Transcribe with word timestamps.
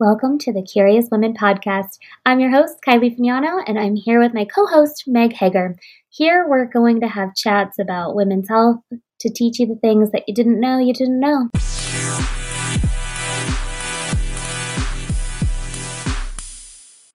Welcome 0.00 0.38
to 0.38 0.52
the 0.54 0.62
Curious 0.62 1.08
Women 1.12 1.34
podcast. 1.34 1.98
I'm 2.24 2.40
your 2.40 2.50
host, 2.50 2.78
Kylie 2.88 3.14
Fignano, 3.14 3.62
and 3.66 3.78
I'm 3.78 3.96
here 3.96 4.18
with 4.18 4.32
my 4.32 4.46
co 4.46 4.64
host, 4.64 5.04
Meg 5.06 5.34
Hager. 5.34 5.76
Here 6.08 6.48
we're 6.48 6.64
going 6.64 7.02
to 7.02 7.06
have 7.06 7.34
chats 7.34 7.78
about 7.78 8.14
women's 8.14 8.48
health 8.48 8.78
to 9.20 9.28
teach 9.28 9.58
you 9.58 9.66
the 9.66 9.74
things 9.74 10.10
that 10.12 10.22
you 10.26 10.32
didn't 10.32 10.58
know 10.58 10.78
you 10.78 10.94
didn't 10.94 11.20
know. 11.20 11.50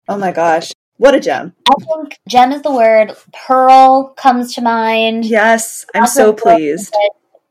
Oh 0.07 0.20
my 0.20 0.31
gosh. 0.31 0.71
What 0.97 1.15
a 1.15 1.20
gem. 1.20 1.55
I 1.67 1.73
think 1.83 2.20
gem 2.29 2.52
is 2.52 2.61
the 2.61 2.71
word. 2.71 3.13
Pearl 3.33 4.13
comes 4.15 4.54
to 4.54 4.61
mind. 4.61 5.25
Yes, 5.25 5.88
I'm 5.95 6.05
so 6.05 6.33
pleased. 6.33 6.95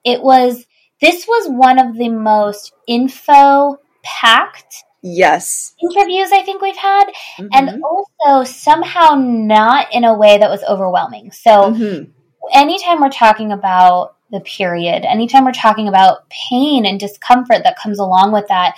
It 0.04 0.22
was, 0.22 0.64
this 1.00 1.26
was 1.26 1.48
one 1.48 1.80
of 1.80 1.96
the 1.96 2.10
most 2.10 2.72
info 2.86 3.78
packed 4.04 4.84
Yes. 5.06 5.74
interviews 5.82 6.32
I 6.32 6.40
think 6.40 6.62
we've 6.62 6.76
had, 6.76 7.04
mm-hmm. 7.38 7.48
and 7.52 7.82
also 7.84 8.50
somehow 8.50 9.14
not 9.16 9.92
in 9.92 10.02
a 10.02 10.16
way 10.16 10.38
that 10.38 10.48
was 10.48 10.64
overwhelming. 10.64 11.30
So, 11.30 11.72
mm-hmm. 11.72 12.10
anytime 12.54 13.02
we're 13.02 13.10
talking 13.10 13.52
about 13.52 14.16
the 14.32 14.40
period, 14.40 15.04
anytime 15.04 15.44
we're 15.44 15.52
talking 15.52 15.88
about 15.88 16.28
pain 16.30 16.86
and 16.86 16.98
discomfort 16.98 17.64
that 17.64 17.78
comes 17.78 17.98
along 17.98 18.32
with 18.32 18.48
that, 18.48 18.76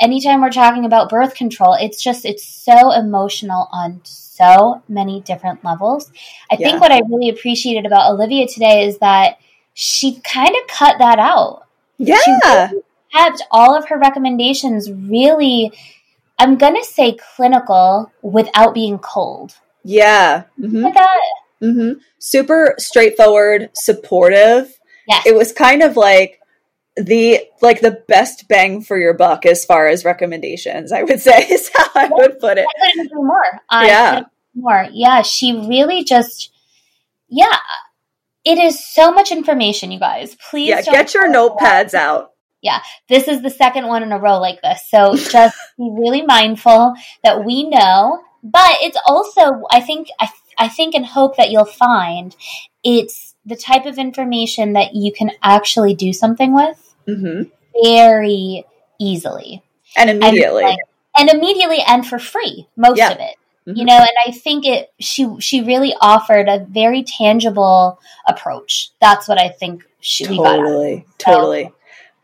anytime 0.00 0.40
we're 0.40 0.50
talking 0.50 0.84
about 0.84 1.10
birth 1.10 1.36
control, 1.36 1.74
it's 1.74 2.02
just, 2.02 2.24
it's 2.24 2.44
so 2.44 2.90
emotional 2.90 3.68
on 3.70 4.00
so 4.02 4.82
many 4.88 5.20
different 5.20 5.64
levels. 5.64 6.10
I 6.50 6.56
yeah. 6.58 6.70
think 6.70 6.80
what 6.80 6.90
I 6.90 7.02
really 7.08 7.28
appreciated 7.28 7.86
about 7.86 8.10
Olivia 8.12 8.48
today 8.48 8.84
is 8.84 8.98
that 8.98 9.38
she 9.74 10.20
kind 10.22 10.50
of 10.50 10.66
cut 10.66 10.98
that 10.98 11.20
out. 11.20 11.68
Yeah. 11.98 12.18
She 12.24 12.32
kept 13.12 13.42
all 13.50 13.76
of 13.76 13.88
her 13.88 13.98
recommendations 13.98 14.90
really, 14.90 15.72
I'm 16.38 16.56
going 16.56 16.76
to 16.76 16.84
say 16.84 17.16
clinical 17.36 18.12
without 18.22 18.74
being 18.74 18.98
cold. 18.98 19.54
Yeah. 19.84 20.44
Mm-hmm. 20.60 20.82
that. 20.82 21.20
Mm-hmm. 21.62 22.00
Super 22.18 22.74
straightforward, 22.78 23.70
supportive. 23.74 24.78
Yes. 25.06 25.26
It 25.26 25.34
was 25.34 25.52
kind 25.52 25.82
of 25.82 25.96
like 25.96 26.40
the 26.96 27.40
like 27.62 27.80
the 27.80 28.02
best 28.08 28.48
bang 28.48 28.82
for 28.82 28.98
your 28.98 29.14
buck 29.14 29.46
as 29.46 29.64
far 29.64 29.86
as 29.86 30.04
recommendations. 30.04 30.92
I 30.92 31.02
would 31.02 31.20
say 31.28 31.46
is 31.48 31.70
how 31.74 31.86
I 31.94 32.08
would 32.10 32.38
put 32.38 32.58
it. 32.58 32.66
I 32.66 32.90
couldn't 32.90 33.06
agree 33.06 33.22
more. 33.22 33.60
I 33.70 33.86
yeah. 33.86 34.20
More. 34.54 34.88
Yeah. 34.92 35.22
She 35.22 35.52
really 35.52 36.04
just. 36.04 36.52
Yeah. 37.28 37.58
It 38.44 38.58
is 38.58 38.82
so 38.82 39.12
much 39.12 39.30
information, 39.30 39.90
you 39.90 39.98
guys. 39.98 40.36
Please. 40.50 40.68
Yeah. 40.68 40.82
Get 40.82 41.12
your 41.12 41.28
notepads 41.28 41.92
out 41.92 42.32
yeah, 42.62 42.80
this 43.08 43.28
is 43.28 43.42
the 43.42 43.50
second 43.50 43.86
one 43.86 44.02
in 44.02 44.12
a 44.12 44.18
row 44.18 44.38
like 44.38 44.60
this. 44.62 44.88
So 44.88 45.14
just 45.16 45.56
be 45.76 45.90
really 45.92 46.22
mindful 46.22 46.94
that 47.22 47.44
we 47.44 47.68
know, 47.68 48.22
but 48.42 48.76
it's 48.80 48.98
also, 49.06 49.62
I 49.70 49.80
think, 49.80 50.08
I, 50.20 50.28
I 50.58 50.68
think 50.68 50.94
and 50.94 51.06
hope 51.06 51.36
that 51.36 51.50
you'll 51.50 51.64
find 51.64 52.34
it's 52.84 53.34
the 53.44 53.56
type 53.56 53.86
of 53.86 53.98
information 53.98 54.74
that 54.74 54.94
you 54.94 55.12
can 55.12 55.30
actually 55.42 55.94
do 55.94 56.12
something 56.12 56.54
with 56.54 56.94
mm-hmm. 57.06 57.48
very 57.82 58.64
easily 59.00 59.62
and 59.96 60.10
immediately, 60.10 60.64
and, 60.64 60.70
like, 60.70 60.78
and, 61.16 61.30
immediately, 61.30 61.78
and 61.86 62.06
for 62.06 62.18
free, 62.18 62.68
most 62.76 62.98
yeah. 62.98 63.12
of 63.12 63.18
it. 63.18 63.36
Mm-hmm. 63.66 63.76
You 63.76 63.84
know, 63.84 63.96
and 63.98 64.08
I 64.26 64.30
think 64.30 64.64
it 64.64 64.90
she 64.98 65.28
she 65.40 65.60
really 65.62 65.94
offered 66.00 66.48
a 66.48 66.64
very 66.64 67.02
tangible 67.02 68.00
approach. 68.26 68.92
That's 68.98 69.28
what 69.28 69.38
I 69.38 69.50
think 69.50 69.84
she 70.00 70.24
totally, 70.24 71.04
totally. 71.18 71.72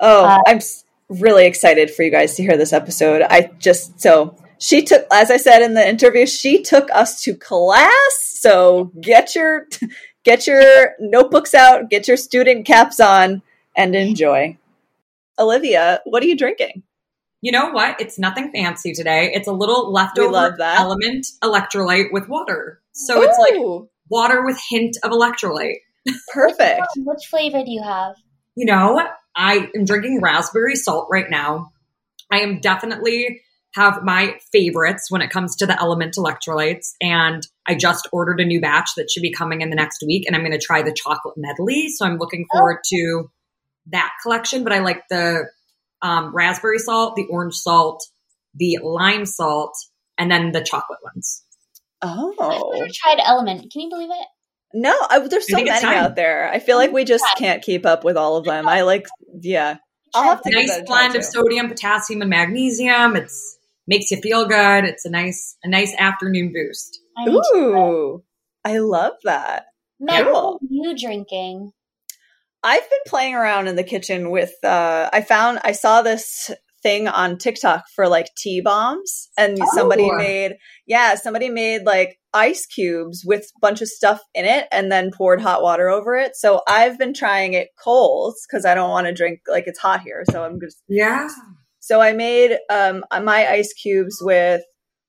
Oh, 0.07 0.27
uh, 0.27 0.39
I'm 0.47 0.61
really 1.09 1.47
excited 1.47 1.91
for 1.91 2.03
you 2.03 2.11
guys 2.11 2.37
to 2.37 2.43
hear 2.43 2.59
this 2.59 2.75
episode. 2.75 3.23
I 3.23 3.51
just 3.59 4.01
so 4.01 4.37
she 4.59 4.83
took 4.83 5.07
as 5.11 5.31
I 5.31 5.39
said 5.39 5.63
in 5.63 5.73
the 5.73 5.89
interview, 5.89 6.27
she 6.27 6.63
took 6.63 6.91
us 6.91 7.23
to 7.23 7.35
class. 7.35 7.91
So 8.19 8.93
get 9.01 9.35
your 9.35 9.67
get 10.25 10.47
your 10.47 10.95
notebooks 11.01 11.55
out, 11.55 11.89
get 11.89 12.07
your 12.07 12.19
student 12.19 12.67
caps 12.67 13.01
on 13.01 13.41
and 13.75 13.97
enjoy. 13.97 14.59
Olivia, 15.39 16.01
what 16.05 16.23
are 16.23 16.27
you 16.27 16.37
drinking? 16.37 16.83
You 17.41 17.53
know 17.53 17.71
what? 17.71 17.99
It's 17.99 18.19
nothing 18.19 18.53
fancy 18.53 18.93
today. 18.93 19.31
It's 19.35 19.49
a 19.49 19.53
little 19.53 19.91
leftover 19.91 20.55
element 20.61 21.27
electrolyte 21.43 22.13
with 22.13 22.29
water. 22.29 22.83
So 22.93 23.21
Ooh. 23.21 23.23
it's 23.23 23.39
like 23.39 23.89
water 24.11 24.45
with 24.45 24.59
hint 24.69 24.99
of 25.03 25.13
electrolyte. 25.13 25.79
Perfect. 26.33 26.89
Which 26.99 27.27
flavor 27.31 27.65
do 27.65 27.71
you 27.71 27.83
have? 27.83 28.17
You 28.55 28.67
know, 28.67 29.03
I 29.37 29.71
am 29.75 29.85
drinking 29.85 30.21
raspberry 30.21 30.77
salt 30.77 31.09
right 31.11 31.29
now. 31.29 31.73
I 32.31 32.41
am 32.41 32.61
definitely 32.61 33.43
have 33.75 34.05
my 34.05 34.39
favorites 34.53 35.11
when 35.11 35.21
it 35.21 35.31
comes 35.31 35.57
to 35.57 35.67
the 35.67 35.73
LMNT 35.73 36.15
electrolytes. 36.17 36.93
And 37.01 37.45
I 37.67 37.75
just 37.75 38.09
ordered 38.13 38.41
a 38.41 38.45
new 38.45 38.61
batch 38.61 38.91
that 38.97 39.11
should 39.11 39.23
be 39.23 39.33
coming 39.33 39.63
in 39.63 39.71
the 39.71 39.77
next 39.77 40.03
week. 40.07 40.25
And 40.27 40.37
I'm 40.37 40.43
going 40.43 40.53
to 40.53 40.65
try 40.65 40.83
the 40.83 40.93
chocolate 40.93 41.35
medley. 41.37 41.89
So 41.89 42.07
I'm 42.07 42.19
looking 42.19 42.47
forward 42.53 42.79
oh. 42.79 42.89
to 42.93 43.31
that 43.89 44.13
collection. 44.23 44.63
But 44.63 44.73
I 44.73 44.79
like 44.79 45.03
the 45.11 45.49
um, 46.03 46.35
raspberry 46.35 46.79
salt, 46.79 47.17
the 47.17 47.27
orange 47.29 47.55
salt, 47.55 48.05
the 48.55 48.79
lime 48.83 49.27
salt, 49.27 49.77
and 50.19 50.31
then 50.31 50.53
the 50.53 50.63
chocolate 50.63 51.01
ones. 51.03 51.43
Oh. 52.01 52.33
I've 52.39 52.79
never 52.79 52.93
tried 52.93 53.19
LMNT. 53.19 53.73
Can 53.73 53.81
you 53.81 53.91
believe 53.91 54.11
it? 54.11 54.27
No, 54.75 54.93
I, 55.09 55.21
there's 55.21 55.49
so 55.49 55.57
many 55.57 55.71
out 55.71 56.17
there. 56.17 56.51
I 56.51 56.59
feel 56.59 56.77
like 56.77 56.93
we 56.93 57.05
just 57.05 57.25
can't 57.39 57.63
keep 57.63 57.87
up 57.87 58.03
with 58.03 58.17
all 58.17 58.37
of 58.37 58.45
them. 58.45 58.67
I 58.69 58.83
like, 58.83 59.07
yeah. 59.41 59.77
I'll 60.13 60.25
have 60.25 60.43
to 60.43 60.51
nice 60.51 60.81
blend 60.85 61.15
of 61.15 61.25
sodium, 61.25 61.69
potassium, 61.69 62.21
and 62.21 62.31
magnesium. 62.31 63.17
It's 63.17 63.57
makes 63.87 64.11
you 64.11 64.21
feel 64.21 64.47
good. 64.47 64.85
It's 64.85 65.05
a 65.05 65.11
nice, 65.11 65.57
a 65.63 65.69
nice 65.69 65.95
afternoon 65.97 66.53
boost. 66.53 67.01
I 67.17 67.29
Ooh, 67.29 68.23
I 68.65 68.79
love 68.79 69.13
that. 69.25 69.67
Matt, 70.01 70.25
cool. 70.25 70.59
what 70.61 70.63
are 70.63 70.67
you 70.71 70.97
drinking? 70.97 71.73
I've 72.63 72.89
been 72.89 72.99
playing 73.07 73.35
around 73.35 73.69
in 73.69 73.77
the 73.77 73.85
kitchen 73.85 74.31
with. 74.31 74.53
Uh, 74.65 75.09
I 75.13 75.21
found 75.21 75.61
I 75.63 75.73
saw 75.73 76.03
this 76.03 76.51
thing 76.83 77.09
on 77.09 77.39
TikTok 77.39 77.85
for 77.95 78.09
like 78.09 78.35
tea 78.37 78.61
bombs, 78.61 79.29
and 79.37 79.59
oh. 79.61 79.69
somebody 79.75 80.11
made 80.11 80.57
yeah, 80.87 81.15
somebody 81.15 81.51
made 81.51 81.85
like 81.85 82.19
ice 82.35 82.67
cubes 82.67 83.23
with 83.25 83.45
a 83.57 83.61
bunch 83.61 83.81
of 83.81 83.89
stuff 83.89 84.21
in 84.35 84.45
it 84.45 84.67
and 84.73 84.91
then 84.91 85.11
poured 85.11 85.41
hot 85.41 85.63
water 85.63 85.89
over 85.89 86.17
it. 86.17 86.37
So 86.37 86.63
I've 86.69 86.99
been 86.99 87.15
trying 87.15 87.55
it 87.55 87.69
cold 87.83 88.35
because 88.47 88.65
I 88.65 88.75
don't 88.75 88.91
want 88.91 89.07
to 89.07 89.15
drink 89.15 89.41
like 89.49 89.65
it's 89.67 89.79
hot 89.79 90.03
here. 90.03 90.25
So 90.31 90.45
I'm 90.45 90.61
just 90.61 90.83
yeah. 90.89 91.29
So 91.81 92.01
I 92.01 92.13
made 92.13 92.59
um 92.71 93.05
my 93.23 93.47
ice 93.49 93.73
cubes 93.73 94.19
with 94.21 94.63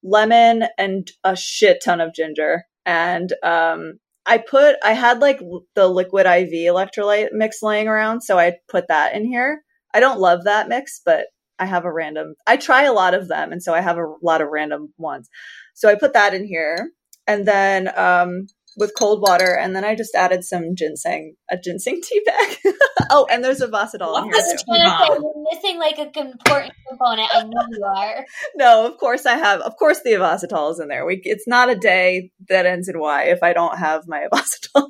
lemon 0.04 0.66
and 0.78 1.10
a 1.24 1.36
shit 1.36 1.82
ton 1.84 2.00
of 2.00 2.14
ginger 2.14 2.64
and 2.86 3.34
um 3.44 3.94
I 4.26 4.40
put 4.40 4.78
I 4.84 4.94
had 4.94 5.20
like 5.20 5.40
the 5.76 5.88
liquid 5.88 6.26
IV 6.26 6.50
electrolyte 6.52 7.30
mix 7.32 7.62
laying 7.62 7.88
around, 7.88 8.22
so 8.22 8.40
I 8.40 8.54
put 8.70 8.88
that 8.88 9.16
in 9.16 9.26
here. 9.26 9.62
I 9.94 10.00
don't 10.00 10.20
love 10.20 10.46
that 10.46 10.68
mix, 10.68 11.00
but 11.06 11.28
I 11.60 11.66
have 11.66 11.86
a 11.86 11.94
random. 11.94 12.34
I 12.48 12.58
try 12.58 12.84
a 12.84 12.94
lot 12.94 13.14
of 13.14 13.28
them, 13.28 13.52
and 13.52 13.62
so 13.62 13.74
I 13.74 13.82
have 13.82 13.98
a 13.98 14.14
lot 14.24 14.42
of 14.42 14.50
random 14.50 14.94
ones. 14.98 15.30
So 15.76 15.90
I 15.90 15.96
put 15.96 16.14
that 16.14 16.34
in 16.34 16.46
here, 16.46 16.90
and 17.28 17.48
then 17.48 17.90
um, 17.98 18.48
with 18.78 18.94
cold 18.98 19.22
water, 19.22 19.58
and 19.58 19.76
then 19.76 19.86
I 19.86 19.96
just 19.96 20.16
added 20.16 20.44
some 20.44 20.76
ginseng, 20.76 21.36
a 21.50 21.58
ginseng 21.58 22.02
tea 22.04 22.22
bag. 22.26 22.74
oh, 23.10 23.26
and 23.32 23.44
there's 23.44 23.62
Ovasitol 23.62 24.24
in 24.24 24.32
here 24.32 24.42
too. 24.42 24.64
You're 24.68 25.34
missing 25.52 25.80
like 25.80 25.98
a 25.98 26.20
important 26.20 26.74
component. 26.90 27.30
I 27.34 27.44
know 27.44 27.66
you 27.70 27.84
are. 27.84 28.26
no, 28.56 28.86
of 28.86 28.98
course 28.98 29.26
I 29.26 29.38
have. 29.38 29.62
Of 29.62 29.78
course 29.78 30.02
the 30.04 30.12
Ovasitol 30.12 30.72
is 30.72 30.80
in 30.80 30.88
there. 30.88 31.06
We, 31.06 31.22
it's 31.24 31.48
not 31.48 31.70
a 31.70 31.76
day 31.76 32.32
that 32.50 32.66
ends 32.66 32.90
in 32.90 33.00
Y 33.00 33.24
if 33.26 33.42
I 33.44 33.54
don't 33.54 33.78
have 33.78 34.04
my 34.08 34.28
Ovasitol. 34.34 34.88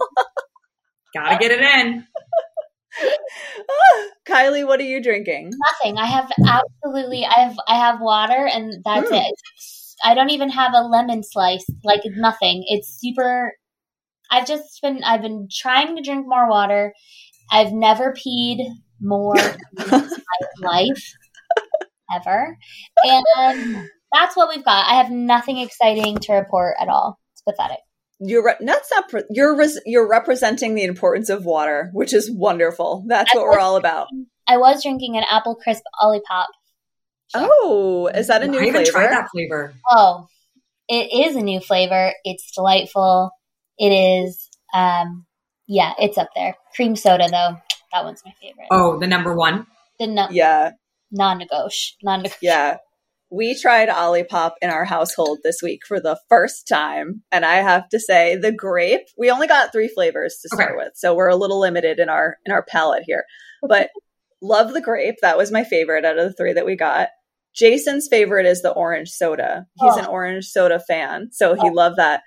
Gotta 1.13 1.37
get 1.37 1.51
it 1.51 1.61
in. 1.61 2.05
Kylie, 4.27 4.65
what 4.65 4.79
are 4.79 4.83
you 4.83 5.01
drinking? 5.03 5.51
Nothing. 5.51 5.97
I 5.97 6.05
have 6.05 6.31
absolutely. 6.47 7.25
I 7.25 7.39
have. 7.39 7.55
I 7.67 7.75
have 7.75 8.01
water, 8.01 8.47
and 8.51 8.81
that's 8.83 9.09
mm. 9.09 9.21
it. 9.21 9.35
I 10.03 10.13
don't 10.13 10.31
even 10.31 10.49
have 10.49 10.73
a 10.73 10.81
lemon 10.81 11.23
slice. 11.23 11.65
Like 11.83 12.01
nothing. 12.05 12.63
It's 12.67 12.99
super. 12.99 13.53
I've 14.31 14.47
just 14.47 14.81
been. 14.81 15.03
I've 15.03 15.21
been 15.21 15.47
trying 15.51 15.95
to 15.95 16.01
drink 16.01 16.25
more 16.27 16.49
water. 16.49 16.93
I've 17.51 17.71
never 17.71 18.13
peed 18.13 18.65
more 18.99 19.37
in 19.37 19.53
my 19.87 20.09
life 20.59 21.13
ever, 22.15 22.57
and 23.03 23.89
that's 24.11 24.35
what 24.35 24.49
we've 24.49 24.65
got. 24.65 24.87
I 24.87 24.95
have 24.95 25.11
nothing 25.11 25.59
exciting 25.59 26.17
to 26.17 26.33
report 26.33 26.75
at 26.79 26.87
all. 26.87 27.19
It's 27.33 27.41
pathetic 27.43 27.79
you're 28.19 28.43
re- 28.43 28.55
that's 28.59 28.89
not 28.91 29.09
pre- 29.09 29.23
you're 29.29 29.55
res- 29.55 29.81
you're 29.85 30.07
representing 30.07 30.75
the 30.75 30.83
importance 30.83 31.29
of 31.29 31.45
water, 31.45 31.89
which 31.93 32.13
is 32.13 32.31
wonderful. 32.31 33.03
That's 33.07 33.33
I 33.33 33.37
what 33.37 33.45
we're 33.45 33.59
all 33.59 33.75
about. 33.75 34.07
I 34.47 34.57
was 34.57 34.83
drinking 34.83 35.17
an 35.17 35.23
apple 35.29 35.55
crisp 35.55 35.83
Olipop. 36.01 36.45
Oh, 37.33 38.09
is 38.13 38.27
that 38.27 38.43
a 38.43 38.47
new 38.47 38.59
I 38.59 38.71
flavor? 38.71 38.91
Tried 38.91 39.11
that 39.11 39.29
flavor. 39.31 39.73
Oh, 39.89 40.27
it 40.87 41.27
is 41.27 41.35
a 41.35 41.41
new 41.41 41.59
flavor. 41.59 42.13
It's 42.23 42.51
delightful. 42.55 43.31
It 43.77 43.89
is. 43.89 44.49
Um, 44.73 45.25
yeah, 45.67 45.93
it's 45.99 46.17
up 46.17 46.29
there. 46.35 46.55
Cream 46.75 46.95
soda 46.95 47.27
though, 47.29 47.57
that 47.91 48.03
one's 48.03 48.21
my 48.25 48.33
favorite. 48.41 48.67
Oh, 48.71 48.99
the 48.99 49.07
number 49.07 49.35
one. 49.35 49.65
The 49.99 50.07
no- 50.07 50.27
yeah 50.29 50.71
non-negotiable. 51.11 51.97
Non-negotiable. 52.03 52.39
Yeah, 52.41 52.77
we 53.31 53.59
tried 53.59 53.89
Olipop 53.89 54.53
in 54.61 54.69
our 54.69 54.85
household 54.85 55.39
this 55.43 55.61
week 55.61 55.81
for 55.87 55.99
the 55.99 56.19
first 56.29 56.67
time. 56.67 57.23
And 57.31 57.45
I 57.45 57.55
have 57.55 57.89
to 57.89 57.99
say 57.99 58.35
the 58.35 58.51
grape, 58.51 59.07
we 59.17 59.31
only 59.31 59.47
got 59.47 59.71
three 59.71 59.87
flavors 59.87 60.37
to 60.41 60.49
start 60.49 60.71
okay. 60.71 60.77
with. 60.77 60.93
So 60.95 61.15
we're 61.15 61.29
a 61.29 61.35
little 61.35 61.59
limited 61.59 61.99
in 61.99 62.09
our 62.09 62.37
in 62.45 62.51
our 62.51 62.63
palate 62.63 63.03
here. 63.05 63.23
But 63.67 63.89
love 64.45 64.73
the 64.73 64.81
grape. 64.81 65.15
That 65.21 65.37
was 65.37 65.51
my 65.51 65.63
favorite 65.63 66.05
out 66.05 66.17
of 66.17 66.25
the 66.25 66.33
three 66.33 66.53
that 66.53 66.65
we 66.65 66.75
got. 66.75 67.09
Jason's 67.53 68.07
favorite 68.09 68.45
is 68.45 68.61
the 68.61 68.71
orange 68.71 69.09
soda. 69.09 69.65
He's 69.79 69.93
oh. 69.93 69.99
an 69.99 70.05
orange 70.07 70.45
soda 70.45 70.79
fan. 70.79 71.29
So 71.31 71.53
he 71.53 71.69
oh. 71.69 71.73
loved 71.73 71.97
that. 71.97 72.21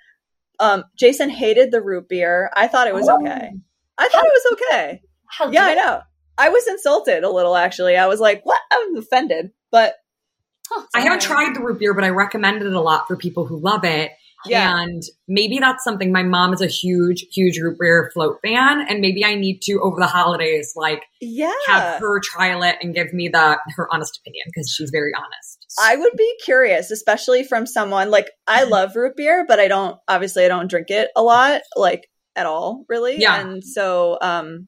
Um, 0.59 0.83
Jason 0.97 1.29
hated 1.29 1.71
the 1.71 1.81
root 1.81 2.09
beer. 2.09 2.49
I 2.55 2.67
thought 2.67 2.87
it 2.87 2.93
was 2.93 3.07
oh. 3.07 3.21
okay. 3.21 3.51
I 3.97 4.07
thought 4.07 4.25
it 4.25 4.43
was 4.43 4.53
okay. 4.53 5.01
How 5.27 5.51
yeah, 5.51 5.65
I 5.65 5.73
know. 5.75 6.01
I 6.37 6.49
was 6.49 6.67
insulted 6.67 7.23
a 7.23 7.29
little 7.29 7.55
actually. 7.55 7.97
I 7.97 8.07
was 8.07 8.19
like, 8.19 8.41
what? 8.43 8.59
I 8.71 8.87
was 8.89 9.05
offended. 9.05 9.51
But 9.71 9.93
I 10.95 11.01
haven't 11.01 11.21
tried 11.21 11.55
the 11.55 11.61
root 11.61 11.79
beer, 11.79 11.93
but 11.93 12.03
I 12.03 12.09
recommended 12.09 12.65
it 12.65 12.73
a 12.73 12.81
lot 12.81 13.07
for 13.07 13.15
people 13.15 13.45
who 13.45 13.59
love 13.59 13.83
it. 13.83 14.11
Yeah. 14.45 14.81
And 14.81 15.03
maybe 15.27 15.59
that's 15.59 15.83
something 15.83 16.11
my 16.11 16.23
mom 16.23 16.53
is 16.53 16.61
a 16.61 16.67
huge, 16.67 17.25
huge 17.31 17.59
root 17.59 17.77
beer 17.79 18.09
float 18.13 18.39
fan. 18.41 18.85
And 18.87 19.01
maybe 19.01 19.25
I 19.25 19.35
need 19.35 19.61
to 19.63 19.79
over 19.81 19.99
the 19.99 20.07
holidays, 20.07 20.73
like 20.75 21.03
yeah. 21.19 21.53
have 21.67 21.99
her 21.99 22.19
trial 22.21 22.63
it 22.63 22.77
and 22.81 22.93
give 22.93 23.13
me 23.13 23.27
the 23.27 23.59
her 23.75 23.87
honest 23.91 24.19
opinion 24.21 24.45
because 24.47 24.73
she's 24.75 24.89
very 24.91 25.11
honest. 25.17 25.65
I 25.81 25.95
would 25.95 26.13
be 26.17 26.35
curious, 26.43 26.91
especially 26.91 27.43
from 27.43 27.65
someone 27.65 28.11
like 28.11 28.29
I 28.47 28.61
mm-hmm. 28.61 28.71
love 28.71 28.95
root 28.95 29.15
beer, 29.15 29.45
but 29.47 29.59
I 29.59 29.67
don't 29.67 29.97
obviously 30.07 30.45
I 30.45 30.47
don't 30.47 30.69
drink 30.69 30.89
it 30.89 31.09
a 31.15 31.21
lot, 31.21 31.61
like 31.75 32.07
at 32.35 32.45
all, 32.45 32.85
really. 32.87 33.19
Yeah. 33.19 33.41
And 33.41 33.63
so 33.63 34.17
um 34.21 34.67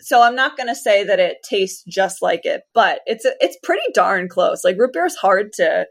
so 0.00 0.20
I'm 0.20 0.34
not 0.34 0.56
going 0.56 0.68
to 0.68 0.74
say 0.74 1.04
that 1.04 1.20
it 1.20 1.36
tastes 1.48 1.84
just 1.84 2.20
like 2.20 2.44
it, 2.44 2.62
but 2.74 3.02
it's 3.06 3.24
a, 3.24 3.32
it's 3.38 3.56
pretty 3.62 3.84
darn 3.94 4.28
close. 4.28 4.64
Like 4.64 4.76
root 4.78 4.92
beer 4.92 5.06
is 5.06 5.14
hard 5.14 5.52
to 5.54 5.86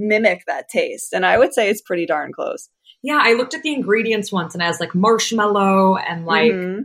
mimic 0.00 0.42
that 0.46 0.68
taste, 0.68 1.12
and 1.12 1.24
I 1.24 1.38
would 1.38 1.54
say 1.54 1.68
it's 1.68 1.82
pretty 1.82 2.06
darn 2.06 2.32
close. 2.32 2.68
Yeah, 3.02 3.20
I 3.22 3.34
looked 3.34 3.54
at 3.54 3.62
the 3.62 3.72
ingredients 3.72 4.32
once, 4.32 4.54
and 4.54 4.62
it 4.62 4.66
has 4.66 4.80
like 4.80 4.94
marshmallow 4.94 5.96
and 5.96 6.26
like 6.26 6.52
mm-hmm. 6.52 6.82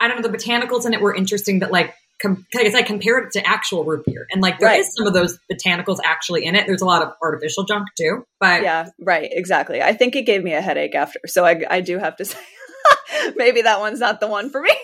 I 0.00 0.08
don't 0.08 0.20
know 0.20 0.28
the 0.28 0.36
botanicals 0.36 0.86
in 0.86 0.94
it 0.94 1.00
were 1.00 1.14
interesting. 1.14 1.60
That 1.60 1.70
like 1.70 1.94
com- 2.20 2.46
I 2.56 2.64
guess 2.64 2.74
I 2.74 2.82
compared 2.82 3.26
it 3.26 3.32
to 3.32 3.46
actual 3.46 3.84
root 3.84 4.04
beer, 4.04 4.26
and 4.30 4.42
like 4.42 4.58
there 4.58 4.68
right. 4.68 4.80
is 4.80 4.92
some 4.94 5.06
of 5.06 5.14
those 5.14 5.38
botanicals 5.50 5.98
actually 6.04 6.44
in 6.44 6.54
it. 6.54 6.66
There's 6.66 6.82
a 6.82 6.86
lot 6.86 7.02
of 7.02 7.12
artificial 7.22 7.64
junk 7.64 7.88
too, 7.98 8.24
but 8.40 8.62
yeah, 8.62 8.88
right, 9.00 9.28
exactly. 9.30 9.82
I 9.82 9.94
think 9.94 10.16
it 10.16 10.26
gave 10.26 10.42
me 10.42 10.52
a 10.52 10.60
headache 10.60 10.94
after, 10.94 11.20
so 11.26 11.44
I 11.44 11.62
I 11.68 11.80
do 11.80 11.98
have 11.98 12.16
to 12.16 12.24
say 12.24 12.38
maybe 13.36 13.62
that 13.62 13.80
one's 13.80 14.00
not 14.00 14.20
the 14.20 14.28
one 14.28 14.50
for 14.50 14.60
me. 14.60 14.74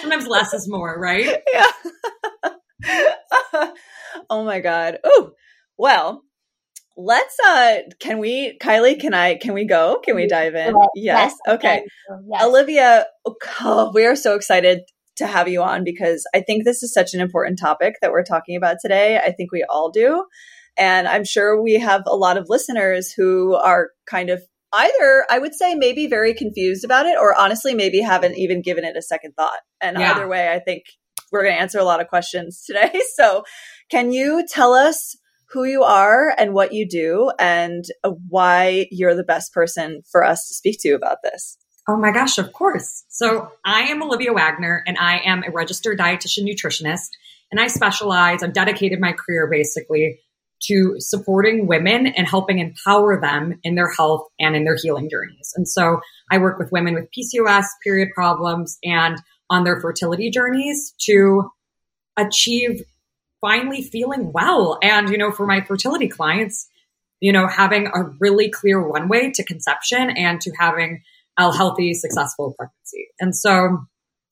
Sometimes 0.00 0.26
less 0.26 0.52
is 0.54 0.68
more, 0.68 0.98
right? 0.98 1.42
Yeah. 1.52 1.70
Oh 4.30 4.44
my 4.44 4.60
god. 4.60 4.98
Oh, 5.04 5.32
well, 5.78 6.22
let's 6.96 7.36
uh 7.46 7.76
can 8.00 8.18
we 8.18 8.58
Kylie, 8.62 9.00
can 9.00 9.14
I 9.14 9.36
can 9.36 9.54
we 9.54 9.66
go? 9.66 10.00
Can 10.04 10.16
we 10.16 10.26
dive 10.26 10.54
in? 10.54 10.74
Yes. 10.94 11.34
yes. 11.34 11.34
Okay. 11.48 11.84
Yes. 12.30 12.42
Olivia, 12.42 13.06
oh, 13.26 13.90
we 13.94 14.06
are 14.06 14.16
so 14.16 14.34
excited 14.34 14.80
to 15.16 15.26
have 15.26 15.48
you 15.48 15.62
on 15.62 15.84
because 15.84 16.24
I 16.34 16.40
think 16.40 16.64
this 16.64 16.82
is 16.82 16.92
such 16.92 17.14
an 17.14 17.20
important 17.20 17.58
topic 17.58 17.94
that 18.00 18.12
we're 18.12 18.24
talking 18.24 18.56
about 18.56 18.76
today. 18.80 19.18
I 19.18 19.32
think 19.32 19.52
we 19.52 19.64
all 19.68 19.90
do. 19.90 20.24
And 20.78 21.06
I'm 21.06 21.24
sure 21.24 21.62
we 21.62 21.74
have 21.74 22.02
a 22.06 22.16
lot 22.16 22.38
of 22.38 22.46
listeners 22.48 23.12
who 23.14 23.54
are 23.54 23.90
kind 24.08 24.30
of 24.30 24.42
either 24.72 25.26
I 25.30 25.38
would 25.38 25.54
say 25.54 25.74
maybe 25.74 26.06
very 26.06 26.34
confused 26.34 26.84
about 26.84 27.06
it, 27.06 27.16
or 27.20 27.38
honestly, 27.38 27.74
maybe 27.74 28.00
haven't 28.00 28.38
even 28.38 28.62
given 28.62 28.84
it 28.84 28.96
a 28.96 29.02
second 29.02 29.32
thought. 29.32 29.60
And 29.80 29.98
yeah. 29.98 30.12
either 30.12 30.28
way, 30.28 30.50
I 30.50 30.60
think 30.60 30.84
we're 31.32 31.42
going 31.42 31.54
to 31.54 31.60
answer 31.60 31.78
a 31.78 31.84
lot 31.84 32.00
of 32.00 32.08
questions 32.08 32.62
today. 32.66 33.00
So, 33.16 33.44
can 33.90 34.12
you 34.12 34.46
tell 34.48 34.74
us 34.74 35.16
who 35.50 35.64
you 35.64 35.82
are 35.82 36.34
and 36.38 36.54
what 36.54 36.72
you 36.72 36.88
do, 36.88 37.30
and 37.38 37.84
uh, 38.04 38.10
why 38.28 38.86
you're 38.90 39.14
the 39.14 39.24
best 39.24 39.52
person 39.52 40.02
for 40.10 40.24
us 40.24 40.48
to 40.48 40.54
speak 40.54 40.78
to 40.80 40.92
about 40.92 41.18
this? 41.22 41.58
Oh 41.88 41.96
my 41.96 42.12
gosh, 42.12 42.38
of 42.38 42.52
course. 42.52 43.04
So, 43.08 43.50
I 43.64 43.82
am 43.82 44.02
Olivia 44.02 44.32
Wagner, 44.32 44.82
and 44.86 44.96
I 44.98 45.20
am 45.24 45.42
a 45.42 45.50
registered 45.50 45.98
dietitian 45.98 46.44
nutritionist. 46.44 47.10
And 47.50 47.60
I 47.60 47.66
specialize, 47.66 48.42
I've 48.42 48.54
dedicated 48.54 48.98
my 48.98 49.12
career 49.12 49.46
basically 49.50 50.20
to 50.68 50.94
supporting 50.98 51.66
women 51.66 52.06
and 52.06 52.26
helping 52.26 52.58
empower 52.58 53.20
them 53.20 53.58
in 53.62 53.74
their 53.74 53.90
health 53.90 54.26
and 54.38 54.54
in 54.56 54.64
their 54.64 54.76
healing 54.80 55.08
journeys. 55.10 55.52
And 55.56 55.68
so 55.68 56.00
I 56.30 56.38
work 56.38 56.58
with 56.58 56.72
women 56.72 56.94
with 56.94 57.08
PCOS, 57.16 57.66
period 57.82 58.08
problems, 58.14 58.78
and 58.82 59.20
on 59.50 59.64
their 59.64 59.80
fertility 59.80 60.30
journeys 60.30 60.94
to 61.06 61.50
achieve 62.16 62.82
finally 63.40 63.82
feeling 63.82 64.32
well. 64.32 64.78
And, 64.82 65.08
you 65.08 65.18
know, 65.18 65.32
for 65.32 65.46
my 65.46 65.60
fertility 65.60 66.08
clients, 66.08 66.68
you 67.20 67.32
know, 67.32 67.46
having 67.46 67.86
a 67.86 68.04
really 68.20 68.50
clear 68.50 68.78
runway 68.78 69.30
to 69.34 69.44
conception 69.44 70.10
and 70.10 70.40
to 70.40 70.52
having 70.58 71.02
a 71.38 71.54
healthy, 71.54 71.94
successful 71.94 72.54
pregnancy. 72.56 73.08
And 73.20 73.36
so 73.36 73.78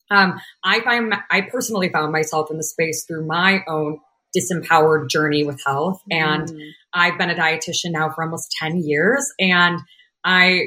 um, 0.09 0.41
I 0.63 0.81
find 0.81 1.13
I 1.29 1.41
personally 1.41 1.89
found 1.89 2.11
myself 2.11 2.51
in 2.51 2.57
the 2.57 2.63
space 2.63 3.05
through 3.05 3.25
my 3.25 3.63
own 3.67 3.99
disempowered 4.37 5.09
journey 5.09 5.45
with 5.45 5.61
health. 5.65 6.01
And 6.09 6.47
mm. 6.47 6.69
I've 6.93 7.17
been 7.17 7.29
a 7.29 7.35
dietitian 7.35 7.91
now 7.91 8.09
for 8.09 8.23
almost 8.23 8.55
10 8.59 8.83
years. 8.83 9.25
And 9.39 9.79
I, 10.23 10.65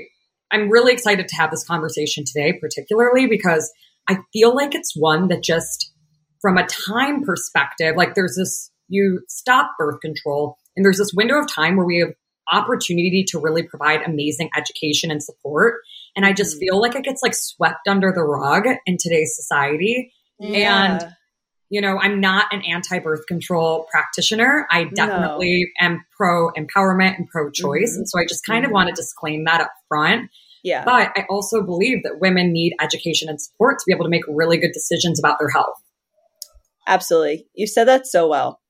I'm 0.51 0.71
really 0.71 0.93
excited 0.93 1.29
to 1.29 1.37
have 1.37 1.51
this 1.51 1.67
conversation 1.67 2.25
today, 2.27 2.59
particularly 2.59 3.27
because 3.27 3.71
I 4.09 4.19
feel 4.33 4.55
like 4.55 4.75
it's 4.75 4.95
one 4.97 5.29
that 5.29 5.43
just 5.43 5.93
from 6.41 6.59
a 6.59 6.67
time 6.67 7.23
perspective, 7.23 7.95
like 7.97 8.15
there's 8.15 8.37
this, 8.37 8.71
you 8.89 9.21
stop 9.29 9.71
birth 9.79 10.01
control 10.01 10.57
and 10.77 10.85
there's 10.85 10.99
this 10.99 11.13
window 11.15 11.39
of 11.39 11.53
time 11.53 11.77
where 11.77 11.87
we 11.87 12.01
have 12.01 12.13
opportunity 12.53 13.25
to 13.29 13.39
really 13.39 13.63
provide 13.63 14.03
amazing 14.03 14.51
education 14.57 15.11
and 15.11 15.23
support. 15.23 15.77
And 16.15 16.27
I 16.27 16.33
just 16.33 16.57
mm. 16.57 16.61
feel 16.61 16.81
like 16.81 16.95
it 16.95 17.05
gets 17.05 17.23
like 17.23 17.35
swept 17.35 17.89
under 17.89 18.13
the 18.15 18.23
rug 18.23 18.67
in 18.87 18.97
today's 18.99 19.35
society. 19.35 20.13
Yeah. 20.39 21.01
And 21.01 21.15
you 21.71 21.81
know, 21.81 21.99
I'm 21.99 22.21
not 22.21 22.53
an 22.53 22.63
anti 22.63 22.99
birth 23.01 23.27
control 23.27 23.89
practitioner. 23.91 24.67
I 24.71 24.85
definitely 24.85 25.73
no. 25.81 25.87
am 25.87 26.05
pro 26.17 26.51
empowerment 26.53 27.17
and 27.17 27.27
pro 27.29 27.51
choice. 27.51 27.93
Mm-hmm. 27.93 27.99
And 27.99 28.09
so 28.09 28.21
I 28.21 28.27
just 28.29 28.45
kind 28.47 28.65
mm-hmm. 28.65 28.71
of 28.71 28.75
want 28.75 28.89
to 28.91 28.95
disclaim 28.95 29.45
that 29.47 29.61
up 29.61 29.71
front. 29.89 30.31
Yeah. 30.65 30.83
But 30.85 31.13
I 31.15 31.27
also 31.29 31.63
believe 31.63 32.03
that 32.03 32.21
women 32.21 32.51
need 32.51 32.75
education 32.81 33.29
and 33.29 33.41
support 33.41 33.79
to 33.79 33.85
be 33.87 33.93
able 33.93 34.07
to 34.07 34.11
make 34.11 34.25
really 34.27 34.57
good 34.57 34.73
decisions 34.73 35.19
about 35.21 35.39
their 35.39 35.51
health. 35.51 35.77
Absolutely. 36.89 37.47
You 37.55 37.67
said 37.67 37.85
that 37.85 38.07
so 38.07 38.29
well. 38.29 38.61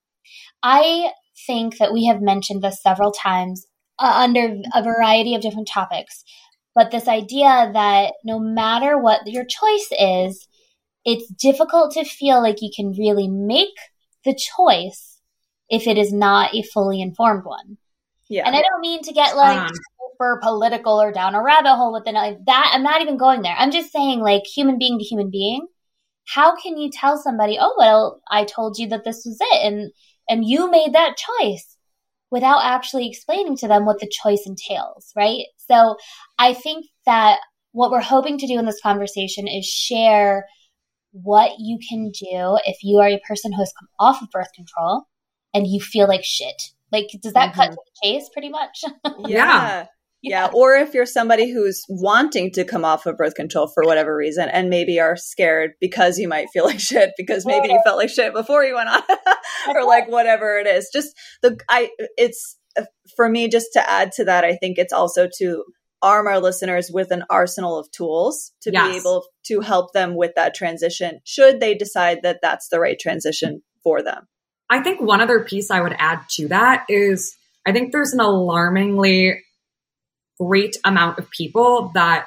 I 0.63 1.13
think 1.47 1.79
that 1.79 1.93
we 1.93 2.07
have 2.07 2.21
mentioned 2.21 2.63
this 2.63 2.83
several 2.83 3.13
times 3.13 3.67
uh, 3.99 4.13
under 4.17 4.57
a 4.75 4.83
variety 4.83 5.35
of 5.35 5.43
different 5.43 5.69
topics. 5.69 6.25
But 6.75 6.91
this 6.91 7.07
idea 7.07 7.71
that 7.73 8.15
no 8.25 8.41
matter 8.41 8.99
what 8.99 9.21
your 9.27 9.45
choice 9.45 9.89
is, 9.93 10.49
it's 11.05 11.29
difficult 11.29 11.93
to 11.93 12.05
feel 12.05 12.43
like 12.43 12.61
you 12.61 12.71
can 12.75 12.93
really 12.99 13.29
make 13.29 13.77
the 14.25 14.35
choice 14.35 15.21
if 15.69 15.87
it 15.87 15.97
is 15.97 16.13
not 16.13 16.55
a 16.55 16.63
fully 16.63 17.01
informed 17.01 17.45
one. 17.45 17.79
Yeah. 18.29 18.47
And 18.47 18.57
I 18.57 18.63
don't 18.63 18.81
mean 18.81 19.03
to 19.03 19.13
get 19.13 19.37
like 19.37 19.59
um, 19.59 19.71
super 20.15 20.41
political 20.43 21.01
or 21.01 21.13
down 21.13 21.35
a 21.35 21.43
rabbit 21.43 21.75
hole 21.77 21.93
with 21.93 22.07
it 22.07 22.15
like 22.15 22.39
that. 22.47 22.71
I'm 22.73 22.83
not 22.83 23.03
even 23.03 23.17
going 23.17 23.43
there. 23.43 23.55
I'm 23.57 23.71
just 23.71 23.93
saying 23.93 24.21
like 24.21 24.43
human 24.47 24.79
being 24.79 24.99
to 24.99 25.05
human 25.05 25.31
being. 25.31 25.67
How 26.27 26.57
can 26.57 26.79
you 26.79 26.91
tell 26.91 27.19
somebody, 27.19 27.59
"Oh, 27.61 27.75
well, 27.79 28.21
I 28.31 28.45
told 28.45 28.79
you 28.79 28.89
that 28.89 29.05
this 29.05 29.25
was 29.27 29.39
it 29.41 29.67
and 29.67 29.93
and 30.29 30.45
you 30.45 30.71
made 30.71 30.95
that 30.95 31.17
choice?" 31.17 31.71
without 32.31 32.65
actually 32.65 33.09
explaining 33.09 33.57
to 33.57 33.69
them 33.69 33.85
what 33.85 34.01
the 34.01 34.11
choice 34.11 34.43
entails, 34.45 35.13
right? 35.15 35.45
So, 35.69 35.97
I 36.39 36.53
think 36.55 36.87
that 37.07 37.39
what 37.73 37.93
we're 37.93 38.01
hoping 38.01 38.39
to 38.39 38.47
do 38.49 38.59
in 38.59 38.67
this 38.67 38.81
conversation 38.81 39.47
is 39.47 39.67
share 39.67 40.47
what 41.13 41.53
you 41.59 41.79
can 41.89 42.11
do 42.11 42.59
if 42.65 42.79
you 42.83 42.99
are 42.99 43.09
a 43.09 43.21
person 43.29 43.53
who 43.53 43.61
has 43.61 43.73
come 43.79 43.89
off 44.01 44.21
of 44.21 44.31
birth 44.31 44.53
control 44.53 45.05
and 45.55 45.67
you 45.67 45.81
feel 45.81 46.09
like 46.09 46.25
shit. 46.25 46.61
Like, 46.91 47.07
does 47.23 47.35
that 47.35 47.53
mm-hmm. 47.53 47.61
cut 47.61 47.71
to 47.71 47.77
the 47.77 48.09
chase 48.09 48.29
pretty 48.33 48.49
much? 48.49 48.85
yeah. 49.29 49.87
Yeah. 50.35 50.49
Or 50.55 50.75
if 50.75 50.95
you're 50.95 51.05
somebody 51.05 51.53
who's 51.53 51.85
wanting 51.89 52.51
to 52.53 52.65
come 52.65 52.85
off 52.85 53.05
of 53.05 53.19
birth 53.19 53.35
control 53.35 53.67
for 53.67 53.85
whatever 53.85 54.17
reason 54.17 54.49
and 54.49 54.71
maybe 54.71 54.99
are 54.99 55.17
scared 55.17 55.73
because 55.81 56.19
you 56.19 56.29
might 56.29 56.47
feel 56.51 56.65
like 56.71 56.81
shit 56.81 57.11
because 57.19 57.45
maybe 57.45 57.69
you 57.69 57.79
felt 57.85 57.99
like 57.99 58.09
shit 58.09 58.33
before 58.33 58.65
you 58.65 58.75
went 58.75 58.89
on 58.89 59.03
or 59.69 59.85
like 59.85 60.09
whatever 60.09 60.59
it 60.59 60.67
is. 60.67 60.89
Just 60.93 61.15
the, 61.43 61.59
I, 61.69 61.91
it's 62.17 62.57
uh, 62.79 62.85
for 63.17 63.29
me, 63.29 63.49
just 63.49 63.69
to 63.75 63.91
add 63.91 64.13
to 64.13 64.25
that, 64.25 64.45
I 64.45 64.57
think 64.57 64.79
it's 64.79 64.93
also 64.95 65.29
to 65.39 65.65
arm 66.01 66.27
our 66.27 66.41
listeners 66.41 66.91
with 66.93 67.11
an 67.11 67.25
arsenal 67.31 67.79
of 67.79 67.91
tools 67.91 68.53
to 68.63 68.71
yes. 68.73 68.91
be 68.91 68.97
able 68.97 69.25
to 69.47 69.61
help 69.61 69.93
them 69.93 70.17
with 70.17 70.33
that 70.37 70.55
transition 70.55 71.21
should 71.25 71.61
they 71.61 71.75
decide 71.75 72.21
that 72.23 72.41
that's 72.43 72.69
the 72.69 72.79
right 72.79 72.99
transition 72.99 73.63
for 73.83 74.03
them. 74.03 74.27
I 74.71 74.83
think 74.83 75.01
one 75.01 75.21
other 75.21 75.45
piece 75.45 75.71
I 75.71 75.81
would 75.81 75.95
add 75.99 76.21
to 76.33 76.49
that 76.49 76.85
is 76.89 77.37
I 77.67 77.73
think 77.73 77.93
there's 77.93 78.13
an 78.13 78.21
alarmingly 78.21 79.41
great 80.41 80.77
amount 80.85 81.19
of 81.19 81.31
people 81.31 81.91
that 81.95 82.27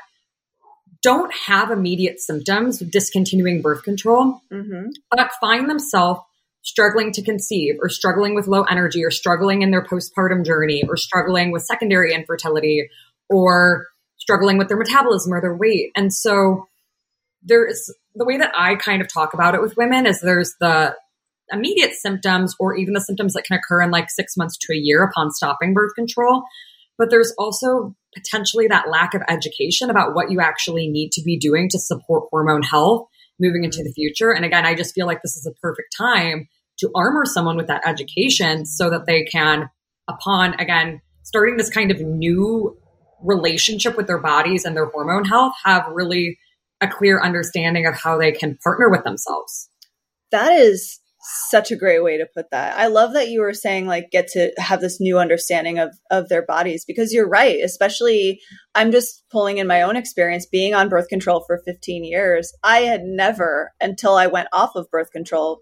don't 1.03 1.33
have 1.33 1.71
immediate 1.71 2.19
symptoms 2.19 2.81
of 2.81 2.91
discontinuing 2.91 3.61
birth 3.61 3.83
control, 3.83 4.41
mm-hmm. 4.51 4.89
but 5.09 5.31
find 5.39 5.69
themselves 5.69 6.21
struggling 6.63 7.13
to 7.13 7.21
conceive 7.21 7.75
or 7.81 7.87
struggling 7.87 8.35
with 8.35 8.47
low 8.47 8.63
energy 8.63 9.03
or 9.03 9.11
struggling 9.11 9.61
in 9.61 9.71
their 9.71 9.83
postpartum 9.83 10.43
journey 10.43 10.83
or 10.87 10.97
struggling 10.97 11.51
with 11.51 11.63
secondary 11.63 12.13
infertility 12.13 12.89
or 13.29 13.87
struggling 14.17 14.57
with 14.57 14.67
their 14.67 14.77
metabolism 14.77 15.33
or 15.33 15.39
their 15.39 15.55
weight. 15.55 15.91
And 15.95 16.13
so 16.13 16.67
there's 17.43 17.93
the 18.15 18.25
way 18.25 18.37
that 18.37 18.51
I 18.57 18.75
kind 18.75 19.01
of 19.01 19.07
talk 19.07 19.33
about 19.33 19.55
it 19.55 19.61
with 19.61 19.77
women 19.77 20.05
is 20.05 20.19
there's 20.19 20.55
the 20.59 20.95
immediate 21.51 21.93
symptoms 21.93 22.53
or 22.59 22.75
even 22.75 22.93
the 22.93 22.99
symptoms 22.99 23.33
that 23.33 23.45
can 23.45 23.57
occur 23.57 23.81
in 23.81 23.91
like 23.91 24.09
six 24.09 24.35
months 24.35 24.57
to 24.57 24.73
a 24.73 24.77
year 24.77 25.03
upon 25.03 25.31
stopping 25.31 25.73
birth 25.73 25.93
control. 25.95 26.43
But 26.97 27.09
there's 27.09 27.33
also 27.37 27.95
potentially 28.15 28.67
that 28.67 28.89
lack 28.89 29.13
of 29.13 29.21
education 29.27 29.89
about 29.89 30.15
what 30.15 30.31
you 30.31 30.39
actually 30.41 30.87
need 30.87 31.11
to 31.13 31.21
be 31.21 31.37
doing 31.37 31.69
to 31.69 31.79
support 31.79 32.29
hormone 32.31 32.63
health 32.63 33.07
moving 33.39 33.63
into 33.63 33.79
the 33.79 33.89
mm-hmm. 33.89 33.93
future. 33.93 34.31
And 34.31 34.45
again, 34.45 34.65
I 34.65 34.73
just 34.73 34.95
feel 34.95 35.05
like 35.05 35.21
this 35.21 35.35
is 35.35 35.45
a 35.45 35.59
perfect 35.61 35.95
time 35.97 36.47
to 36.79 36.91
armor 36.95 37.25
someone 37.25 37.57
with 37.57 37.67
that 37.67 37.87
education 37.87 38.65
so 38.65 38.89
that 38.89 39.05
they 39.05 39.23
can, 39.23 39.69
upon 40.07 40.55
again, 40.59 41.01
starting 41.23 41.57
this 41.57 41.69
kind 41.69 41.91
of 41.91 41.99
new 42.01 42.77
relationship 43.23 43.97
with 43.97 44.07
their 44.07 44.19
bodies 44.19 44.63
and 44.63 44.75
their 44.75 44.85
hormone 44.85 45.25
health, 45.25 45.53
have 45.63 45.87
really 45.91 46.37
a 46.81 46.87
clear 46.87 47.21
understanding 47.21 47.85
of 47.87 47.95
how 47.95 48.17
they 48.17 48.31
can 48.31 48.57
partner 48.63 48.89
with 48.89 49.03
themselves. 49.03 49.69
That 50.31 50.51
is 50.51 50.99
such 51.49 51.71
a 51.71 51.75
great 51.75 52.03
way 52.03 52.17
to 52.17 52.27
put 52.33 52.49
that. 52.51 52.77
I 52.77 52.87
love 52.87 53.13
that 53.13 53.29
you 53.29 53.41
were 53.41 53.53
saying 53.53 53.85
like 53.85 54.11
get 54.11 54.27
to 54.29 54.51
have 54.57 54.81
this 54.81 54.99
new 55.01 55.19
understanding 55.19 55.77
of 55.77 55.95
of 56.09 56.29
their 56.29 56.45
bodies 56.45 56.85
because 56.85 57.13
you're 57.13 57.27
right, 57.27 57.59
especially 57.63 58.39
I'm 58.75 58.91
just 58.91 59.23
pulling 59.29 59.57
in 59.57 59.67
my 59.67 59.81
own 59.81 59.95
experience 59.95 60.45
being 60.45 60.73
on 60.73 60.89
birth 60.89 61.09
control 61.09 61.43
for 61.45 61.61
15 61.65 62.03
years. 62.03 62.53
I 62.63 62.79
had 62.79 63.01
never 63.03 63.71
until 63.81 64.15
I 64.15 64.27
went 64.27 64.47
off 64.53 64.75
of 64.75 64.89
birth 64.89 65.11
control 65.11 65.59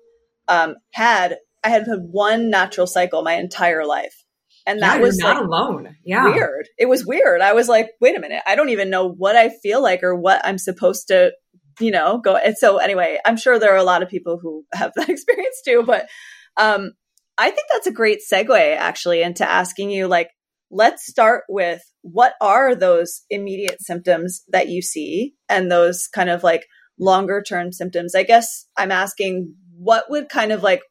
um 0.48 0.76
had 0.94 1.38
I 1.64 1.70
had 1.70 1.88
had 1.88 2.00
one 2.12 2.50
natural 2.50 2.86
cycle 2.86 3.24
my 3.24 3.34
entire 3.34 3.86
life. 3.86 4.24
And 4.68 4.82
that 4.82 4.98
yeah, 4.98 5.02
was 5.02 5.18
not 5.18 5.38
like, 5.38 5.46
alone. 5.46 5.96
Yeah. 6.04 6.26
Weird. 6.26 6.68
It 6.78 6.88
was 6.88 7.06
weird. 7.06 7.42
I 7.42 7.54
was 7.54 7.68
like, 7.68 7.92
wait 8.02 8.18
a 8.18 8.20
minute. 8.20 8.42
I 8.48 8.56
don't 8.56 8.70
even 8.70 8.90
know 8.90 9.08
what 9.08 9.36
I 9.36 9.50
feel 9.62 9.82
like 9.82 10.02
or 10.02 10.16
what 10.16 10.42
I'm 10.44 10.58
supposed 10.58 11.08
to 11.10 11.34
you 11.80 11.92
know, 11.92 12.20
go. 12.20 12.36
And 12.36 12.58
so 12.58 12.78
anyway, 12.78 13.20
I'm 13.26 13.38
sure 13.38 13.60
there 13.60 13.74
are 13.74 13.78
a 13.78 13.84
lot 13.84 14.04
of 14.04 14.10
people 14.10 14.40
who 14.42 14.66
have 14.74 14.92
that 14.96 15.10
experience 15.10 15.62
too, 15.66 15.84
but 15.86 16.08
um, 16.58 16.92
I 17.38 17.52
think 17.52 17.68
that's 17.72 17.88
a 17.88 17.92
great 17.92 18.20
segue 18.32 18.76
actually 18.78 19.22
into 19.22 19.50
asking 19.50 19.92
you 19.92 20.08
like, 20.08 20.30
let's 20.72 21.06
start 21.06 21.44
with 21.50 21.82
what 22.02 22.34
are 22.42 22.76
those 22.76 23.22
immediate 23.30 23.82
symptoms 23.82 24.44
that 24.50 24.70
you 24.70 24.82
see 24.82 25.34
and 25.50 25.72
those 25.72 26.08
kind 26.08 26.30
of 26.30 26.44
like 26.44 26.66
longer 27.00 27.42
term 27.42 27.72
symptoms. 27.72 28.16
I 28.16 28.24
guess 28.24 28.68
I'm 28.78 28.92
asking 28.92 29.54
what 29.78 30.06
would 30.10 30.30
kind 30.30 30.52
of 30.52 30.64
like 30.64 30.82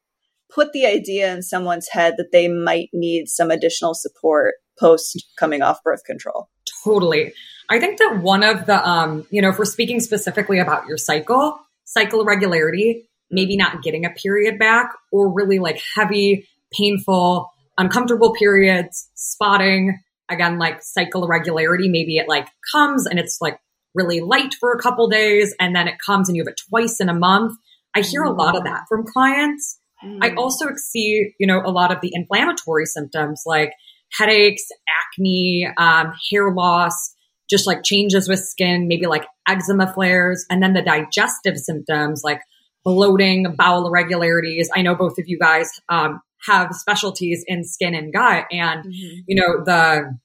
put 0.54 0.73
the 0.73 0.87
idea 0.87 1.32
in 1.32 1.42
someone's 1.42 1.88
head 1.88 2.14
that 2.16 2.30
they 2.32 2.49
might 2.49 2.88
need 2.92 3.26
some 3.28 3.50
additional 3.50 3.94
support 3.94 4.54
post 4.78 5.25
coming 5.38 5.62
off 5.62 5.82
birth 5.82 6.04
control. 6.04 6.49
Totally. 6.84 7.32
I 7.70 7.80
think 7.80 7.99
that 7.99 8.20
one 8.23 8.42
of 8.42 8.66
the, 8.66 8.87
um, 8.87 9.26
you 9.30 9.40
know, 9.40 9.49
if 9.49 9.58
we're 9.58 9.64
speaking 9.64 10.00
specifically 10.00 10.58
about 10.58 10.87
your 10.87 10.99
cycle, 10.99 11.58
cycle 11.84 12.20
irregularity, 12.20 13.08
maybe 13.30 13.56
not 13.56 13.82
getting 13.82 14.04
a 14.04 14.11
period 14.11 14.58
back, 14.58 14.92
or 15.11 15.32
really 15.32 15.58
like 15.58 15.80
heavy, 15.94 16.46
painful, 16.73 17.50
uncomfortable 17.78 18.34
periods, 18.34 19.08
spotting, 19.14 19.99
again, 20.28 20.58
like 20.58 20.82
cycle 20.82 21.25
irregularity, 21.25 21.88
maybe 21.88 22.16
it 22.16 22.28
like 22.28 22.49
comes 22.73 23.06
and 23.06 23.18
it's 23.18 23.38
like 23.40 23.58
really 23.94 24.20
light 24.20 24.54
for 24.54 24.73
a 24.73 24.80
couple 24.80 25.08
days 25.08 25.54
and 25.58 25.75
then 25.75 25.88
it 25.88 25.94
comes 26.04 26.28
and 26.28 26.37
you 26.37 26.42
have 26.42 26.49
it 26.49 26.61
twice 26.68 27.00
in 27.00 27.08
a 27.08 27.14
month. 27.14 27.56
I 27.94 28.00
hear 28.00 28.23
a 28.23 28.32
lot 28.32 28.56
of 28.56 28.64
that 28.64 28.82
from 28.88 29.06
clients. 29.06 29.78
Mm. 30.04 30.18
I 30.23 30.34
also 30.34 30.66
see, 30.76 31.34
you 31.38 31.46
know, 31.46 31.62
a 31.64 31.70
lot 31.70 31.92
of 31.92 32.00
the 32.00 32.11
inflammatory 32.12 32.87
symptoms 32.87 33.42
like 33.46 33.73
headaches, 34.12 34.62
acne, 35.02 35.68
um, 35.76 36.12
hair 36.30 36.52
loss, 36.52 37.14
just 37.50 37.66
like 37.66 37.82
changes 37.84 38.28
with 38.28 38.40
skin, 38.40 38.88
maybe 38.88 39.06
like 39.06 39.25
eczema 39.49 39.92
flares, 39.92 40.44
and 40.50 40.62
then 40.62 40.73
the 40.73 40.82
digestive 40.82 41.56
symptoms 41.56 42.23
like 42.25 42.40
bloating, 42.84 43.54
bowel 43.56 43.87
irregularities. 43.87 44.70
I 44.75 44.82
know 44.82 44.94
both 44.94 45.18
of 45.18 45.25
you 45.26 45.38
guys 45.38 45.68
um, 45.88 46.20
have 46.46 46.75
specialties 46.75 47.44
in 47.46 47.64
skin 47.64 47.94
and 47.94 48.12
gut, 48.12 48.46
and 48.50 48.84
mm-hmm. 48.84 49.20
you 49.26 49.40
know 49.40 49.64
the 49.64 50.18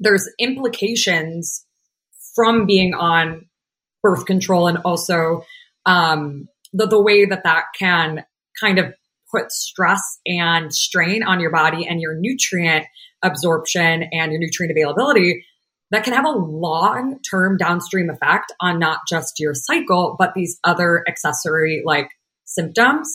there's 0.00 0.28
implications 0.38 1.64
from 2.34 2.66
being 2.66 2.94
on 2.94 3.46
birth 4.02 4.26
control 4.26 4.68
and 4.68 4.78
also 4.84 5.42
um, 5.86 6.48
the 6.72 6.86
the 6.86 7.00
way 7.00 7.24
that 7.24 7.44
that 7.44 7.64
can 7.78 8.24
kind 8.60 8.78
of 8.78 8.94
put 9.30 9.50
stress 9.52 10.00
and 10.26 10.72
strain 10.72 11.22
on 11.22 11.40
your 11.40 11.50
body 11.50 11.86
and 11.86 12.00
your 12.00 12.14
nutrient 12.18 12.86
absorption 13.22 14.04
and 14.12 14.32
your 14.32 14.40
nutrient 14.40 14.70
availability 14.70 15.44
that 15.90 16.04
can 16.04 16.12
have 16.12 16.26
a 16.26 16.30
long 16.30 17.18
term 17.28 17.56
downstream 17.56 18.10
effect 18.10 18.52
on 18.60 18.78
not 18.78 19.00
just 19.08 19.34
your 19.38 19.54
cycle, 19.54 20.16
but 20.18 20.34
these 20.34 20.58
other 20.64 21.04
accessory 21.08 21.82
like 21.84 22.10
symptoms. 22.44 23.08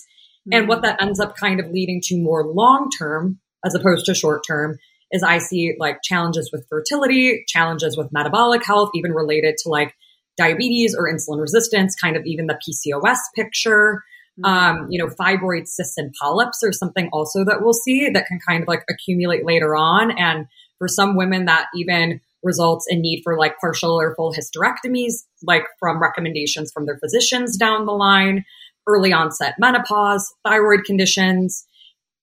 Mm-hmm. 0.47 0.59
And 0.59 0.67
what 0.67 0.81
that 0.81 1.01
ends 1.01 1.19
up 1.19 1.35
kind 1.35 1.59
of 1.59 1.69
leading 1.69 2.01
to 2.05 2.17
more 2.17 2.45
long 2.45 2.89
term 2.97 3.39
as 3.65 3.75
opposed 3.75 4.05
to 4.05 4.15
short 4.15 4.43
term 4.47 4.77
is 5.11 5.23
I 5.23 5.37
see 5.37 5.75
like 5.79 5.97
challenges 6.03 6.49
with 6.51 6.65
fertility, 6.67 7.45
challenges 7.47 7.95
with 7.95 8.11
metabolic 8.11 8.65
health, 8.65 8.89
even 8.95 9.11
related 9.11 9.55
to 9.59 9.69
like 9.69 9.93
diabetes 10.37 10.95
or 10.97 11.07
insulin 11.07 11.39
resistance, 11.39 11.95
kind 11.95 12.17
of 12.17 12.23
even 12.25 12.47
the 12.47 12.57
PCOS 12.67 13.17
picture. 13.35 14.03
Mm-hmm. 14.39 14.45
Um, 14.45 14.87
you 14.89 15.03
know, 15.03 15.13
fibroid 15.13 15.67
cysts 15.67 15.97
and 15.97 16.13
polyps 16.19 16.63
are 16.63 16.71
something 16.71 17.09
also 17.13 17.45
that 17.45 17.61
we'll 17.61 17.73
see 17.73 18.09
that 18.09 18.25
can 18.25 18.39
kind 18.47 18.63
of 18.63 18.67
like 18.67 18.83
accumulate 18.89 19.45
later 19.45 19.75
on. 19.75 20.11
And 20.17 20.47
for 20.79 20.87
some 20.87 21.15
women, 21.15 21.45
that 21.45 21.67
even 21.75 22.19
results 22.41 22.85
in 22.89 23.01
need 23.01 23.21
for 23.23 23.37
like 23.37 23.57
partial 23.59 23.91
or 23.91 24.15
full 24.15 24.33
hysterectomies, 24.33 25.13
like 25.43 25.63
from 25.79 26.01
recommendations 26.01 26.71
from 26.71 26.85
their 26.85 26.97
physicians 26.97 27.57
down 27.57 27.85
the 27.85 27.93
line, 27.93 28.43
early 28.87 29.13
onset 29.13 29.55
menopause, 29.59 30.33
thyroid 30.43 30.83
conditions. 30.83 31.65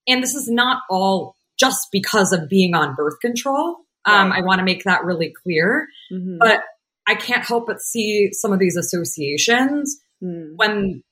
And 0.07 0.23
this 0.23 0.35
is 0.35 0.49
not 0.49 0.83
all 0.91 1.37
just 1.59 1.89
because 1.93 2.33
of 2.33 2.49
being 2.49 2.75
on 2.75 2.95
birth 2.95 3.21
control. 3.21 3.77
Um, 4.07 4.33
I 4.33 4.41
want 4.41 4.61
to 4.61 4.65
make 4.65 4.85
that 4.85 5.05
really 5.05 5.33
clear. 5.43 5.87
Mm-hmm. 6.13 6.39
But 6.39 6.63
I 7.07 7.15
can't 7.15 7.45
help 7.45 7.67
but 7.67 7.81
see 7.81 8.31
some 8.33 8.53
of 8.53 8.59
these 8.59 8.77
associations 8.77 10.01
mm. 10.23 10.53
when 10.57 11.03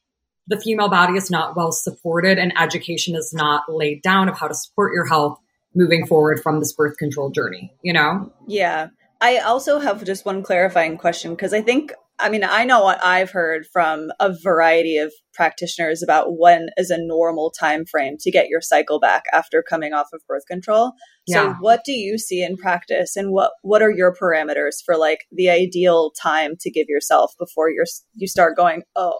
the 0.48 0.60
female 0.60 0.88
body 0.88 1.14
is 1.14 1.30
not 1.30 1.54
well 1.56 1.72
supported 1.72 2.38
and 2.38 2.52
education 2.58 3.14
is 3.14 3.32
not 3.32 3.64
laid 3.68 4.02
down 4.02 4.28
of 4.28 4.38
how 4.38 4.48
to 4.48 4.54
support 4.54 4.92
your 4.94 5.06
health 5.06 5.38
moving 5.74 6.06
forward 6.06 6.40
from 6.42 6.58
this 6.58 6.72
birth 6.72 6.96
control 6.96 7.30
journey, 7.30 7.72
you 7.82 7.92
know? 7.92 8.32
Yeah. 8.46 8.88
I 9.20 9.38
also 9.38 9.78
have 9.78 10.04
just 10.04 10.24
one 10.24 10.42
clarifying 10.42 10.96
question 10.96 11.32
because 11.32 11.52
I 11.52 11.60
think, 11.60 11.92
I 12.18 12.30
mean, 12.30 12.44
I 12.44 12.64
know 12.64 12.82
what 12.82 13.04
I've 13.04 13.30
heard 13.30 13.66
from 13.72 14.10
a 14.18 14.32
variety 14.42 14.96
of 14.96 15.12
practitioners 15.34 16.02
about 16.02 16.36
when 16.38 16.68
is 16.76 16.90
a 16.90 16.98
normal 16.98 17.50
time 17.50 17.84
frame 17.84 18.16
to 18.20 18.30
get 18.30 18.48
your 18.48 18.60
cycle 18.60 18.98
back 18.98 19.24
after 19.32 19.62
coming 19.62 19.92
off 19.92 20.08
of 20.12 20.20
birth 20.26 20.46
control. 20.46 20.92
Yeah. 21.26 21.52
So, 21.52 21.56
what 21.60 21.84
do 21.84 21.92
you 21.92 22.18
see 22.18 22.42
in 22.42 22.56
practice, 22.56 23.14
and 23.16 23.32
what 23.32 23.52
what 23.62 23.82
are 23.82 23.90
your 23.90 24.14
parameters 24.14 24.76
for 24.84 24.96
like 24.96 25.26
the 25.30 25.48
ideal 25.48 26.10
time 26.20 26.54
to 26.60 26.70
give 26.70 26.86
yourself 26.88 27.34
before 27.38 27.70
you're 27.70 27.86
you 28.14 28.26
start 28.26 28.56
going, 28.56 28.82
oh, 28.96 29.18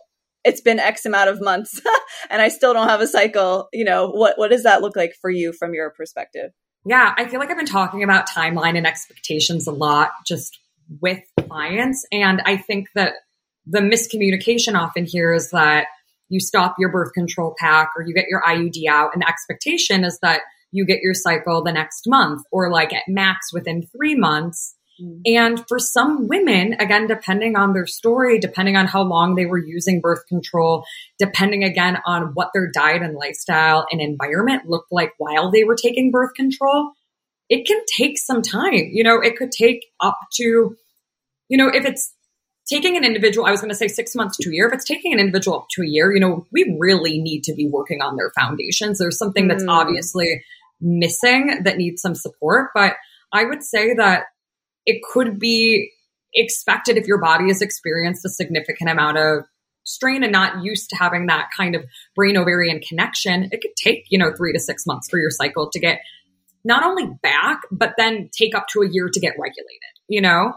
it's 0.49 0.63
been 0.63 0.79
X 0.79 1.05
amount 1.05 1.29
of 1.29 1.41
months 1.41 1.81
and 2.31 2.41
I 2.41 2.49
still 2.49 2.73
don't 2.73 2.89
have 2.89 3.03
a 3.03 3.07
cycle. 3.07 3.69
You 3.73 3.85
know, 3.85 4.09
what 4.09 4.39
what 4.39 4.51
does 4.51 4.63
that 4.63 4.81
look 4.81 4.97
like 4.97 5.13
for 5.21 5.31
you 5.31 5.53
from 5.53 5.75
your 5.75 5.91
perspective? 5.91 6.51
Yeah, 6.87 7.13
I 7.17 7.29
feel 7.29 7.39
like 7.39 7.51
I've 7.51 7.57
been 7.57 7.67
talking 7.67 8.03
about 8.03 8.29
timeline 8.29 8.77
and 8.77 8.87
expectations 8.87 9.67
a 9.67 9.73
lot 9.73 10.11
just 10.27 10.59
with 11.01 11.21
clients. 11.39 12.07
And 12.11 12.41
I 12.47 12.57
think 12.57 12.89
that 12.95 13.15
the 13.67 13.81
miscommunication 13.81 14.75
often 14.75 15.05
here 15.05 15.35
is 15.35 15.51
that 15.51 15.89
you 16.31 16.41
stop 16.41 16.77
your 16.79 16.91
birth 16.91 17.13
control 17.13 17.55
pack 17.59 17.91
or 17.97 18.05
you 18.07 18.15
get 18.15 18.27
your 18.29 18.43
IUD 18.43 18.87
out, 18.89 19.11
and 19.13 19.23
the 19.23 19.29
expectation 19.29 20.05
is 20.05 20.19
that 20.23 20.41
you 20.71 20.87
get 20.87 21.01
your 21.03 21.15
cycle 21.15 21.63
the 21.63 21.73
next 21.73 22.05
month 22.07 22.43
or 22.53 22.71
like 22.71 22.93
at 22.93 23.03
max 23.07 23.53
within 23.53 23.87
three 23.87 24.15
months. 24.15 24.75
Mm. 25.01 25.21
And 25.27 25.69
for 25.69 25.79
some 25.79 26.29
women, 26.29 26.75
again, 26.79 27.07
depending 27.07 27.57
on 27.57 27.73
their 27.73 27.87
story, 27.87 28.39
depending 28.39 28.77
on 28.77 28.87
how 28.87 29.03
long 29.03 29.35
they 29.35 29.47
were 29.47 29.59
using 29.59 30.01
birth 30.01 30.27
control, 30.29 30.85
depending 31.19 31.65
again 31.65 31.99
on 32.07 32.33
what 32.35 32.51
their 32.55 32.71
diet 32.73 33.03
and 33.03 33.15
lifestyle 33.15 33.87
and 33.91 34.01
environment 34.01 34.69
looked 34.69 34.93
like 34.93 35.13
while 35.19 35.51
they 35.51 35.65
were 35.65 35.77
taking 35.77 36.11
birth 36.11 36.35
control, 36.35 36.93
it 37.49 37.67
can 37.67 37.81
take 37.97 38.19
some 38.19 38.43
time. 38.43 38.91
You 38.93 39.05
know, 39.05 39.21
it 39.21 39.37
could 39.37 39.53
take 39.53 39.87
up 40.01 40.19
to, 40.35 40.77
you 41.49 41.57
know, 41.57 41.69
if 41.69 41.85
it's 41.85 42.15
taking 42.69 42.97
an 42.97 43.05
individual, 43.05 43.47
I 43.47 43.51
was 43.51 43.61
going 43.61 43.71
to 43.71 43.77
say 43.77 43.89
six 43.89 44.15
months 44.15 44.37
to 44.39 44.51
a 44.51 44.53
year. 44.53 44.69
If 44.69 44.75
it's 44.75 44.85
taking 44.85 45.13
an 45.13 45.19
individual 45.19 45.59
up 45.59 45.67
to 45.71 45.83
a 45.83 45.87
year, 45.87 46.13
you 46.13 46.21
know, 46.21 46.47
we 46.53 46.77
really 46.79 47.21
need 47.21 47.45
to 47.45 47.55
be 47.55 47.67
working 47.67 48.03
on 48.03 48.17
their 48.17 48.31
foundations. 48.39 48.99
There's 48.99 49.19
something 49.19 49.49
that's 49.49 49.65
mm. 49.65 49.71
obviously 49.71 50.45
missing 50.81 51.63
that 51.65 51.79
needs 51.79 52.03
some 52.03 52.15
support. 52.15 52.71
But 52.75 52.95
I 53.33 53.45
would 53.45 53.63
say 53.63 53.95
that 53.95 54.25
it 54.89 55.03
could 55.03 55.39
be 55.39 55.93
expected 56.35 56.97
if 56.97 57.07
your 57.07 57.21
body 57.21 57.49
has 57.49 57.61
experienced 57.61 58.25
a 58.25 58.31
significant 58.31 58.89
amount 58.91 59.19
of 59.19 59.45
strain 59.85 60.23
and 60.23 60.33
not 60.33 60.65
used 60.65 60.89
to 60.91 60.97
having 60.97 61.27
that 61.27 61.49
kind 61.55 61.75
of 61.75 61.85
brain 62.17 62.37
ovarian 62.37 62.81
connection, 62.81 63.51
it 63.53 63.61
could 63.61 63.77
take, 63.77 64.07
you 64.09 64.19
know, 64.19 64.33
three 64.35 64.53
to 64.53 64.59
six 64.59 64.87
months 64.87 65.09
for 65.11 65.19
your 65.19 65.31
cycle 65.31 65.71
to 65.71 65.79
get 65.79 66.01
not 66.65 66.85
only 66.85 67.07
back, 67.23 67.61
but 67.71 67.95
then 67.99 68.31
take 68.33 68.55
up 68.55 68.67
to 68.69 68.81
a 68.81 68.89
year 68.89 69.11
to 69.13 69.21
get 69.21 69.35
regulated, 69.39 69.93
you 70.09 70.23
know? 70.23 70.55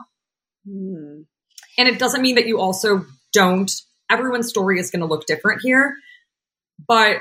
Mm. 0.67 1.25
And 1.77 1.88
it 1.88 2.00
doesn't 2.00 2.21
mean 2.21 2.35
that 2.35 2.47
you 2.47 2.59
also 2.59 3.05
don't, 3.33 3.71
everyone's 4.09 4.47
story 4.47 4.79
is 4.79 4.91
going 4.91 5.01
to 5.01 5.05
look 5.05 5.25
different 5.25 5.61
here. 5.61 5.95
But 6.88 7.17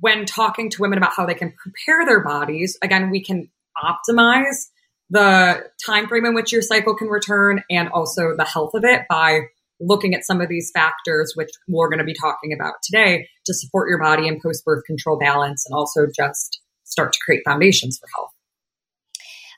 when 0.00 0.26
talking 0.26 0.70
to 0.70 0.82
women 0.82 0.98
about 0.98 1.12
how 1.14 1.26
they 1.26 1.34
can 1.34 1.52
prepare 1.52 2.04
their 2.04 2.22
bodies, 2.22 2.78
again, 2.82 3.10
we 3.10 3.22
can 3.22 3.50
optimize 3.82 4.68
the 5.10 5.64
time 5.84 6.08
frame 6.08 6.24
in 6.24 6.34
which 6.34 6.52
your 6.52 6.62
cycle 6.62 6.96
can 6.96 7.08
return 7.08 7.62
and 7.70 7.88
also 7.90 8.34
the 8.36 8.44
health 8.44 8.72
of 8.74 8.84
it 8.84 9.02
by 9.08 9.42
looking 9.80 10.14
at 10.14 10.24
some 10.24 10.40
of 10.40 10.48
these 10.48 10.70
factors, 10.72 11.32
which 11.34 11.50
we're 11.68 11.88
going 11.88 11.98
to 11.98 12.04
be 12.04 12.14
talking 12.14 12.52
about 12.52 12.74
today, 12.82 13.28
to 13.46 13.54
support 13.54 13.88
your 13.88 13.98
body 13.98 14.28
and 14.28 14.40
post 14.40 14.64
birth 14.64 14.84
control 14.86 15.18
balance 15.18 15.64
and 15.66 15.74
also 15.74 16.06
just 16.14 16.60
start 16.84 17.12
to 17.12 17.18
create 17.24 17.42
foundations 17.44 17.98
for 17.98 18.08
health. 18.14 18.30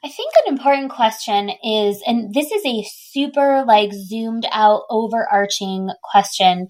I 0.05 0.09
think 0.09 0.33
an 0.47 0.53
important 0.53 0.91
question 0.91 1.51
is, 1.65 2.03
and 2.07 2.33
this 2.33 2.53
is 2.53 2.65
a 2.65 2.85
super 2.89 3.65
like 3.67 3.93
zoomed 3.93 4.47
out, 4.53 4.83
overarching 4.91 5.91
question. 6.03 6.69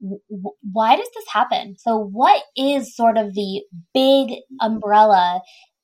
Why 0.00 0.96
does 0.96 1.08
this 1.14 1.24
happen? 1.32 1.76
So, 1.78 1.98
what 1.98 2.42
is 2.56 2.96
sort 2.96 3.18
of 3.18 3.34
the 3.34 3.62
big 3.94 4.38
umbrella 4.60 5.42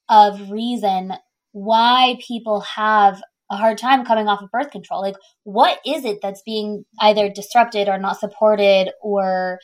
of 0.08 0.50
reason 0.50 1.12
why 1.58 2.16
people 2.26 2.60
have 2.60 3.20
a 3.50 3.56
hard 3.56 3.78
time 3.78 4.04
coming 4.04 4.28
off 4.28 4.42
of 4.42 4.50
birth 4.50 4.70
control. 4.70 5.00
Like, 5.00 5.16
what 5.44 5.78
is 5.86 6.04
it 6.04 6.18
that's 6.22 6.42
being 6.42 6.84
either 7.00 7.30
disrupted 7.30 7.88
or 7.88 7.98
not 7.98 8.20
supported 8.20 8.90
or 9.02 9.58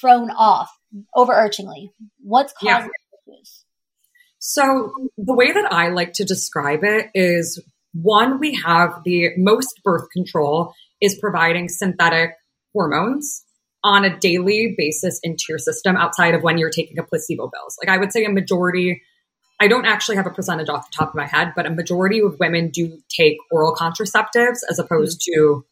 thrown 0.00 0.30
off 0.30 0.70
overarchingly? 1.14 1.90
What's 2.20 2.52
causing 2.52 2.90
yeah. 3.26 3.32
issues? 3.34 3.64
So, 4.38 4.92
the 5.16 5.34
way 5.34 5.52
that 5.52 5.72
I 5.72 5.88
like 5.88 6.14
to 6.14 6.24
describe 6.24 6.80
it 6.82 7.06
is 7.14 7.62
one, 7.92 8.40
we 8.40 8.60
have 8.64 9.02
the 9.04 9.30
most 9.36 9.80
birth 9.84 10.08
control 10.12 10.72
is 11.00 11.18
providing 11.20 11.68
synthetic 11.68 12.30
hormones 12.72 13.44
on 13.82 14.04
a 14.04 14.18
daily 14.18 14.74
basis 14.76 15.20
into 15.22 15.44
your 15.48 15.58
system 15.58 15.96
outside 15.96 16.34
of 16.34 16.42
when 16.42 16.56
you're 16.56 16.70
taking 16.70 16.98
a 16.98 17.02
placebo 17.02 17.50
pills. 17.50 17.76
Like, 17.82 17.94
I 17.94 17.98
would 17.98 18.12
say 18.12 18.24
a 18.24 18.30
majority 18.30 19.02
I 19.60 19.68
don't 19.68 19.86
actually 19.86 20.16
have 20.16 20.26
a 20.26 20.30
percentage 20.30 20.68
off 20.68 20.90
the 20.90 20.96
top 20.96 21.10
of 21.10 21.14
my 21.14 21.26
head, 21.26 21.52
but 21.54 21.66
a 21.66 21.70
majority 21.70 22.20
of 22.20 22.38
women 22.40 22.70
do 22.70 22.98
take 23.08 23.36
oral 23.50 23.74
contraceptives 23.74 24.58
as 24.68 24.78
opposed 24.78 25.20
mm-hmm. 25.20 25.40
to 25.40 25.64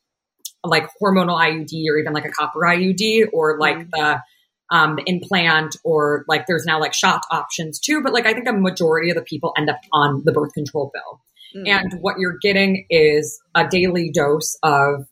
like 0.64 0.88
hormonal 1.02 1.38
IUD 1.38 1.72
or 1.90 1.98
even 1.98 2.12
like 2.12 2.24
a 2.24 2.30
copper 2.30 2.60
IUD 2.60 3.28
or 3.32 3.58
like 3.58 3.78
mm-hmm. 3.78 3.90
the 3.90 4.22
um, 4.70 4.98
implant 5.06 5.76
or 5.84 6.24
like 6.28 6.46
there's 6.46 6.64
now 6.64 6.80
like 6.80 6.94
shot 6.94 7.22
options 7.30 7.78
too. 7.80 8.02
But 8.02 8.12
like 8.12 8.26
I 8.26 8.32
think 8.32 8.48
a 8.48 8.52
majority 8.52 9.10
of 9.10 9.16
the 9.16 9.22
people 9.22 9.52
end 9.56 9.68
up 9.68 9.80
on 9.92 10.22
the 10.24 10.32
birth 10.32 10.52
control 10.54 10.90
pill. 10.94 11.20
Mm-hmm. 11.54 11.66
And 11.66 12.00
what 12.00 12.18
you're 12.18 12.38
getting 12.40 12.86
is 12.88 13.40
a 13.54 13.66
daily 13.68 14.10
dose 14.10 14.56
of 14.62 15.06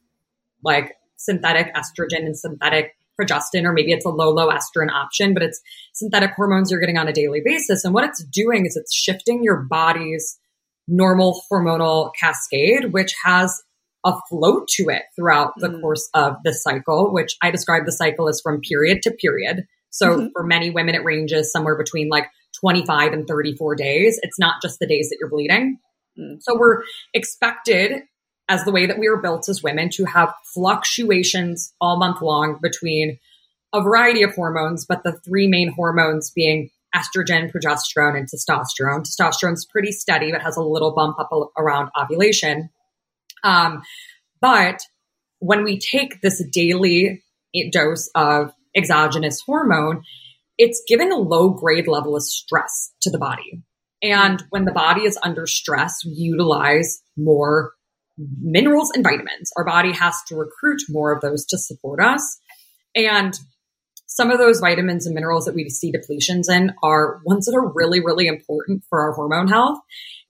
like 0.65 0.97
synthetic 1.17 1.75
estrogen 1.75 2.25
and 2.25 2.39
synthetic 2.39 2.97
progestin, 3.19 3.65
or 3.65 3.73
maybe 3.73 3.93
it's 3.93 4.05
a 4.05 4.11
low, 4.11 4.31
low 4.31 4.49
estrogen 4.49 4.91
option, 4.91 5.35
but 5.35 5.43
it's 5.43 5.61
synthetic 5.95 6.33
hormones 6.37 6.71
you're 6.71 6.81
getting 6.81 6.99
on 6.99 7.09
a 7.09 7.13
daily 7.13 7.41
basis. 7.45 7.85
And 7.85 7.95
what 7.95 8.05
it's 8.05 8.25
doing 8.25 8.67
is 8.67 8.77
it's 8.77 8.95
shifting 8.95 9.43
your 9.43 9.67
body's 9.69 10.39
normal 10.89 11.41
hormonal 11.51 12.11
cascade, 12.21 12.93
which 12.93 13.15
has 13.25 13.63
a 14.05 14.15
flow 14.29 14.65
to 14.67 14.89
it 14.89 15.03
throughout 15.15 15.53
the 15.59 15.69
mm. 15.69 15.81
course 15.81 16.09
of 16.15 16.37
the 16.45 16.55
cycle, 16.55 17.13
which 17.13 17.37
I 17.43 17.51
describe 17.51 17.85
the 17.85 17.93
cycle 17.93 18.29
as 18.29 18.41
from 18.43 18.61
period 18.61 19.03
to 19.03 19.11
period. 19.11 19.67
So 19.91 20.09
mm-hmm. 20.09 20.27
for 20.33 20.45
many 20.45 20.71
women, 20.71 20.95
it 20.95 21.05
ranges 21.05 21.53
somewhere 21.53 21.77
between 21.77 22.09
like 22.09 22.27
25 22.61 23.13
and 23.13 23.27
34 23.27 23.77
days. 23.77 24.19
It's 24.23 24.39
not 24.39 24.63
just 24.63 24.79
the 24.79 24.87
days 24.87 25.11
that 25.11 25.19
you're 25.21 25.31
bleeding. 25.31 25.79
Mm. 26.19 26.39
So 26.41 26.59
we're 26.59 26.83
expected 27.15 28.03
as 28.51 28.65
the 28.65 28.73
way 28.73 28.85
that 28.85 28.99
we 28.99 29.07
are 29.07 29.17
built 29.17 29.49
as 29.49 29.63
women 29.63 29.89
to 29.89 30.05
have 30.05 30.35
fluctuations 30.53 31.73
all 31.81 31.97
month 31.97 32.21
long 32.21 32.59
between 32.61 33.17
a 33.73 33.81
variety 33.81 34.25
of 34.25 34.35
hormones, 34.35 34.85
but 34.85 35.05
the 35.05 35.13
three 35.13 35.47
main 35.47 35.71
hormones 35.71 36.33
being 36.33 36.69
estrogen, 36.93 37.49
progesterone, 37.53 38.19
and 38.19 38.29
testosterone. 38.29 39.07
Testosterone 39.07 39.53
is 39.53 39.65
pretty 39.71 39.93
steady, 39.93 40.33
but 40.33 40.43
has 40.43 40.57
a 40.57 40.63
little 40.63 40.93
bump 40.93 41.21
up 41.21 41.31
around 41.57 41.91
ovulation. 41.97 42.71
Um, 43.45 43.83
but 44.41 44.81
when 45.39 45.63
we 45.63 45.79
take 45.79 46.21
this 46.21 46.43
daily 46.53 47.23
dose 47.71 48.11
of 48.17 48.53
exogenous 48.77 49.41
hormone, 49.47 50.03
it's 50.59 50.83
giving 50.89 51.13
a 51.13 51.17
low 51.17 51.51
grade 51.51 51.87
level 51.87 52.17
of 52.17 52.25
stress 52.25 52.93
to 53.03 53.11
the 53.11 53.19
body. 53.19 53.63
And 54.03 54.43
when 54.51 54.65
the 54.65 54.73
body 54.73 55.03
is 55.03 55.17
under 55.23 55.47
stress, 55.47 56.05
we 56.05 56.13
utilize 56.13 57.01
more 57.17 57.75
minerals 58.41 58.91
and 58.95 59.05
vitamins. 59.05 59.51
Our 59.57 59.65
body 59.65 59.93
has 59.93 60.17
to 60.29 60.37
recruit 60.37 60.81
more 60.89 61.13
of 61.13 61.21
those 61.21 61.45
to 61.47 61.59
support 61.59 62.01
us. 62.01 62.39
And 62.95 63.39
some 64.07 64.31
of 64.31 64.39
those 64.39 64.61
vitamins 64.61 65.07
and 65.07 65.15
minerals 65.15 65.45
that 65.45 65.55
we 65.55 65.69
see 65.69 65.93
depletions 65.93 66.51
in 66.51 66.73
are 66.83 67.21
ones 67.25 67.47
that 67.47 67.55
are 67.55 67.73
really, 67.73 68.01
really 68.01 68.27
important 68.27 68.83
for 68.89 69.01
our 69.01 69.13
hormone 69.13 69.49
health. 69.49 69.79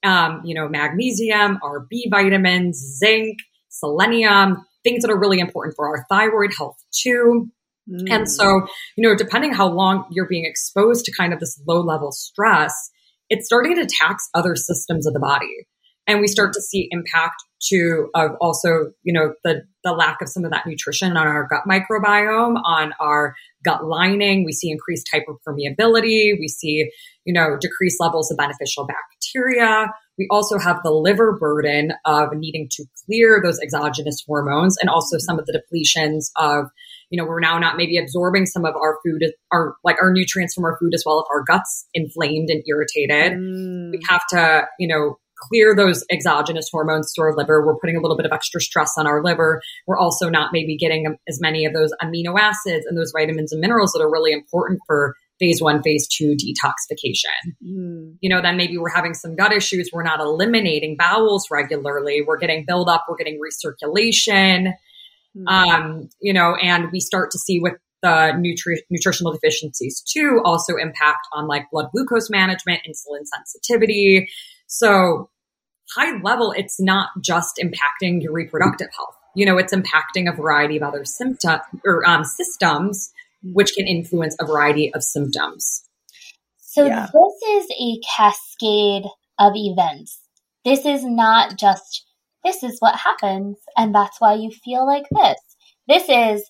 Um, 0.03 0.41
you 0.45 0.55
know, 0.55 0.67
magnesium, 0.67 1.59
our 1.63 1.85
B 1.89 2.07
vitamins, 2.09 2.97
zinc, 2.99 3.37
selenium, 3.69 4.65
things 4.83 5.03
that 5.03 5.11
are 5.11 5.19
really 5.19 5.39
important 5.39 5.75
for 5.75 5.87
our 5.87 6.05
thyroid 6.09 6.51
health 6.57 6.77
too. 6.91 7.49
Mm. 7.89 8.11
And 8.11 8.29
so, 8.29 8.67
you 8.95 9.07
know, 9.07 9.15
depending 9.15 9.53
how 9.53 9.67
long 9.67 10.05
you're 10.11 10.27
being 10.27 10.45
exposed 10.45 11.05
to 11.05 11.11
kind 11.11 11.33
of 11.33 11.39
this 11.39 11.59
low 11.67 11.81
level 11.81 12.11
stress, 12.11 12.73
it's 13.29 13.45
starting 13.45 13.75
to 13.75 13.85
tax 13.85 14.29
other 14.33 14.55
systems 14.55 15.07
of 15.07 15.13
the 15.13 15.19
body. 15.19 15.67
And 16.07 16.19
we 16.19 16.27
start 16.27 16.53
to 16.53 16.61
see 16.61 16.87
impact 16.91 17.43
to 17.69 18.09
of 18.15 18.31
also, 18.41 18.91
you 19.03 19.13
know, 19.13 19.33
the 19.43 19.61
the 19.83 19.93
lack 19.93 20.21
of 20.21 20.29
some 20.29 20.45
of 20.45 20.51
that 20.51 20.65
nutrition 20.65 21.15
on 21.15 21.27
our 21.27 21.47
gut 21.47 21.61
microbiome, 21.69 22.59
on 22.63 22.93
our 22.99 23.35
gut 23.63 23.85
lining. 23.85 24.45
We 24.45 24.51
see 24.51 24.71
increased 24.71 25.09
hyperpermeability. 25.13 26.33
We 26.39 26.47
see, 26.47 26.89
you 27.25 27.33
know, 27.33 27.57
decreased 27.59 27.99
levels 27.99 28.31
of 28.31 28.37
beneficial 28.37 28.87
bacteria. 28.87 29.91
We 30.17 30.27
also 30.29 30.59
have 30.59 30.81
the 30.83 30.91
liver 30.91 31.37
burden 31.39 31.93
of 32.05 32.29
needing 32.33 32.67
to 32.71 32.85
clear 33.05 33.41
those 33.43 33.59
exogenous 33.59 34.23
hormones 34.27 34.77
and 34.79 34.89
also 34.89 35.17
some 35.17 35.39
of 35.39 35.45
the 35.45 35.59
depletions 35.59 36.25
of, 36.35 36.65
you 37.09 37.17
know, 37.21 37.27
we're 37.27 37.39
now 37.39 37.57
not 37.57 37.77
maybe 37.77 37.97
absorbing 37.97 38.45
some 38.45 38.65
of 38.65 38.75
our 38.75 38.97
food, 39.03 39.23
our 39.51 39.75
like 39.83 39.97
our 40.01 40.11
nutrients 40.11 40.53
from 40.53 40.65
our 40.65 40.77
food 40.79 40.93
as 40.93 41.03
well 41.05 41.19
if 41.19 41.25
our 41.31 41.43
guts 41.43 41.87
inflamed 41.93 42.49
and 42.49 42.63
irritated. 42.67 43.33
Mm. 43.33 43.91
We 43.91 43.99
have 44.09 44.21
to, 44.31 44.67
you 44.77 44.87
know, 44.87 45.17
clear 45.41 45.75
those 45.75 46.05
exogenous 46.11 46.69
hormones 46.71 47.13
to 47.13 47.21
our 47.21 47.35
liver. 47.35 47.65
We're 47.65 47.79
putting 47.79 47.97
a 47.97 48.01
little 48.01 48.17
bit 48.17 48.25
of 48.25 48.31
extra 48.31 48.61
stress 48.61 48.93
on 48.97 49.07
our 49.07 49.23
liver. 49.23 49.61
We're 49.87 49.97
also 49.97 50.29
not 50.29 50.51
maybe 50.53 50.77
getting 50.77 51.17
as 51.27 51.39
many 51.41 51.65
of 51.65 51.73
those 51.73 51.91
amino 52.01 52.39
acids 52.39 52.85
and 52.85 52.97
those 52.97 53.11
vitamins 53.15 53.51
and 53.51 53.59
minerals 53.59 53.91
that 53.93 54.01
are 54.01 54.11
really 54.11 54.31
important 54.31 54.79
for 54.85 55.15
phase 55.39 55.59
one, 55.59 55.81
phase 55.81 56.07
two 56.07 56.35
detoxification. 56.35 57.55
Mm. 57.65 58.15
You 58.21 58.29
know, 58.29 58.41
then 58.41 58.57
maybe 58.57 58.77
we're 58.77 58.93
having 58.93 59.15
some 59.15 59.35
gut 59.35 59.51
issues. 59.51 59.89
We're 59.91 60.03
not 60.03 60.19
eliminating 60.19 60.95
bowels 60.97 61.47
regularly. 61.49 62.21
We're 62.25 62.37
getting 62.37 62.63
buildup. 62.67 63.05
We're 63.09 63.17
getting 63.17 63.39
recirculation. 63.39 64.73
Mm. 65.35 65.47
Um, 65.47 66.09
you 66.21 66.31
know, 66.31 66.55
and 66.61 66.91
we 66.91 66.99
start 66.99 67.31
to 67.31 67.39
see 67.39 67.59
with 67.59 67.73
the 68.03 68.33
nutri- 68.35 68.81
nutritional 68.89 69.33
deficiencies 69.33 70.01
too 70.01 70.41
also 70.45 70.75
impact 70.75 71.27
on 71.33 71.47
like 71.47 71.65
blood 71.71 71.87
glucose 71.91 72.29
management, 72.29 72.81
insulin 72.87 73.25
sensitivity. 73.25 74.27
So 74.67 75.30
high 75.95 76.19
level, 76.21 76.53
it's 76.55 76.79
not 76.79 77.09
just 77.21 77.59
impacting 77.61 78.21
your 78.21 78.33
reproductive 78.33 78.87
health. 78.95 79.15
You 79.35 79.45
know, 79.45 79.57
it's 79.57 79.73
impacting 79.73 80.31
a 80.31 80.35
variety 80.35 80.77
of 80.77 80.83
other 80.83 81.05
symptoms 81.05 81.61
or 81.85 82.07
um, 82.07 82.23
systems, 82.23 83.11
which 83.43 83.73
can 83.73 83.87
influence 83.87 84.35
a 84.39 84.45
variety 84.45 84.93
of 84.93 85.03
symptoms. 85.03 85.83
So 86.59 86.85
yeah. 86.85 87.07
this 87.07 87.65
is 87.65 87.71
a 87.79 87.99
cascade 88.15 89.03
of 89.39 89.53
events. 89.55 90.19
This 90.63 90.85
is 90.85 91.03
not 91.03 91.57
just 91.57 92.05
this 92.43 92.63
is 92.63 92.77
what 92.79 92.95
happens 92.95 93.57
and 93.77 93.93
that's 93.93 94.19
why 94.19 94.33
you 94.33 94.51
feel 94.51 94.85
like 94.85 95.05
this. 95.11 95.39
This 95.87 96.03
is 96.07 96.49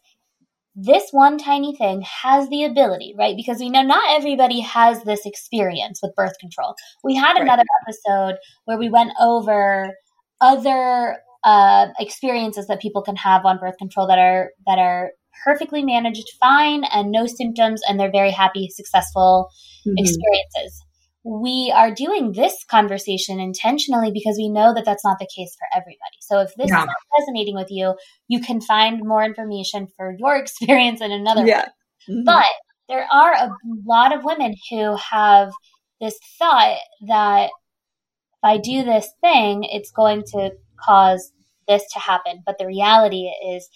this 0.75 1.09
one 1.11 1.37
tiny 1.37 1.75
thing 1.75 2.01
has 2.01 2.47
the 2.49 2.63
ability, 2.63 3.13
right? 3.17 3.35
Because 3.35 3.59
we 3.59 3.69
know 3.69 3.81
not 3.81 4.03
everybody 4.09 4.61
has 4.61 5.03
this 5.03 5.25
experience 5.25 5.99
with 6.01 6.15
birth 6.15 6.37
control. 6.39 6.75
We 7.03 7.15
had 7.15 7.35
another 7.37 7.63
episode 7.83 8.35
where 8.65 8.77
we 8.77 8.89
went 8.89 9.11
over 9.19 9.93
other 10.39 11.17
uh, 11.43 11.87
experiences 11.99 12.67
that 12.67 12.81
people 12.81 13.01
can 13.01 13.15
have 13.17 13.45
on 13.45 13.57
birth 13.57 13.77
control 13.77 14.07
that 14.07 14.19
are 14.19 14.51
that 14.65 14.79
are 14.79 15.11
perfectly 15.43 15.83
managed, 15.83 16.27
fine, 16.39 16.83
and 16.85 17.11
no 17.11 17.25
symptoms, 17.25 17.81
and 17.87 17.99
they're 17.99 18.11
very 18.11 18.31
happy, 18.31 18.69
successful 18.69 19.49
mm-hmm. 19.85 19.95
experiences. 19.97 20.85
We 21.23 21.71
are 21.75 21.93
doing 21.93 22.31
this 22.31 22.65
conversation 22.69 23.39
intentionally 23.39 24.11
because 24.11 24.37
we 24.37 24.49
know 24.49 24.73
that 24.73 24.85
that's 24.85 25.05
not 25.05 25.19
the 25.19 25.29
case 25.35 25.55
for 25.57 25.67
everybody. 25.75 26.17
So 26.21 26.39
if 26.39 26.51
this 26.55 26.69
yeah. 26.69 26.83
is 26.83 26.89
resonating 27.19 27.55
with 27.55 27.69
you, 27.69 27.95
you 28.27 28.41
can 28.41 28.59
find 28.59 29.01
more 29.03 29.23
information 29.23 29.87
for 29.95 30.15
your 30.17 30.35
experience 30.41 31.01
in 31.01 31.11
another 31.11 31.45
yeah. 31.45 31.69
Mm-hmm. 32.09 32.23
But 32.23 32.45
there 32.89 33.05
are 33.11 33.33
a 33.33 33.51
lot 33.85 34.13
of 34.13 34.23
women 34.23 34.55
who 34.69 34.95
have 34.97 35.51
this 35.99 36.17
thought 36.39 36.77
that 37.07 37.45
if 37.45 38.43
I 38.43 38.57
do 38.57 38.83
this 38.83 39.07
thing, 39.21 39.63
it's 39.63 39.91
going 39.91 40.23
to 40.33 40.51
cause 40.83 41.31
this 41.67 41.83
to 41.93 41.99
happen. 41.99 42.41
But 42.45 42.57
the 42.57 42.65
reality 42.65 43.29
is, 43.53 43.69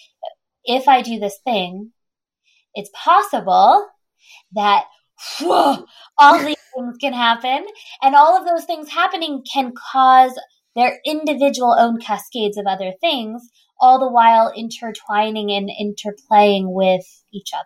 if 0.63 0.88
I 0.88 1.01
do 1.01 1.19
this 1.19 1.39
thing, 1.45 1.91
it's 2.73 2.89
possible 2.93 3.88
that 4.53 4.86
whoa, 5.39 5.86
all 6.17 6.39
these 6.45 6.54
things 6.75 6.97
can 6.99 7.13
happen. 7.13 7.65
And 8.01 8.15
all 8.15 8.38
of 8.38 8.45
those 8.45 8.65
things 8.65 8.89
happening 8.89 9.43
can 9.51 9.73
cause 9.73 10.38
their 10.75 10.99
individual 11.05 11.75
own 11.77 11.99
cascades 11.99 12.57
of 12.57 12.65
other 12.67 12.93
things, 12.99 13.47
all 13.79 13.99
the 13.99 14.11
while 14.11 14.51
intertwining 14.55 15.51
and 15.51 15.69
interplaying 15.69 16.73
with 16.73 17.05
each 17.33 17.51
other. 17.53 17.63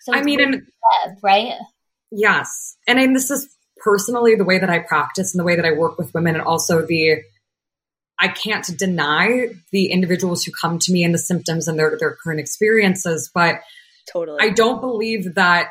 So 0.00 0.14
I 0.14 0.22
mean, 0.22 0.40
and, 0.40 0.54
web, 0.54 1.16
right? 1.22 1.54
Yes. 2.10 2.76
And 2.86 2.98
I, 2.98 3.02
mean, 3.02 3.12
this 3.12 3.30
is 3.30 3.48
personally 3.78 4.34
the 4.34 4.44
way 4.44 4.58
that 4.58 4.70
I 4.70 4.78
practice 4.78 5.34
and 5.34 5.40
the 5.40 5.44
way 5.44 5.56
that 5.56 5.64
I 5.64 5.72
work 5.72 5.98
with 5.98 6.14
women, 6.14 6.34
and 6.34 6.44
also 6.44 6.84
the 6.84 7.22
I 8.18 8.28
can't 8.28 8.66
deny 8.78 9.48
the 9.72 9.86
individuals 9.90 10.44
who 10.44 10.52
come 10.52 10.78
to 10.78 10.92
me 10.92 11.04
and 11.04 11.12
the 11.12 11.18
symptoms 11.18 11.68
and 11.68 11.78
their 11.78 11.96
their 11.98 12.16
current 12.22 12.40
experiences, 12.40 13.30
but 13.34 13.60
totally, 14.10 14.38
I 14.40 14.50
don't 14.50 14.80
believe 14.80 15.34
that 15.34 15.68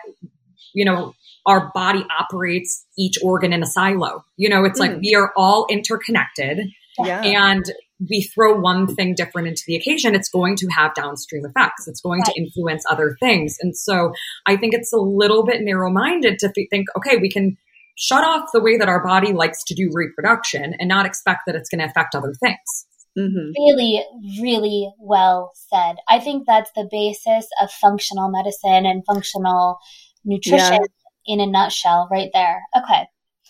you 0.73 0.85
know 0.85 1.15
our 1.45 1.71
body 1.73 2.05
operates 2.17 2.85
each 2.97 3.17
organ 3.23 3.53
in 3.53 3.63
a 3.63 3.67
silo. 3.67 4.23
You 4.37 4.49
know, 4.49 4.65
it's 4.65 4.79
mm. 4.79 4.87
like 4.87 4.97
we 4.99 5.15
are 5.15 5.31
all 5.35 5.67
interconnected, 5.69 6.59
yeah. 6.99 7.21
and 7.21 7.65
we 8.09 8.23
throw 8.23 8.59
one 8.59 8.93
thing 8.93 9.15
different 9.15 9.47
into 9.47 9.63
the 9.67 9.75
occasion, 9.75 10.15
it's 10.15 10.29
going 10.29 10.55
to 10.57 10.67
have 10.67 10.93
downstream 10.93 11.45
effects. 11.45 11.87
It's 11.87 12.01
going 12.01 12.21
right. 12.21 12.33
to 12.33 12.41
influence 12.41 12.83
other 12.89 13.15
things. 13.21 13.57
And 13.61 13.75
so 13.75 14.11
I 14.45 14.57
think 14.57 14.73
it's 14.73 14.91
a 14.91 14.97
little 14.97 15.45
bit 15.45 15.61
narrow 15.61 15.89
minded 15.89 16.39
to 16.39 16.49
think, 16.49 16.87
okay, 16.97 17.17
we 17.17 17.29
can 17.29 17.57
shut 17.97 18.23
off 18.25 18.49
the 18.53 18.59
way 18.59 18.77
that 18.77 18.89
our 18.89 19.01
body 19.01 19.31
likes 19.31 19.63
to 19.65 19.73
do 19.73 19.89
reproduction 19.93 20.75
and 20.77 20.89
not 20.89 21.05
expect 21.05 21.41
that 21.47 21.55
it's 21.55 21.69
going 21.69 21.79
to 21.79 21.85
affect 21.85 22.15
other 22.15 22.33
things. 22.33 22.85
Mm-hmm. 23.17 23.51
Really, 23.57 24.05
really 24.41 24.91
well 24.99 25.53
said. 25.69 25.95
I 26.09 26.19
think 26.19 26.45
that's 26.45 26.71
the 26.75 26.87
basis 26.91 27.47
of 27.61 27.71
functional 27.71 28.29
medicine 28.29 28.85
and 28.85 29.05
functional 29.05 29.77
nutrition 30.25 30.73
yeah. 30.81 30.87
In 31.25 31.39
a 31.39 31.45
nutshell, 31.45 32.07
right 32.11 32.29
there. 32.33 32.61
Okay. 32.77 33.07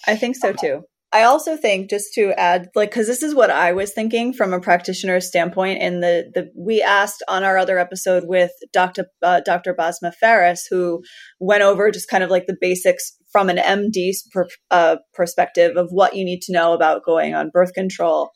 I 0.08 0.16
think 0.16 0.36
so 0.36 0.50
okay. 0.50 0.68
too. 0.68 0.84
I 1.16 1.24
also 1.24 1.56
think 1.56 1.90
just 1.90 2.14
to 2.16 2.34
add, 2.38 2.68
like, 2.76 2.90
because 2.90 3.08
this 3.08 3.24
is 3.24 3.34
what 3.34 3.50
I 3.50 3.72
was 3.72 3.94
thinking 3.94 4.34
from 4.34 4.52
a 4.52 4.60
practitioner's 4.60 5.28
standpoint. 5.28 5.82
In 5.82 6.02
the 6.02 6.30
the 6.34 6.52
we 6.58 6.82
asked 6.82 7.24
on 7.30 7.44
our 7.46 7.58
other 7.58 7.80
episode 7.80 8.24
with 8.26 8.52
Dr. 8.74 9.06
Uh, 9.22 9.40
Dr. 9.40 9.74
Basma 9.74 10.14
Ferris 10.14 10.68
who 10.70 11.04
went 11.40 11.64
over 11.64 11.90
just 11.90 12.10
kind 12.10 12.24
of 12.24 12.30
like 12.30 12.48
the 12.48 12.58
basics 12.60 13.14
from 13.32 13.50
an 13.50 13.58
MD's 13.58 14.28
per, 14.34 14.48
uh, 14.72 14.98
perspective 15.14 15.78
of 15.78 15.88
what 15.90 16.18
you 16.18 16.26
need 16.26 16.42
to 16.42 16.54
know 16.54 16.74
about 16.74 17.06
going 17.06 17.34
on 17.34 17.50
birth 17.50 17.74
control. 17.74 18.32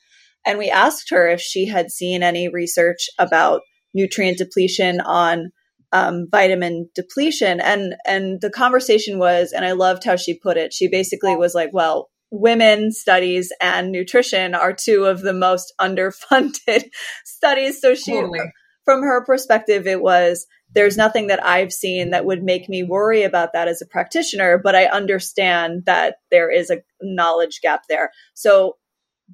And 0.45 0.57
we 0.57 0.69
asked 0.69 1.09
her 1.09 1.27
if 1.27 1.41
she 1.41 1.65
had 1.65 1.91
seen 1.91 2.23
any 2.23 2.47
research 2.47 3.09
about 3.17 3.61
nutrient 3.93 4.37
depletion 4.37 5.01
on 5.01 5.51
um, 5.91 6.27
vitamin 6.29 6.89
depletion. 6.95 7.59
And 7.59 7.95
and 8.05 8.41
the 8.41 8.49
conversation 8.49 9.19
was, 9.19 9.51
and 9.51 9.65
I 9.65 9.73
loved 9.73 10.03
how 10.03 10.15
she 10.15 10.37
put 10.37 10.57
it. 10.57 10.73
She 10.73 10.87
basically 10.87 11.35
was 11.35 11.53
like, 11.55 11.69
"Well, 11.73 12.09
women 12.31 12.91
studies 12.91 13.51
and 13.61 13.91
nutrition 13.91 14.53
are 14.53 14.73
two 14.73 15.05
of 15.05 15.21
the 15.21 15.33
most 15.33 15.73
underfunded 15.79 16.85
studies." 17.25 17.81
So 17.81 17.95
she, 17.95 18.13
totally. 18.13 18.39
from 18.85 19.01
her 19.01 19.23
perspective, 19.25 19.87
it 19.87 20.01
was 20.01 20.45
there's 20.73 20.97
nothing 20.97 21.27
that 21.27 21.43
I've 21.43 21.73
seen 21.73 22.11
that 22.11 22.25
would 22.25 22.43
make 22.43 22.69
me 22.69 22.83
worry 22.83 23.23
about 23.23 23.53
that 23.53 23.67
as 23.67 23.81
a 23.81 23.87
practitioner, 23.87 24.59
but 24.63 24.75
I 24.75 24.85
understand 24.85 25.85
that 25.85 26.17
there 26.29 26.51
is 26.51 26.69
a 26.69 26.83
knowledge 27.01 27.61
gap 27.61 27.83
there. 27.89 28.11
So 28.35 28.77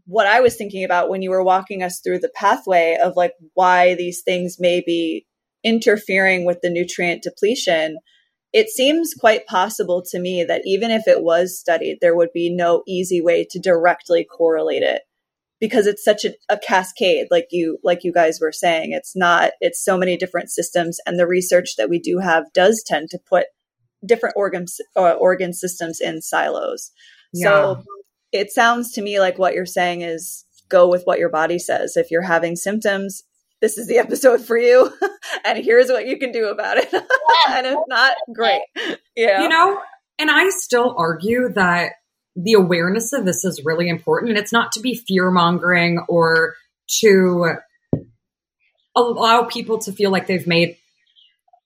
what 0.06 0.28
I 0.28 0.42
was 0.42 0.56
thinking 0.56 0.84
about 0.84 1.10
when 1.10 1.22
you 1.22 1.30
were 1.30 1.44
walking 1.44 1.84
us 1.84 2.00
through 2.00 2.20
the 2.20 2.32
pathway 2.34 2.98
of 3.02 3.16
like 3.16 3.34
why 3.54 3.96
these 3.96 4.22
things 4.22 4.58
may 4.60 4.82
be 4.86 5.26
interfering 5.66 6.46
with 6.46 6.62
the 6.62 6.70
nutrient 6.70 7.24
depletion, 7.24 7.98
it 8.54 8.70
seems 8.70 9.14
quite 9.14 9.48
possible 9.48 10.02
to 10.12 10.20
me 10.20 10.46
that 10.46 10.62
even 10.64 10.92
if 10.92 11.08
it 11.08 11.24
was 11.24 11.60
studied, 11.60 11.98
there 12.00 12.16
would 12.16 12.32
be 12.34 12.50
no 12.50 12.84
easy 12.88 13.20
way 13.20 13.46
to 13.50 13.60
directly 13.60 14.24
correlate 14.24 14.84
it 14.84 15.02
because 15.60 15.88
it's 15.88 16.04
such 16.04 16.24
a, 16.24 16.34
a, 16.50 16.58
cascade 16.58 17.28
like 17.32 17.48
you 17.52 17.80
like 17.84 18.04
you 18.04 18.14
guys 18.14 18.40
were 18.40 18.52
saying. 18.52 18.92
It's 18.92 19.16
not 19.16 19.52
it's 19.60 19.84
so 19.84 19.98
many 19.98 20.16
different 20.16 20.50
systems 20.52 21.00
and 21.06 21.20
the 21.20 21.28
research 21.28 21.76
that 21.78 21.90
we 21.90 22.00
do 22.00 22.20
have 22.20 22.46
does 22.54 22.84
tend 22.86 23.10
to 23.10 23.20
put 23.30 23.48
different 24.06 24.36
organs 24.38 24.80
uh, 24.96 25.14
organ 25.14 25.54
systems 25.54 26.00
in 26.00 26.22
silos. 26.22 26.92
Yeah. 27.34 27.50
so 27.50 27.84
it 28.32 28.52
sounds 28.52 28.92
to 28.94 29.02
me 29.02 29.20
like 29.20 29.38
what 29.38 29.54
you're 29.54 29.66
saying 29.66 30.02
is 30.02 30.46
go 30.70 30.90
with 30.90 31.04
what 31.04 31.20
your 31.20 31.30
body 31.30 31.60
says. 31.60 31.98
If 31.98 32.12
you're 32.12 32.22
having 32.22 32.56
symptoms 32.56 33.24
this 33.66 33.78
is 33.78 33.88
the 33.88 33.98
episode 33.98 34.46
for 34.46 34.58
you 34.58 34.94
and 35.46 35.58
here's 35.64 35.90
what 35.90 36.08
you 36.08 36.20
can 36.20 36.32
do 36.32 36.46
about 36.46 36.78
it 36.78 36.94
and 37.50 37.66
if 37.66 37.80
not 37.88 38.16
great 38.34 38.62
yeah 39.16 39.42
you 39.42 39.50
know 39.50 39.80
and 40.20 40.30
i 40.30 40.50
still 40.50 40.94
argue 40.98 41.50
that 41.50 41.94
the 42.36 42.54
awareness 42.54 43.14
of 43.14 43.26
this 43.26 43.46
is 43.46 43.64
really 43.64 43.88
important. 43.88 44.30
And 44.32 44.38
it's 44.38 44.52
not 44.52 44.74
to 44.74 44.82
be 44.82 44.96
fear 44.96 45.32
mongering 45.32 46.00
or 46.10 46.56
to 47.02 47.56
allow 48.96 49.44
people 49.44 49.80
to 49.80 49.92
feel 49.92 50.12
like 50.12 50.28
they've 50.28 50.48
made 50.48 50.78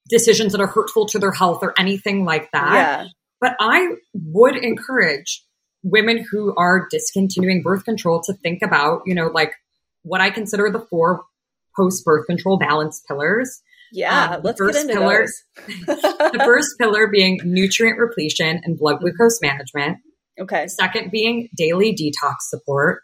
decisions 0.09 0.51
that 0.51 0.61
are 0.61 0.67
hurtful 0.67 1.07
to 1.07 1.19
their 1.19 1.31
health 1.31 1.59
or 1.61 1.73
anything 1.77 2.23
like 2.23 2.51
that. 2.51 2.73
Yeah. 2.73 3.07
But 3.41 3.55
I 3.59 3.95
would 4.13 4.55
encourage 4.55 5.43
women 5.81 6.25
who 6.29 6.53
are 6.55 6.87
discontinuing 6.91 7.61
birth 7.61 7.85
control 7.85 8.21
to 8.25 8.33
think 8.33 8.61
about, 8.61 9.03
you 9.05 9.15
know, 9.15 9.27
like 9.27 9.53
what 10.03 10.21
I 10.21 10.29
consider 10.29 10.69
the 10.69 10.85
four 10.89 11.23
post 11.79 12.03
birth 12.03 12.25
control 12.27 12.57
balance 12.57 13.01
pillars. 13.07 13.61
Yeah, 13.91 14.35
um, 14.35 14.41
let's 14.43 14.59
first 14.59 14.73
get 14.73 14.81
into 14.83 14.93
pillar, 14.93 15.25
the 15.87 16.41
first 16.45 16.75
pillar 16.79 17.07
being 17.07 17.39
nutrient 17.43 17.97
repletion 17.97 18.61
and 18.63 18.77
blood 18.77 18.99
glucose 18.99 19.39
management. 19.41 19.97
Okay. 20.39 20.67
Second 20.67 21.11
being 21.11 21.49
daily 21.57 21.93
detox 21.93 22.35
support. 22.49 23.01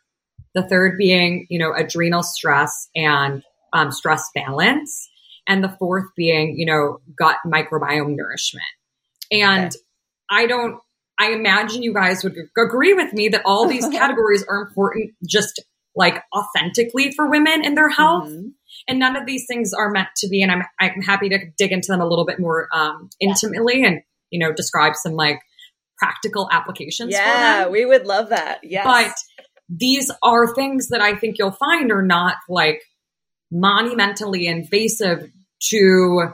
The 0.54 0.68
third 0.68 0.98
being, 0.98 1.48
you 1.50 1.60
know, 1.60 1.74
adrenal 1.76 2.24
stress 2.24 2.72
and 2.96 3.44
um, 3.74 3.92
stress 3.92 4.24
balance. 4.34 5.10
And 5.48 5.64
the 5.64 5.76
fourth 5.78 6.06
being, 6.16 6.56
you 6.58 6.66
know, 6.66 7.00
gut 7.18 7.38
microbiome 7.46 8.16
nourishment. 8.16 8.66
And 9.32 9.68
okay. 9.68 9.76
I 10.30 10.48
don't, 10.48 10.80
I 11.20 11.32
imagine 11.32 11.84
you 11.84 11.94
guys 11.94 12.24
would 12.24 12.36
agree 12.58 12.94
with 12.94 13.14
me 13.14 13.30
that 13.30 13.42
all 13.46 13.68
these 13.68 13.88
categories 13.92 14.44
are 14.50 14.62
important 14.62 15.12
just 15.28 15.64
like 15.96 16.22
authentically 16.36 17.12
for 17.12 17.30
women 17.30 17.64
in 17.64 17.76
their 17.76 17.90
health. 17.90 18.28
Mm-hmm. 18.30 18.48
And 18.88 19.00
none 19.00 19.16
of 19.16 19.26
these 19.26 19.46
things 19.48 19.72
are 19.74 19.90
meant 19.90 20.10
to 20.18 20.28
be, 20.28 20.42
and 20.42 20.52
I'm, 20.52 20.64
I'm 20.80 21.02
happy 21.02 21.30
to 21.30 21.40
dig 21.58 21.72
into 21.72 21.88
them 21.88 22.02
a 22.02 22.08
little 22.08 22.26
bit 22.26 22.40
more 22.40 22.68
um, 22.74 23.10
intimately 23.20 23.82
yeah. 23.82 23.88
and, 23.88 24.02
you 24.30 24.40
know, 24.40 24.54
describe 24.54 24.94
some 24.96 25.14
like 25.14 25.40
practical 25.98 26.50
applications 26.52 27.16
for 27.16 27.24
that. 27.24 27.60
yeah, 27.66 27.68
we 27.70 27.86
would 27.86 28.06
love 28.06 28.30
that. 28.30 28.60
Yes. 28.64 28.86
But 28.86 29.14
these 29.70 30.12
are 30.22 30.54
things 30.54 30.90
that 30.90 31.02
I 31.02 31.16
think 31.16 31.38
you'll 31.40 31.52
find 31.52 31.92
are 31.92 32.06
not 32.06 32.36
like 32.50 32.82
monumentally 33.52 34.48
invasive 34.48 35.32
to 35.70 36.30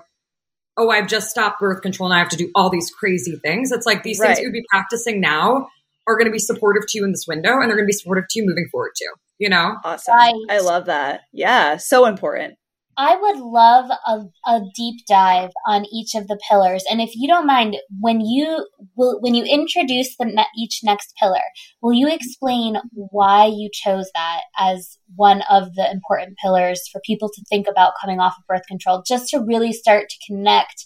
oh, 0.78 0.89
I've 0.89 1.08
just 1.08 1.30
stopped 1.30 1.60
birth 1.60 1.82
control 1.82 2.10
and 2.10 2.15
I 2.15 2.19
have 2.19 2.30
to 2.30 2.38
do 2.38 2.50
all 2.56 2.69
these 2.69 2.89
crazy 2.89 3.36
things. 3.36 3.71
It's 3.71 3.86
like 3.86 4.04
these 4.04 4.19
right. 4.19 4.28
things 4.28 4.39
you 4.39 4.47
would 4.47 4.54
be 4.54 4.65
practicing 4.69 5.19
now 5.19 5.67
are 6.12 6.17
going 6.17 6.28
to 6.28 6.32
be 6.32 6.39
supportive 6.39 6.84
to 6.88 6.97
you 6.97 7.06
in 7.06 7.12
this 7.12 7.26
window 7.28 7.54
and 7.54 7.63
they're 7.63 7.78
going 7.78 7.86
to 7.86 7.88
be 7.88 7.93
supportive 7.93 8.26
to 8.30 8.39
you 8.39 8.45
moving 8.47 8.67
forward 8.71 8.91
too, 8.97 9.13
you 9.39 9.50
know? 9.50 9.78
Awesome. 9.84 10.15
Right. 10.15 10.36
I 10.50 10.60
love 10.60 10.86
that. 10.86 11.21
Yeah. 11.34 11.78
So 11.78 12.06
important. 12.06 12.56
I 12.97 13.15
would 13.15 13.39
love 13.39 13.89
a, 14.06 14.52
a 14.52 14.62
deep 14.76 15.06
dive 15.08 15.52
on 15.65 15.86
each 15.91 16.13
of 16.13 16.28
the 16.28 16.39
pillars. 16.50 16.84
And 16.91 17.00
if 17.02 17.12
you 17.15 17.28
don't 17.28 17.47
mind, 17.47 17.78
when 18.00 18.19
you 18.21 18.67
will, 18.95 19.19
when 19.21 19.34
you 19.34 19.43
introduce 19.45 20.17
the 20.17 20.26
ne- 20.26 20.45
each 20.58 20.82
next 20.84 21.15
pillar, 21.17 21.41
will 21.82 21.93
you 21.93 22.10
explain 22.10 22.76
why 22.91 23.45
you 23.45 23.69
chose 23.71 24.12
that 24.13 24.41
as 24.60 24.97
one 25.15 25.41
of 25.50 25.74
the 25.76 25.89
important 25.89 26.38
pillars 26.43 26.82
for 26.91 27.02
people 27.06 27.30
to 27.30 27.43
think 27.50 27.65
about 27.67 27.93
coming 28.00 28.19
off 28.19 28.36
of 28.38 28.45
birth 28.45 28.67
control, 28.67 29.04
just 29.08 29.30
to 29.30 29.39
really 29.39 29.71
start 29.71 30.10
to 30.10 30.17
connect 30.28 30.86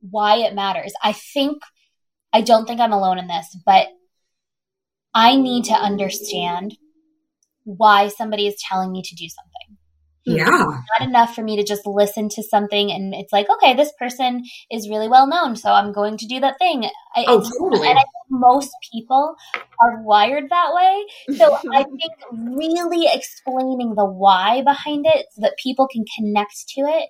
why 0.00 0.36
it 0.36 0.54
matters? 0.54 0.92
I 1.02 1.12
think, 1.12 1.62
I 2.34 2.42
don't 2.42 2.66
think 2.66 2.80
I'm 2.80 2.92
alone 2.92 3.18
in 3.18 3.28
this, 3.28 3.56
but 3.64 3.88
I 5.14 5.36
need 5.36 5.64
to 5.64 5.74
understand 5.74 6.76
why 7.64 8.08
somebody 8.08 8.46
is 8.46 8.56
telling 8.68 8.92
me 8.92 9.02
to 9.02 9.14
do 9.14 9.28
something 9.28 9.78
Yeah. 10.24 10.44
not 10.46 11.08
enough 11.08 11.34
for 11.34 11.42
me 11.42 11.56
to 11.56 11.64
just 11.64 11.86
listen 11.86 12.28
to 12.30 12.42
something 12.42 12.90
and 12.90 13.14
it's 13.14 13.32
like, 13.32 13.48
okay, 13.50 13.74
this 13.74 13.92
person 13.98 14.44
is 14.70 14.88
really 14.88 15.08
well 15.08 15.26
known, 15.26 15.56
so 15.56 15.70
I'm 15.70 15.92
going 15.92 16.16
to 16.18 16.26
do 16.26 16.40
that 16.40 16.58
thing. 16.58 16.84
I, 17.14 17.24
oh, 17.26 17.40
totally. 17.40 17.88
And 17.88 17.98
I 17.98 18.02
think 18.02 18.24
most 18.30 18.70
people 18.92 19.34
are 19.80 20.02
wired 20.02 20.44
that 20.50 20.74
way. 20.74 21.36
So 21.36 21.56
I 21.72 21.82
think 21.84 22.12
really 22.30 23.08
explaining 23.12 23.94
the 23.96 24.06
why 24.06 24.62
behind 24.62 25.06
it 25.06 25.26
so 25.32 25.42
that 25.42 25.56
people 25.62 25.88
can 25.88 26.04
connect 26.16 26.68
to 26.76 26.82
it 26.82 27.08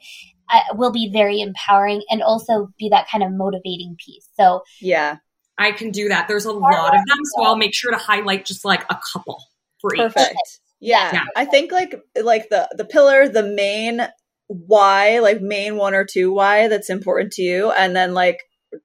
uh, 0.50 0.60
will 0.74 0.92
be 0.92 1.10
very 1.12 1.40
empowering 1.40 2.02
and 2.10 2.22
also 2.22 2.68
be 2.78 2.88
that 2.90 3.08
kind 3.10 3.22
of 3.24 3.30
motivating 3.32 3.96
piece. 4.04 4.28
So, 4.38 4.62
yeah. 4.80 5.18
I 5.58 5.72
can 5.72 5.90
do 5.90 6.08
that. 6.08 6.28
There's 6.28 6.44
a 6.44 6.52
lot 6.52 6.94
of 6.94 7.00
them, 7.06 7.18
so 7.34 7.44
I'll 7.44 7.56
make 7.56 7.74
sure 7.74 7.90
to 7.90 7.98
highlight 7.98 8.44
just 8.44 8.64
like 8.64 8.84
a 8.90 8.98
couple 9.12 9.42
for 9.80 9.90
Perfect. 9.96 10.30
each. 10.30 10.58
Yeah. 10.80 11.10
yeah. 11.12 11.24
I 11.36 11.44
think 11.44 11.70
like 11.70 11.94
like 12.20 12.48
the 12.48 12.68
the 12.76 12.84
pillar, 12.84 13.28
the 13.28 13.42
main 13.42 14.06
why, 14.48 15.20
like 15.20 15.40
main 15.40 15.76
one 15.76 15.94
or 15.94 16.04
two 16.04 16.32
why 16.32 16.68
that's 16.68 16.90
important 16.90 17.32
to 17.34 17.42
you, 17.42 17.70
and 17.70 17.94
then 17.94 18.14
like 18.14 18.40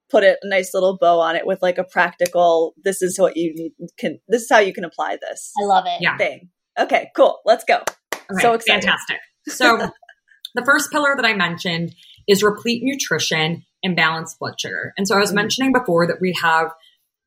put 0.10 0.24
it 0.24 0.38
a 0.42 0.48
nice 0.48 0.74
little 0.74 0.98
bow 1.00 1.20
on 1.20 1.36
it 1.36 1.48
with 1.48 1.62
like 1.62 1.78
a 1.78 1.84
practical. 1.84 2.74
This 2.84 3.02
is 3.02 3.18
what 3.18 3.38
you 3.38 3.54
need, 3.56 3.74
can. 3.98 4.20
This 4.28 4.44
is 4.44 4.50
how 4.52 4.60
you 4.60 4.74
can 4.74 4.84
apply 4.86 5.18
this. 5.22 5.52
I 5.62 5.66
love 5.66 5.86
it. 5.88 6.02
Yeah. 6.02 6.18
Thing. 6.18 6.50
Okay. 6.80 7.10
Cool. 7.16 7.40
Let's 7.46 7.64
go. 7.64 7.82
Okay, 8.14 8.42
so 8.42 8.54
excited. 8.54 8.84
Fantastic. 8.84 9.18
So 9.48 9.90
the 10.56 10.66
first 10.66 10.92
pillar 10.92 11.16
that 11.16 11.26
I 11.26 11.34
mentioned 11.34 11.96
is 12.28 12.44
replete 12.44 12.82
nutrition 12.84 13.64
and 13.84 13.96
balanced 13.96 14.40
blood 14.40 14.60
sugar. 14.60 14.94
And 14.98 15.08
so 15.08 15.16
I 15.16 15.20
was 15.20 15.30
mm-hmm. 15.30 15.36
mentioning 15.36 15.74
before 15.74 16.08
that 16.08 16.22
we 16.22 16.36
have 16.42 16.72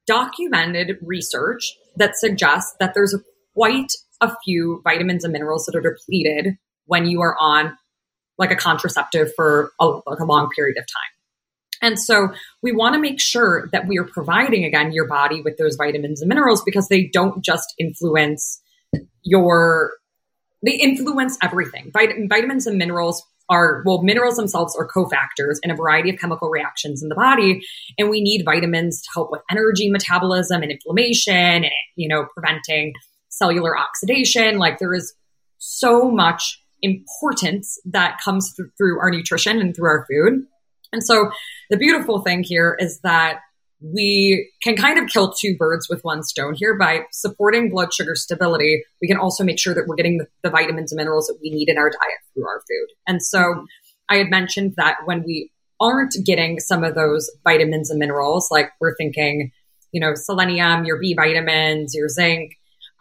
documented 0.06 0.98
research 1.02 1.74
that 1.96 2.16
suggests 2.16 2.74
that 2.80 2.94
there's 2.94 3.14
quite 3.54 3.92
a 4.20 4.32
few 4.44 4.80
vitamins 4.84 5.24
and 5.24 5.32
minerals 5.32 5.66
that 5.66 5.76
are 5.76 5.80
depleted 5.80 6.56
when 6.86 7.06
you 7.06 7.20
are 7.20 7.36
on 7.38 7.76
like 8.38 8.50
a 8.50 8.56
contraceptive 8.56 9.32
for 9.34 9.72
a, 9.80 9.86
like 10.06 10.18
a 10.20 10.24
long 10.24 10.48
period 10.54 10.76
of 10.78 10.84
time. 10.84 11.10
And 11.82 11.98
so 11.98 12.28
we 12.62 12.72
want 12.72 12.94
to 12.94 13.00
make 13.00 13.20
sure 13.20 13.68
that 13.72 13.86
we 13.86 13.98
are 13.98 14.04
providing 14.04 14.64
again 14.64 14.92
your 14.92 15.06
body 15.06 15.40
with 15.42 15.56
those 15.56 15.76
vitamins 15.76 16.20
and 16.20 16.28
minerals 16.28 16.62
because 16.64 16.88
they 16.88 17.06
don't 17.06 17.42
just 17.44 17.74
influence 17.78 18.60
your 19.22 19.92
they 20.62 20.72
influence 20.72 21.38
everything. 21.42 21.90
Vit- 21.96 22.28
vitamins 22.28 22.66
and 22.66 22.76
minerals 22.76 23.22
are 23.50 23.82
well 23.84 24.02
minerals 24.02 24.36
themselves 24.36 24.74
are 24.76 24.88
cofactors 24.88 25.56
in 25.62 25.70
a 25.70 25.74
variety 25.74 26.08
of 26.08 26.18
chemical 26.18 26.48
reactions 26.48 27.02
in 27.02 27.08
the 27.08 27.14
body 27.14 27.60
and 27.98 28.08
we 28.08 28.22
need 28.22 28.44
vitamins 28.44 29.02
to 29.02 29.08
help 29.12 29.30
with 29.30 29.42
energy 29.50 29.90
metabolism 29.90 30.62
and 30.62 30.70
inflammation 30.70 31.34
and 31.64 31.72
you 31.96 32.08
know 32.08 32.26
preventing 32.34 32.94
cellular 33.30 33.76
oxidation. 33.76 34.58
Like 34.58 34.78
there 34.78 34.94
is 34.94 35.14
so 35.58 36.10
much 36.10 36.62
importance 36.82 37.78
that 37.86 38.18
comes 38.22 38.54
th- 38.54 38.68
through 38.76 39.00
our 39.00 39.10
nutrition 39.10 39.60
and 39.60 39.74
through 39.74 39.88
our 39.88 40.06
food. 40.10 40.44
And 40.92 41.04
so 41.04 41.30
the 41.70 41.76
beautiful 41.76 42.20
thing 42.20 42.42
here 42.42 42.76
is 42.78 43.00
that 43.00 43.40
we 43.80 44.50
can 44.62 44.76
kind 44.76 44.98
of 44.98 45.08
kill 45.08 45.32
two 45.32 45.56
birds 45.58 45.88
with 45.88 46.02
one 46.02 46.22
stone 46.22 46.54
here 46.54 46.76
by 46.78 47.00
supporting 47.12 47.70
blood 47.70 47.92
sugar 47.94 48.14
stability. 48.14 48.82
We 49.00 49.08
can 49.08 49.16
also 49.16 49.42
make 49.42 49.58
sure 49.58 49.74
that 49.74 49.84
we're 49.86 49.96
getting 49.96 50.18
the, 50.18 50.26
the 50.42 50.50
vitamins 50.50 50.92
and 50.92 50.98
minerals 50.98 51.26
that 51.28 51.38
we 51.42 51.50
need 51.50 51.68
in 51.68 51.78
our 51.78 51.88
diet 51.88 52.18
through 52.34 52.46
our 52.46 52.60
food. 52.60 52.94
And 53.06 53.22
so 53.22 53.64
I 54.10 54.16
had 54.16 54.28
mentioned 54.28 54.74
that 54.76 54.96
when 55.06 55.22
we 55.24 55.50
aren't 55.80 56.14
getting 56.26 56.60
some 56.60 56.84
of 56.84 56.94
those 56.94 57.30
vitamins 57.42 57.90
and 57.90 57.98
minerals, 57.98 58.48
like 58.50 58.70
we're 58.80 58.94
thinking, 58.96 59.50
you 59.92 60.00
know, 60.00 60.12
selenium, 60.14 60.84
your 60.84 61.00
B 61.00 61.14
vitamins, 61.14 61.94
your 61.94 62.08
zinc, 62.08 62.52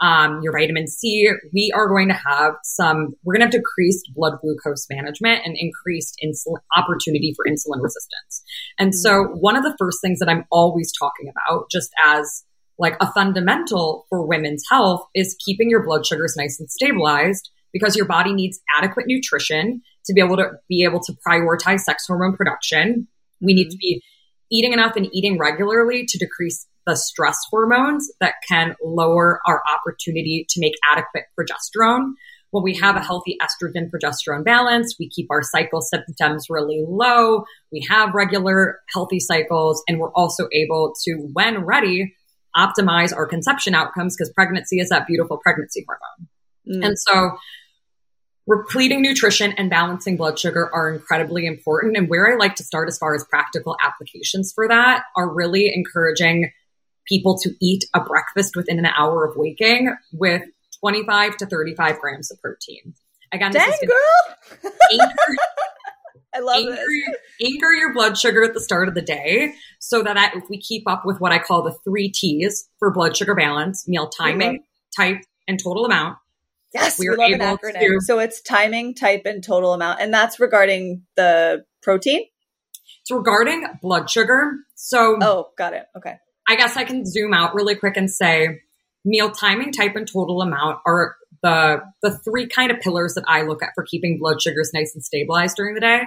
um, 0.01 0.39
your 0.41 0.53
vitamin 0.57 0.87
C, 0.87 1.29
we 1.53 1.71
are 1.75 1.87
going 1.87 2.07
to 2.07 2.13
have 2.13 2.53
some, 2.63 3.15
we're 3.23 3.33
going 3.35 3.49
to 3.49 3.57
have 3.57 3.63
decreased 3.63 4.09
blood 4.15 4.39
glucose 4.41 4.87
management 4.89 5.41
and 5.45 5.55
increased 5.57 6.17
insulin 6.23 6.59
opportunity 6.75 7.33
for 7.35 7.45
insulin 7.45 7.81
resistance. 7.81 8.43
And 8.77 8.91
mm-hmm. 8.91 8.97
so 8.97 9.23
one 9.39 9.57
of 9.57 9.63
the 9.63 9.75
first 9.77 9.97
things 10.01 10.19
that 10.19 10.29
I'm 10.29 10.45
always 10.51 10.91
talking 10.97 11.29
about, 11.29 11.69
just 11.69 11.89
as 12.03 12.45
like 12.77 12.95
a 13.01 13.11
fundamental 13.11 14.05
for 14.09 14.25
women's 14.25 14.63
health 14.71 15.05
is 15.13 15.35
keeping 15.43 15.69
your 15.69 15.83
blood 15.83 16.05
sugars 16.05 16.35
nice 16.37 16.59
and 16.59 16.69
stabilized 16.71 17.49
because 17.73 17.95
your 17.95 18.05
body 18.05 18.33
needs 18.33 18.59
adequate 18.77 19.05
nutrition 19.05 19.81
to 20.05 20.13
be 20.13 20.21
able 20.21 20.37
to 20.37 20.51
be 20.69 20.83
able 20.83 21.01
to 21.01 21.13
prioritize 21.27 21.81
sex 21.81 22.05
hormone 22.07 22.35
production. 22.35 23.07
We 23.41 23.53
need 23.53 23.65
mm-hmm. 23.65 23.71
to 23.71 23.77
be 23.77 24.01
eating 24.51 24.73
enough 24.73 24.95
and 24.95 25.07
eating 25.13 25.37
regularly 25.37 26.05
to 26.07 26.17
decrease 26.17 26.65
the 26.89 26.95
stress 26.95 27.37
hormones 27.51 28.09
that 28.19 28.33
can 28.47 28.75
lower 28.83 29.39
our 29.45 29.61
opportunity 29.71 30.45
to 30.49 30.59
make 30.59 30.73
adequate 30.91 31.25
progesterone. 31.39 32.13
When 32.49 32.63
we 32.63 32.75
have 32.77 32.95
a 32.95 32.99
healthy 32.99 33.37
estrogen 33.39 33.91
progesterone 33.91 34.43
balance, 34.43 34.95
we 34.99 35.07
keep 35.07 35.27
our 35.29 35.43
cycle 35.43 35.81
symptoms 35.81 36.47
really 36.49 36.83
low. 36.87 37.43
We 37.71 37.85
have 37.89 38.15
regular 38.15 38.79
healthy 38.91 39.19
cycles, 39.19 39.83
and 39.87 39.99
we're 39.99 40.11
also 40.13 40.47
able 40.51 40.95
to, 41.05 41.29
when 41.33 41.63
ready, 41.63 42.15
optimize 42.57 43.15
our 43.15 43.27
conception 43.27 43.75
outcomes 43.75 44.15
because 44.17 44.33
pregnancy 44.33 44.79
is 44.79 44.89
that 44.89 45.05
beautiful 45.05 45.37
pregnancy 45.37 45.85
hormone. 45.87 46.81
Mm. 46.81 46.87
And 46.87 46.99
so, 46.99 47.37
repleting 48.47 49.03
nutrition 49.03 49.53
and 49.53 49.69
balancing 49.69 50.17
blood 50.17 50.39
sugar 50.39 50.71
are 50.73 50.91
incredibly 50.91 51.45
important. 51.45 51.95
And 51.95 52.09
where 52.09 52.33
I 52.33 52.35
like 52.35 52.55
to 52.55 52.63
start 52.63 52.89
as 52.89 52.97
far 52.97 53.13
as 53.13 53.23
practical 53.25 53.77
applications 53.83 54.51
for 54.53 54.67
that 54.67 55.03
are 55.15 55.31
really 55.31 55.71
encouraging 55.71 56.51
people 57.09 57.37
to 57.39 57.51
eat 57.61 57.83
a 57.93 57.99
breakfast 57.99 58.55
within 58.55 58.79
an 58.79 58.85
hour 58.85 59.25
of 59.25 59.35
waking 59.35 59.93
with 60.13 60.43
25 60.79 61.37
to 61.37 61.45
35 61.45 61.99
grams 61.99 62.31
of 62.31 62.39
protein. 62.41 62.93
Again, 63.31 63.51
Dang, 63.51 63.71
girl. 63.85 64.71
Anchor, 64.91 65.35
I 66.33 66.39
love 66.39 66.57
anchor, 66.57 66.75
this. 66.75 67.15
Anchor 67.53 67.73
your 67.73 67.93
blood 67.93 68.17
sugar 68.17 68.43
at 68.43 68.53
the 68.53 68.61
start 68.61 68.87
of 68.87 68.95
the 68.95 69.01
day 69.01 69.53
so 69.79 70.01
that 70.03 70.33
if 70.35 70.43
we 70.49 70.59
keep 70.59 70.83
up 70.87 71.03
with 71.05 71.19
what 71.19 71.31
I 71.31 71.39
call 71.39 71.63
the 71.63 71.75
three 71.83 72.09
T's 72.09 72.69
for 72.79 72.91
blood 72.91 73.15
sugar 73.17 73.35
balance, 73.35 73.87
meal 73.87 74.09
timing, 74.09 74.59
mm-hmm. 74.59 75.01
type, 75.01 75.21
and 75.47 75.59
total 75.61 75.85
amount. 75.85 76.17
Yes, 76.73 76.99
we, 76.99 77.09
we 77.09 77.15
love 77.15 77.31
an 77.31 77.39
acronym. 77.39 77.79
To, 77.79 77.97
so 78.01 78.19
it's 78.19 78.41
timing, 78.41 78.93
type, 78.93 79.23
and 79.25 79.43
total 79.43 79.73
amount. 79.73 80.01
And 80.01 80.13
that's 80.13 80.39
regarding 80.39 81.03
the 81.15 81.65
protein? 81.81 82.25
It's 83.01 83.11
regarding 83.11 83.65
blood 83.81 84.09
sugar. 84.09 84.53
So 84.75 85.17
Oh, 85.21 85.49
got 85.57 85.73
it. 85.73 85.85
Okay. 85.97 86.17
I 86.49 86.55
guess 86.55 86.75
I 86.75 86.83
can 86.83 87.05
zoom 87.05 87.31
out 87.31 87.53
really 87.53 87.75
quick 87.75 87.95
and 87.95 88.09
say 88.09 88.61
meal 89.05 89.29
timing, 89.29 89.71
type, 89.71 89.95
and 89.95 90.11
total 90.11 90.41
amount 90.41 90.79
are 90.85 91.15
the 91.43 91.81
the 92.01 92.17
three 92.17 92.47
kind 92.47 92.71
of 92.71 92.79
pillars 92.79 93.13
that 93.13 93.23
I 93.27 93.43
look 93.43 93.61
at 93.61 93.69
for 93.75 93.83
keeping 93.83 94.17
blood 94.19 94.41
sugars 94.41 94.71
nice 94.73 94.93
and 94.95 95.03
stabilized 95.03 95.55
during 95.55 95.75
the 95.75 95.81
day. 95.81 96.01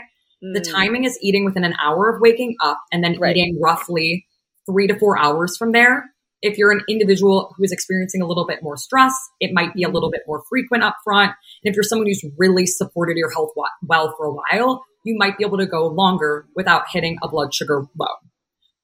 Mm. 0.45 0.55
The 0.55 0.61
timing 0.61 1.05
is 1.05 1.17
eating 1.23 1.45
within 1.45 1.63
an 1.63 1.75
hour 1.81 2.13
of 2.13 2.21
waking 2.21 2.57
up 2.61 2.81
and 2.91 3.05
then 3.05 3.19
right. 3.21 3.37
eating 3.37 3.61
roughly 3.63 4.27
three 4.67 4.89
to 4.89 4.99
four 4.99 5.17
hours 5.17 5.57
from 5.57 5.71
there. 5.71 6.07
If 6.43 6.59
you're 6.59 6.73
an 6.73 6.83
individual 6.89 7.55
who 7.57 7.63
is 7.63 7.71
experiencing 7.71 8.21
a 8.21 8.27
little 8.27 8.45
bit 8.45 8.65
more 8.65 8.77
stress, 8.77 9.15
it 9.39 9.53
might 9.55 9.75
be 9.75 9.85
a 9.85 9.89
little 9.89 10.11
bit 10.11 10.23
more 10.27 10.43
frequent 10.51 10.83
up 10.83 10.97
front. 11.05 11.31
And 11.63 11.71
if 11.71 11.77
you're 11.77 11.85
someone 11.85 12.09
who's 12.09 12.25
really 12.37 12.67
supported 12.67 13.17
your 13.17 13.31
health 13.31 13.51
well 13.81 14.13
for 14.19 14.27
a 14.27 14.35
while, 14.35 14.85
you 15.05 15.17
might 15.17 15.39
be 15.39 15.45
able 15.45 15.59
to 15.59 15.67
go 15.67 15.87
longer 15.87 16.47
without 16.57 16.83
hitting 16.93 17.17
a 17.23 17.29
blood 17.29 17.55
sugar 17.55 17.87
low. 17.97 18.09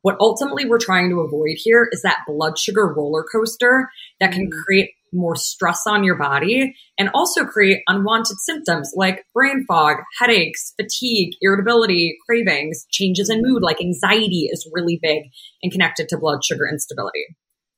What 0.09 0.17
ultimately 0.21 0.65
we're 0.65 0.79
trying 0.79 1.11
to 1.11 1.21
avoid 1.21 1.57
here 1.57 1.87
is 1.93 2.01
that 2.01 2.21
blood 2.27 2.59
sugar 2.59 2.95
roller 2.97 3.27
coaster 3.31 3.91
that 4.21 4.33
can 4.33 4.47
mm. 4.47 4.65
create 4.65 4.93
more 5.13 5.37
stress 5.37 5.83
on 5.87 6.03
your 6.03 6.17
body 6.17 6.75
and 6.99 7.11
also 7.13 7.45
create 7.45 7.83
unwanted 7.87 8.39
symptoms 8.39 8.91
like 8.97 9.27
brain 9.35 9.67
fog, 9.69 9.99
headaches, 10.19 10.73
fatigue, 10.81 11.35
irritability, 11.43 12.17
cravings, 12.27 12.87
changes 12.91 13.29
in 13.29 13.43
mood, 13.43 13.63
like 13.63 13.83
anxiety 13.83 14.49
is 14.51 14.67
really 14.73 14.99
big 15.03 15.25
and 15.63 15.71
connected 15.71 16.09
to 16.09 16.17
blood 16.17 16.43
sugar 16.43 16.67
instability. 16.67 17.27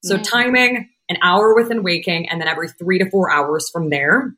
So 0.05 0.17
mm. 0.17 0.23
timing 0.23 0.89
an 1.09 1.17
hour 1.23 1.53
within 1.57 1.83
waking 1.83 2.29
and 2.29 2.41
then 2.41 2.47
every 2.47 2.69
three 2.69 3.01
to 3.01 3.11
four 3.11 3.29
hours 3.29 3.69
from 3.73 3.91
there. 3.91 4.35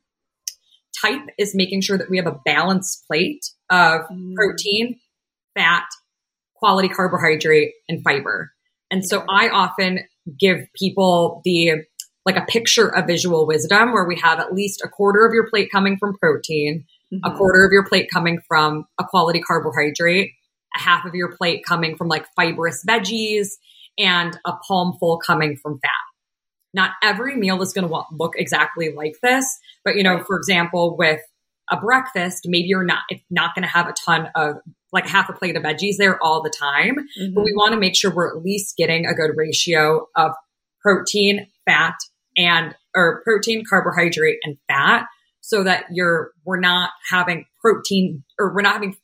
Type 0.99 1.29
is 1.37 1.53
making 1.53 1.81
sure 1.81 1.99
that 1.99 2.09
we 2.09 2.17
have 2.17 2.25
a 2.25 2.39
balanced 2.43 3.05
plate 3.07 3.45
of 3.69 4.01
mm. 4.11 4.33
protein, 4.33 4.99
fat, 5.53 5.85
quality 6.63 6.87
carbohydrate 6.87 7.73
and 7.89 8.01
fiber. 8.05 8.53
And 8.89 9.05
so 9.05 9.25
I 9.29 9.49
often 9.49 9.99
give 10.39 10.59
people 10.79 11.41
the 11.43 11.83
like 12.25 12.37
a 12.37 12.45
picture 12.45 12.87
of 12.87 13.05
visual 13.05 13.45
wisdom 13.45 13.91
where 13.91 14.05
we 14.05 14.17
have 14.17 14.39
at 14.39 14.53
least 14.53 14.81
a 14.81 14.87
quarter 14.87 15.25
of 15.25 15.33
your 15.33 15.49
plate 15.49 15.69
coming 15.69 15.97
from 15.97 16.17
protein, 16.17 16.85
mm-hmm. 17.13 17.29
a 17.29 17.35
quarter 17.35 17.65
of 17.65 17.73
your 17.73 17.85
plate 17.85 18.07
coming 18.13 18.39
from 18.47 18.85
a 18.97 19.03
quality 19.03 19.41
carbohydrate, 19.41 20.31
a 20.73 20.79
half 20.79 21.03
of 21.03 21.13
your 21.15 21.35
plate 21.35 21.65
coming 21.67 21.97
from 21.97 22.07
like 22.07 22.25
fibrous 22.33 22.81
veggies, 22.87 23.49
and 23.97 24.39
a 24.45 24.53
palm 24.65 24.95
full 25.01 25.17
coming 25.17 25.57
from 25.57 25.79
fat. 25.79 25.91
Not 26.73 26.91
every 27.03 27.35
meal 27.35 27.61
is 27.61 27.73
going 27.73 27.89
to 27.89 28.03
look 28.13 28.35
exactly 28.37 28.93
like 28.95 29.17
this, 29.21 29.45
but 29.83 29.97
you 29.97 30.03
know, 30.03 30.23
for 30.23 30.37
example, 30.37 30.95
with 30.95 31.19
a 31.69 31.75
breakfast, 31.75 32.43
maybe 32.45 32.67
you're 32.67 32.85
not 32.85 33.03
not 33.29 33.53
going 33.53 33.63
to 33.63 33.69
have 33.69 33.89
a 33.89 33.93
ton 33.93 34.29
of 34.33 34.59
like 34.93 35.07
half 35.07 35.27
a 35.29 35.33
plate 35.33 35.57
of 35.57 35.63
veggies 35.63 35.95
there 35.97 36.21
all 36.23 36.41
the 36.41 36.53
time, 36.57 36.95
mm-hmm. 37.19 37.33
but 37.33 37.43
we 37.43 37.51
want 37.53 37.73
to 37.73 37.79
make 37.79 37.95
sure 37.95 38.13
we're 38.13 38.29
at 38.29 38.43
least 38.43 38.77
getting 38.77 39.05
a 39.05 39.13
good 39.13 39.31
ratio 39.35 40.07
of 40.15 40.31
protein, 40.81 41.47
fat, 41.65 41.95
and 42.37 42.75
or 42.95 43.21
protein, 43.23 43.63
carbohydrate, 43.67 44.37
and 44.43 44.57
fat 44.67 45.05
so 45.41 45.63
that 45.63 45.85
you're 45.91 46.31
we're 46.45 46.59
not 46.59 46.91
having 47.09 47.45
protein 47.59 48.23
or 48.39 48.53
we're 48.53 48.61
not 48.61 48.73
having 48.73 48.95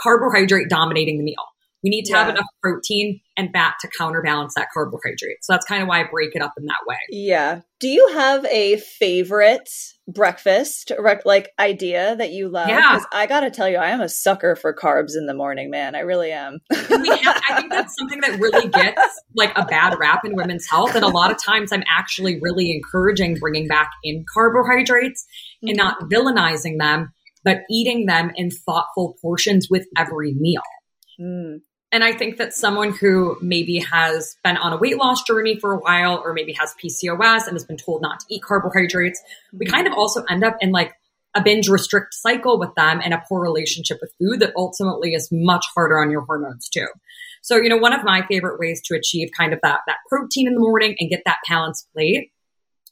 carbohydrate 0.00 0.68
dominating 0.68 1.18
the 1.18 1.24
meal. 1.24 1.44
We 1.82 1.90
need 1.90 2.04
to 2.04 2.12
yeah. 2.12 2.18
have 2.18 2.28
enough 2.28 2.46
protein 2.62 3.20
and 3.36 3.50
fat 3.52 3.74
to 3.80 3.88
counterbalance 3.98 4.54
that 4.56 4.68
carbohydrate. 4.72 5.38
So 5.42 5.52
that's 5.52 5.66
kind 5.66 5.82
of 5.82 5.88
why 5.88 6.02
I 6.02 6.04
break 6.08 6.36
it 6.36 6.42
up 6.42 6.52
in 6.56 6.66
that 6.66 6.78
way. 6.86 6.96
Yeah. 7.10 7.60
Do 7.80 7.88
you 7.88 8.08
have 8.12 8.44
a 8.44 8.76
favorite 8.76 9.68
breakfast 10.06 10.92
like 11.24 11.50
idea 11.58 12.14
that 12.16 12.30
you 12.30 12.48
love? 12.48 12.68
Yeah. 12.68 13.00
I 13.12 13.26
got 13.26 13.40
to 13.40 13.50
tell 13.50 13.68
you, 13.68 13.78
I 13.78 13.90
am 13.90 14.00
a 14.00 14.08
sucker 14.08 14.54
for 14.54 14.72
carbs 14.72 15.16
in 15.16 15.26
the 15.26 15.34
morning, 15.34 15.70
man. 15.70 15.96
I 15.96 16.00
really 16.00 16.30
am. 16.30 16.58
I 16.70 17.56
think 17.56 17.72
that's 17.72 17.96
something 17.98 18.20
that 18.20 18.38
really 18.38 18.68
gets 18.68 19.20
like 19.34 19.52
a 19.56 19.64
bad 19.64 19.98
rap 19.98 20.24
in 20.24 20.36
women's 20.36 20.68
health. 20.68 20.94
And 20.94 21.04
a 21.04 21.08
lot 21.08 21.32
of 21.32 21.42
times 21.42 21.72
I'm 21.72 21.84
actually 21.88 22.38
really 22.40 22.70
encouraging 22.70 23.38
bringing 23.40 23.66
back 23.66 23.90
in 24.04 24.24
carbohydrates 24.32 25.24
mm-hmm. 25.64 25.70
and 25.70 25.76
not 25.76 26.02
villainizing 26.02 26.78
them, 26.78 27.12
but 27.42 27.62
eating 27.68 28.06
them 28.06 28.30
in 28.36 28.50
thoughtful 28.50 29.16
portions 29.20 29.66
with 29.68 29.86
every 29.98 30.34
meal. 30.34 30.62
Mm. 31.20 31.62
And 31.92 32.02
I 32.02 32.12
think 32.12 32.38
that 32.38 32.54
someone 32.54 32.92
who 32.92 33.36
maybe 33.42 33.78
has 33.80 34.36
been 34.42 34.56
on 34.56 34.72
a 34.72 34.78
weight 34.78 34.96
loss 34.96 35.22
journey 35.24 35.58
for 35.60 35.74
a 35.74 35.78
while, 35.78 36.22
or 36.24 36.32
maybe 36.32 36.54
has 36.54 36.74
PCOS 36.82 37.46
and 37.46 37.52
has 37.52 37.64
been 37.64 37.76
told 37.76 38.00
not 38.00 38.20
to 38.20 38.26
eat 38.30 38.42
carbohydrates, 38.42 39.22
we 39.52 39.66
kind 39.66 39.86
of 39.86 39.92
also 39.92 40.24
end 40.24 40.42
up 40.42 40.56
in 40.62 40.72
like 40.72 40.94
a 41.34 41.42
binge 41.42 41.68
restrict 41.68 42.14
cycle 42.14 42.58
with 42.58 42.74
them 42.76 43.00
and 43.04 43.12
a 43.12 43.22
poor 43.28 43.42
relationship 43.42 43.98
with 44.00 44.12
food 44.18 44.40
that 44.40 44.52
ultimately 44.56 45.12
is 45.12 45.28
much 45.30 45.66
harder 45.74 45.98
on 46.00 46.10
your 46.10 46.22
hormones 46.22 46.68
too. 46.68 46.86
So, 47.42 47.56
you 47.56 47.68
know, 47.68 47.76
one 47.76 47.92
of 47.92 48.04
my 48.04 48.24
favorite 48.26 48.58
ways 48.58 48.80
to 48.86 48.94
achieve 48.94 49.30
kind 49.36 49.52
of 49.52 49.60
that, 49.62 49.80
that 49.86 49.98
protein 50.08 50.46
in 50.46 50.54
the 50.54 50.60
morning 50.60 50.96
and 50.98 51.10
get 51.10 51.22
that 51.26 51.38
balanced 51.48 51.88
plate 51.92 52.30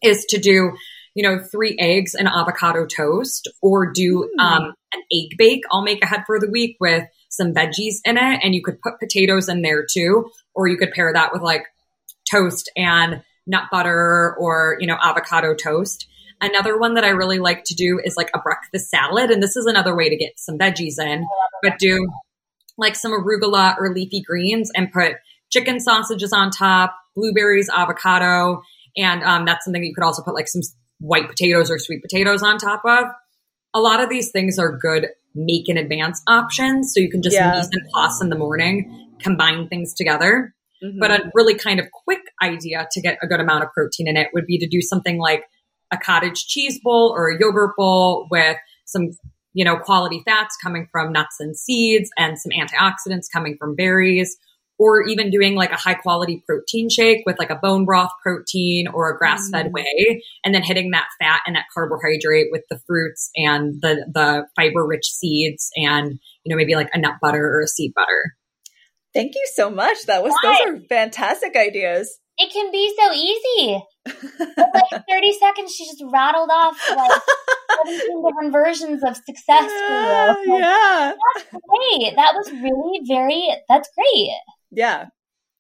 is 0.03 0.25
to 0.27 0.39
do, 0.39 0.73
you 1.15 1.23
know, 1.23 1.39
three 1.39 1.77
eggs 1.79 2.15
and 2.15 2.29
avocado 2.29 2.85
toast 2.85 3.49
or 3.63 3.93
do 3.93 4.29
mm. 4.39 4.43
um, 4.43 4.75
an 4.93 5.03
egg 5.13 5.37
bake. 5.39 5.63
I'll 5.71 5.83
make 5.83 6.03
ahead 6.03 6.25
for 6.27 6.41
the 6.41 6.51
week 6.51 6.77
with 6.81 7.05
some 7.31 7.55
veggies 7.55 7.97
in 8.05 8.17
it 8.17 8.41
and 8.43 8.55
you 8.55 8.63
could 8.63 8.81
put 8.81 8.99
potatoes 8.99 9.49
in 9.49 9.63
there 9.63 9.85
too 9.91 10.31
or 10.55 10.69
you 10.69 10.77
could 10.77 10.91
pair 10.93 11.13
that 11.13 11.33
with 11.33 11.43
like 11.43 11.65
toast 12.31 12.71
and 12.77 13.23
nut 13.47 13.65
butter 13.71 14.37
or 14.39 14.77
you 14.81 14.87
know 14.87 14.99
avocado 15.03 15.55
toast. 15.55 16.07
Another 16.43 16.79
one 16.79 16.95
that 16.95 17.05
i 17.05 17.09
really 17.09 17.39
like 17.39 17.65
to 17.65 17.75
do 17.75 18.01
is 18.03 18.17
like 18.17 18.31
a 18.35 18.39
breakfast 18.39 18.91
salad 18.91 19.31
and 19.31 19.43
this 19.43 19.57
is 19.57 19.67
another 19.67 19.95
way 19.95 20.09
to 20.09 20.17
get 20.17 20.39
some 20.39 20.59
veggies 20.59 20.99
in 20.99 21.27
but 21.63 21.79
do 21.79 22.07
like 22.79 22.97
some 22.97 23.13
arugula 23.13 23.77
or 23.79 23.93
leafy 23.95 24.23
greens 24.23 24.71
and 24.75 24.91
put 24.91 25.17
chicken 25.51 25.81
sausages 25.81 26.33
on 26.33 26.51
top 26.51 26.97
blueberries 27.15 27.69
avocado 27.69 28.63
and 28.97 29.23
um, 29.23 29.45
that's 29.45 29.65
something 29.65 29.85
you 29.85 29.95
could 29.95 30.05
also 30.05 30.23
put 30.23 30.35
like 30.35 30.49
some 30.49 30.63
white 30.99 31.29
potatoes 31.29 31.71
or 31.71 31.79
sweet 31.79 32.03
potatoes 32.03 32.43
on 32.43 32.59
top 32.59 32.83
of. 32.85 33.07
A 33.75 33.81
lot 33.81 34.01
of 34.01 34.09
these 34.09 34.31
things 34.31 34.59
are 34.59 34.77
good 34.77 35.09
make 35.35 35.69
in 35.69 35.77
advance 35.77 36.23
options. 36.27 36.93
So 36.95 37.01
you 37.01 37.11
can 37.11 37.23
just 37.23 37.35
yeah. 37.35 37.57
use 37.57 37.69
and 37.73 37.83
toss 37.95 38.21
in 38.21 38.29
the 38.31 38.37
morning, 38.37 39.09
combine 39.21 39.69
things 39.69 39.95
together. 39.95 40.55
Mm-hmm. 40.83 40.99
But 40.99 41.11
a 41.11 41.31
really 41.35 41.55
kind 41.55 41.79
of 41.79 41.87
quick 41.93 42.23
idea 42.43 42.89
to 42.91 43.01
get 43.01 43.19
a 43.23 43.27
good 43.27 43.41
amount 43.41 43.65
of 43.65 43.73
protein 43.73 44.09
in 44.09 44.17
it 44.17 44.29
would 44.33 44.47
be 44.47 44.59
to 44.59 44.67
do 44.67 44.81
something 44.81 45.19
like 45.19 45.45
a 45.91 45.99
cottage 45.99 46.47
cheese 46.47 46.81
bowl 46.83 47.13
or 47.15 47.31
a 47.31 47.39
yogurt 47.39 47.77
bowl 47.77 48.27
with 48.31 48.57
some, 48.87 49.11
you 49.53 49.65
know, 49.65 49.77
quality 49.77 50.23
fats 50.25 50.57
coming 50.63 50.89
from 50.91 51.13
nuts 51.13 51.37
and 51.39 51.57
seeds 51.57 52.09
and 52.17 52.39
some 52.39 52.53
antioxidants 52.53 53.27
coming 53.33 53.57
from 53.59 53.77
berries 53.77 54.37
or 54.81 55.03
even 55.07 55.31
doing 55.31 55.55
like 55.55 55.71
a 55.71 55.77
high 55.77 55.95
quality 55.95 56.43
protein 56.47 56.89
shake 56.89 57.23
with 57.27 57.39
like 57.39 57.51
a 57.51 57.55
bone 57.55 57.85
broth 57.85 58.11
protein 58.23 58.89
or 58.89 59.11
a 59.11 59.19
grass 59.19 59.51
fed 59.51 59.67
mm. 59.67 59.73
whey 59.73 60.23
and 60.43 60.55
then 60.55 60.63
hitting 60.63 60.91
that 60.91 61.07
fat 61.21 61.43
and 61.47 61.55
that 61.55 61.67
carbohydrate 61.73 62.49
with 62.51 62.63
the 62.71 62.81
fruits 62.87 63.31
and 63.37 63.75
the 63.83 64.07
the 64.13 64.47
fiber 64.57 64.87
rich 64.87 65.05
seeds 65.05 65.69
and 65.77 66.19
you 66.45 66.51
know 66.51 66.57
maybe 66.57 66.75
like 66.75 66.89
a 66.95 66.99
nut 66.99 67.17
butter 67.21 67.45
or 67.45 67.61
a 67.61 67.69
seed 67.69 67.93
butter 67.95 68.35
thank 69.15 69.35
you 69.35 69.47
so 69.55 69.71
much 69.71 69.99
that 70.07 70.23
was 70.23 70.35
those 70.43 70.57
are 70.67 70.81
fantastic 70.89 71.55
ideas 71.57 72.19
it 72.39 72.51
can 72.51 72.73
be 72.73 72.91
so 72.99 73.13
easy 73.13 73.83
like 74.57 75.05
30 75.11 75.33
seconds 75.39 75.75
she 75.75 75.85
just 75.85 76.03
rattled 76.11 76.49
off 76.51 76.81
like 76.97 77.21
17 77.85 78.25
different 78.27 78.53
versions 78.53 79.03
of 79.05 79.15
success 79.15 79.71
yeah. 79.71 80.35
Like, 80.39 80.47
yeah. 80.61 81.13
That's 81.35 81.47
great. 81.53 82.17
That 82.17 82.35
was 82.35 82.51
really 82.51 83.01
very, 83.07 83.49
that's 83.69 83.89
great. 83.95 84.33
Yeah. 84.71 85.07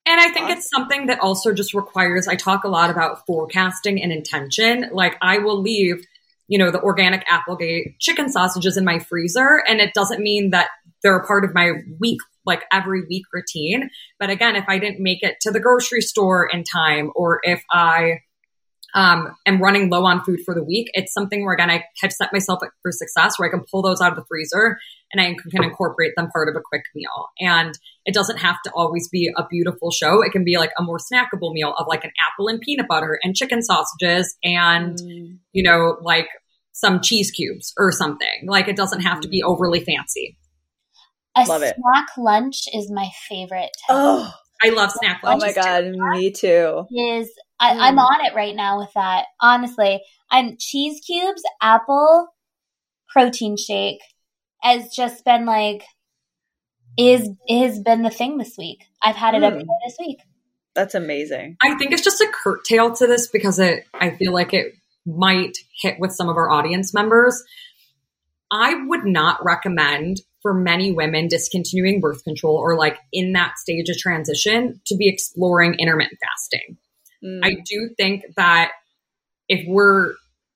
And 0.07 0.20
I 0.20 0.31
think 0.31 0.46
awesome. 0.46 0.59
it's 0.59 0.70
something 0.70 1.07
that 1.07 1.20
also 1.20 1.53
just 1.53 1.75
requires, 1.75 2.27
I 2.27 2.35
talk 2.35 2.64
a 2.64 2.68
lot 2.68 2.90
about 2.90 3.27
forecasting 3.27 4.03
and 4.03 4.11
intention. 4.12 4.88
Like 4.92 5.16
I 5.20 5.38
will 5.38 5.61
leave, 5.61 6.05
you 6.49 6.59
know, 6.59 6.70
the 6.70 6.81
organic 6.81 7.25
Applegate 7.29 7.99
chicken 7.99 8.31
sausages 8.31 8.77
in 8.77 8.85
my 8.85 8.99
freezer. 8.99 9.62
And 9.68 9.81
it 9.81 9.92
doesn't 9.94 10.20
mean 10.20 10.51
that 10.51 10.68
they're 11.03 11.18
a 11.18 11.27
part 11.27 11.44
of 11.44 11.55
my 11.55 11.73
week, 12.01 12.20
like 12.44 12.64
every 12.73 13.03
week 13.09 13.25
routine. 13.33 13.90
But 14.18 14.31
again, 14.31 14.57
if 14.57 14.64
I 14.68 14.79
didn't 14.79 15.03
make 15.03 15.23
it 15.23 15.37
to 15.42 15.51
the 15.51 15.61
grocery 15.61 16.01
store 16.01 16.49
in 16.51 16.64
time 16.64 17.11
or 17.14 17.40
if 17.42 17.62
I, 17.70 18.20
um, 18.94 19.29
am 19.46 19.62
running 19.62 19.90
low 19.90 20.05
on 20.05 20.24
food 20.24 20.40
for 20.44 20.55
the 20.55 20.64
week, 20.64 20.88
it's 20.94 21.12
something 21.12 21.44
where 21.44 21.55
again 21.55 21.70
I 21.70 21.85
have 22.00 22.12
set 22.12 22.33
myself 22.33 22.61
up 22.62 22.70
for 22.83 22.92
success 22.92 23.35
where 23.37 23.48
I 23.48 23.50
can 23.50 23.64
pull 23.70 23.83
those 23.83 24.00
out 24.00 24.11
of 24.11 24.16
the 24.16 24.24
freezer 24.29 24.79
and 25.12 25.20
I 25.20 25.35
can 25.50 25.64
incorporate 25.64 26.12
them 26.16 26.29
part 26.33 26.48
of 26.48 26.57
a 26.57 26.62
quick 26.64 26.85
meal. 26.94 27.29
And 27.40 27.74
it 28.05 28.14
doesn't 28.14 28.38
have 28.38 28.57
to 28.64 28.70
always 28.74 29.09
be 29.09 29.31
a 29.37 29.44
beautiful 29.48 29.90
show. 29.90 30.22
It 30.22 30.33
can 30.33 30.44
be 30.44 30.57
like 30.57 30.70
a 30.79 30.83
more 30.83 30.98
snackable 30.98 31.53
meal 31.53 31.74
of 31.79 31.87
like 31.88 32.05
an 32.05 32.12
apple 32.24 32.48
and 32.48 32.61
peanut 32.61 32.88
butter 32.88 33.18
and 33.22 33.35
chicken 33.35 33.62
sausages 33.62 34.37
and, 34.44 34.96
mm. 34.96 35.38
you 35.53 35.62
know, 35.62 35.96
like 36.03 36.29
some 36.72 37.00
cheese 37.00 37.31
cubes 37.31 37.72
or 37.76 37.92
something. 37.92 38.46
Like 38.46 38.68
it 38.68 38.76
doesn't 38.76 39.00
have 39.00 39.20
to 39.20 39.29
be 39.29 39.42
overly 39.42 39.81
fancy. 39.85 40.37
A 41.37 41.44
love 41.44 41.61
snack 41.61 41.74
it. 42.16 42.20
lunch 42.20 42.62
is 42.72 42.90
my 42.90 43.09
favorite. 43.29 43.70
Oh, 43.88 44.33
I 44.62 44.70
love 44.70 44.90
snack 44.90 45.22
lunch. 45.22 45.42
Oh 45.42 45.46
my 45.46 45.53
god, 45.53 45.81
too. 45.83 46.11
me 46.11 46.33
too. 46.33 46.85
Is 46.90 47.31
I, 47.61 47.75
mm. 47.75 47.81
I'm 47.81 47.99
on 47.99 48.25
it 48.25 48.35
right 48.35 48.57
now 48.57 48.79
with 48.79 48.90
that. 48.94 49.27
Honestly, 49.40 50.03
I'm 50.31 50.57
cheese 50.59 51.01
cubes, 51.07 51.42
apple, 51.61 52.29
protein 53.11 53.57
shake 53.57 54.01
has 54.62 54.90
just 54.94 55.25
been 55.25 55.44
like 55.44 55.83
is 56.99 57.29
has 57.49 57.81
been 57.81 58.03
the 58.03 58.11
thing 58.11 58.38
this 58.38 58.57
week. 58.59 58.85
I've 59.03 59.16
had 59.16 59.35
it 59.35 59.42
mm. 59.42 59.46
every 59.46 59.61
day 59.61 59.68
this 59.87 59.96
week. 59.99 60.18
That's 60.75 60.94
amazing. 60.94 61.57
I 61.62 61.77
think 61.77 61.92
it's 61.92 62.05
just 62.05 62.20
a 62.20 62.33
curtail 62.33 62.94
to 62.96 63.07
this 63.07 63.27
because 63.27 63.59
it 63.59 63.85
I 63.94 64.11
feel 64.11 64.33
like 64.33 64.55
it 64.55 64.75
might 65.07 65.59
hit 65.81 65.99
with 65.99 66.12
some 66.12 66.29
of 66.29 66.37
our 66.37 66.51
audience 66.51 66.94
members. 66.94 67.42
I 68.51 68.75
would 68.87 69.05
not 69.05 69.44
recommend 69.44 70.23
for 70.42 70.55
many 70.55 70.92
women 70.92 71.29
discontinuing 71.29 72.01
birth 72.01 72.25
control 72.25 72.57
or 72.57 72.77
like 72.77 72.99
in 73.12 73.33
that 73.33 73.59
stage 73.59 73.88
of 73.88 73.96
transition 73.99 74.81
to 74.87 74.96
be 74.96 75.09
exploring 75.09 75.75
intermittent 75.79 76.18
fasting. 76.20 76.77
Mm. 77.24 77.40
I 77.42 77.56
do 77.64 77.90
think 77.96 78.24
that 78.37 78.72
if 79.48 79.66
we're 79.66 80.14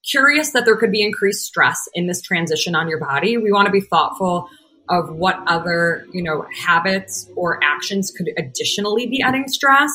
curious 0.09 0.51
that 0.53 0.65
there 0.65 0.77
could 0.77 0.93
be 0.93 1.03
increased 1.03 1.45
stress 1.45 1.79
in 1.95 2.07
this 2.07 2.21
transition 2.21 2.75
on 2.75 2.89
your 2.89 3.01
body, 3.01 3.37
we 3.37 3.53
want 3.53 3.67
to 3.67 3.73
be 3.73 3.81
thoughtful 3.81 4.49
of 4.89 5.11
what 5.15 5.37
other, 5.47 6.05
you 6.13 6.23
know, 6.23 6.45
habits 6.55 7.29
or 7.37 7.59
actions 7.63 8.11
could 8.11 8.29
additionally 8.37 9.07
be 9.07 9.23
adding 9.23 9.49
stress. 9.49 9.91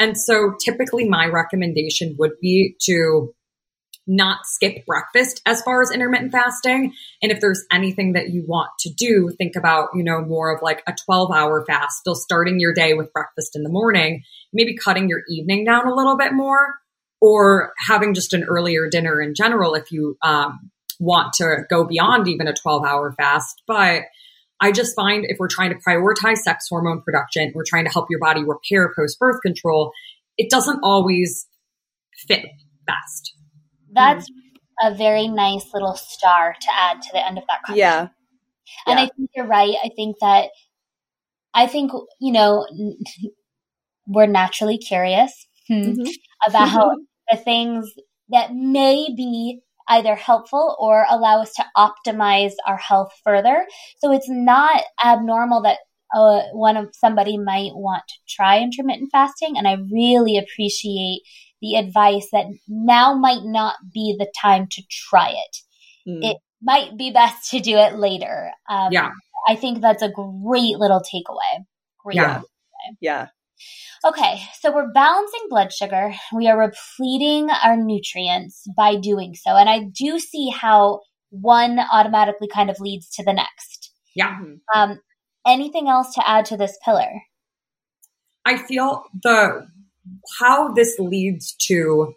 And 0.00 0.18
so 0.18 0.54
typically 0.64 1.06
my 1.06 1.26
recommendation 1.26 2.16
would 2.18 2.32
be 2.40 2.74
to 2.84 3.34
not 4.06 4.44
skip 4.44 4.84
breakfast 4.84 5.40
as 5.46 5.62
far 5.62 5.80
as 5.80 5.90
intermittent 5.90 6.32
fasting. 6.32 6.92
And 7.22 7.30
if 7.30 7.40
there's 7.40 7.64
anything 7.70 8.14
that 8.14 8.30
you 8.30 8.44
want 8.46 8.70
to 8.80 8.90
do, 8.90 9.30
think 9.38 9.54
about, 9.56 9.90
you 9.94 10.02
know, 10.02 10.22
more 10.22 10.54
of 10.54 10.62
like 10.62 10.82
a 10.86 10.94
12 11.04 11.30
hour 11.30 11.64
fast, 11.64 11.98
still 11.98 12.14
starting 12.14 12.58
your 12.58 12.74
day 12.74 12.94
with 12.94 13.12
breakfast 13.12 13.54
in 13.54 13.62
the 13.62 13.70
morning, 13.70 14.22
maybe 14.52 14.76
cutting 14.76 15.08
your 15.08 15.22
evening 15.28 15.64
down 15.64 15.86
a 15.86 15.94
little 15.94 16.16
bit 16.16 16.32
more 16.32 16.74
or 17.20 17.72
having 17.78 18.14
just 18.14 18.32
an 18.32 18.44
earlier 18.44 18.88
dinner 18.90 19.20
in 19.20 19.34
general 19.34 19.74
if 19.74 19.92
you 19.92 20.16
um, 20.22 20.70
want 20.98 21.32
to 21.34 21.58
go 21.70 21.84
beyond 21.84 22.26
even 22.26 22.48
a 22.48 22.52
12 22.52 22.84
hour 22.84 23.12
fast. 23.12 23.62
But 23.68 24.02
I 24.60 24.72
just 24.72 24.96
find 24.96 25.24
if 25.26 25.38
we're 25.38 25.48
trying 25.48 25.70
to 25.70 25.78
prioritize 25.86 26.38
sex 26.38 26.66
hormone 26.68 27.02
production, 27.02 27.52
we're 27.54 27.64
trying 27.66 27.84
to 27.84 27.90
help 27.90 28.06
your 28.10 28.20
body 28.20 28.42
repair 28.44 28.92
post 28.96 29.18
birth 29.18 29.40
control, 29.42 29.92
it 30.36 30.50
doesn't 30.50 30.80
always 30.82 31.46
fit 32.16 32.46
best. 32.86 33.34
That's 33.92 34.28
a 34.82 34.94
very 34.94 35.28
nice 35.28 35.64
little 35.72 35.94
star 35.94 36.54
to 36.60 36.68
add 36.72 37.02
to 37.02 37.08
the 37.12 37.24
end 37.24 37.38
of 37.38 37.44
that 37.48 37.62
conversation. 37.64 37.78
Yeah. 37.78 38.08
And 38.86 38.98
yeah. 38.98 39.04
I 39.04 39.10
think 39.16 39.30
you're 39.34 39.46
right. 39.46 39.74
I 39.84 39.90
think 39.94 40.16
that, 40.20 40.50
I 41.54 41.66
think, 41.66 41.92
you 42.20 42.32
know, 42.32 42.66
we're 44.06 44.26
naturally 44.26 44.78
curious 44.78 45.32
hmm, 45.68 45.74
mm-hmm. 45.74 46.10
about 46.48 46.96
the 47.30 47.36
things 47.36 47.90
that 48.30 48.54
may 48.54 49.08
be 49.14 49.60
either 49.88 50.14
helpful 50.14 50.76
or 50.78 51.04
allow 51.10 51.42
us 51.42 51.52
to 51.54 51.64
optimize 51.76 52.52
our 52.66 52.78
health 52.78 53.12
further. 53.24 53.66
So 53.98 54.12
it's 54.12 54.28
not 54.28 54.82
abnormal 55.04 55.62
that 55.62 55.78
uh, 56.14 56.42
one 56.52 56.76
of 56.76 56.88
somebody 56.92 57.38
might 57.38 57.72
want 57.74 58.02
to 58.08 58.14
try 58.28 58.60
intermittent 58.60 59.10
fasting, 59.10 59.56
and 59.56 59.66
I 59.66 59.76
really 59.90 60.36
appreciate 60.38 61.22
the 61.62 61.76
advice 61.76 62.28
that 62.32 62.46
now 62.68 63.14
might 63.14 63.44
not 63.44 63.76
be 63.94 64.14
the 64.18 64.30
time 64.40 64.66
to 64.72 64.82
try 64.90 65.30
it. 65.30 65.56
mm. 66.06 66.30
it 66.30 66.36
might 66.60 66.96
be 66.96 67.10
best 67.10 67.50
to 67.50 67.60
do 67.60 67.76
it 67.76 67.94
later. 67.94 68.52
Um, 68.68 68.92
yeah. 68.92 69.10
I 69.48 69.56
think 69.56 69.80
that's 69.80 70.02
a 70.02 70.10
great 70.10 70.76
little 70.78 71.00
takeaway. 71.00 71.64
Great 72.04 72.16
yeah. 72.16 72.38
Takeaway. 72.38 72.96
Yeah. 73.00 73.26
Okay, 74.04 74.42
so 74.60 74.74
we're 74.74 74.90
balancing 74.92 75.46
blood 75.48 75.72
sugar. 75.72 76.12
We 76.34 76.48
are 76.48 76.58
repleting 76.58 77.48
our 77.50 77.76
nutrients 77.76 78.64
by 78.76 78.96
doing 78.96 79.34
so. 79.34 79.56
And 79.56 79.68
I 79.68 79.84
do 79.84 80.18
see 80.18 80.50
how 80.50 81.00
one 81.30 81.78
automatically 81.78 82.48
kind 82.48 82.70
of 82.70 82.80
leads 82.80 83.08
to 83.10 83.24
the 83.24 83.32
next. 83.32 83.92
Yeah. 84.16 84.36
Um, 84.74 85.00
anything 85.46 85.88
else 85.88 86.14
to 86.14 86.28
add 86.28 86.46
to 86.46 86.56
this 86.56 86.76
pillar? 86.84 87.22
I 88.44 88.56
feel 88.56 89.04
the 89.22 89.68
how 90.38 90.72
this 90.72 90.98
leads 90.98 91.54
to 91.66 92.14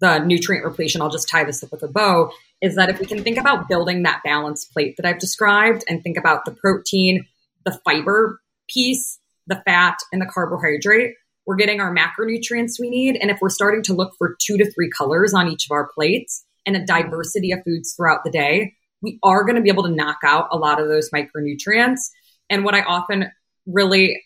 the 0.00 0.18
nutrient 0.18 0.64
repletion, 0.64 1.00
I'll 1.00 1.10
just 1.10 1.28
tie 1.28 1.44
this 1.44 1.62
up 1.62 1.72
with 1.72 1.82
a 1.82 1.88
bow, 1.88 2.30
is 2.60 2.76
that 2.76 2.90
if 2.90 2.98
we 2.98 3.06
can 3.06 3.22
think 3.22 3.38
about 3.38 3.68
building 3.68 4.02
that 4.02 4.22
balanced 4.24 4.72
plate 4.72 4.96
that 4.96 5.06
I've 5.06 5.18
described 5.18 5.84
and 5.88 6.02
think 6.02 6.16
about 6.16 6.44
the 6.44 6.52
protein, 6.52 7.26
the 7.64 7.78
fiber 7.84 8.40
piece, 8.68 9.18
the 9.46 9.62
fat, 9.64 9.96
and 10.12 10.20
the 10.20 10.26
carbohydrate, 10.26 11.14
we're 11.46 11.56
getting 11.56 11.80
our 11.80 11.94
macronutrients 11.94 12.80
we 12.80 12.88
need. 12.88 13.16
And 13.20 13.30
if 13.30 13.38
we're 13.40 13.50
starting 13.50 13.82
to 13.84 13.94
look 13.94 14.14
for 14.16 14.36
two 14.40 14.56
to 14.56 14.70
three 14.72 14.90
colors 14.96 15.34
on 15.34 15.48
each 15.48 15.66
of 15.66 15.74
our 15.74 15.88
plates 15.94 16.44
and 16.66 16.76
a 16.76 16.84
diversity 16.84 17.52
of 17.52 17.60
foods 17.64 17.94
throughout 17.94 18.24
the 18.24 18.30
day, 18.30 18.72
we 19.02 19.18
are 19.22 19.44
going 19.44 19.56
to 19.56 19.62
be 19.62 19.68
able 19.68 19.82
to 19.82 19.90
knock 19.90 20.18
out 20.24 20.48
a 20.50 20.56
lot 20.56 20.80
of 20.80 20.88
those 20.88 21.10
micronutrients. 21.10 22.00
And 22.48 22.64
what 22.64 22.74
I 22.74 22.82
often 22.82 23.30
really 23.66 24.22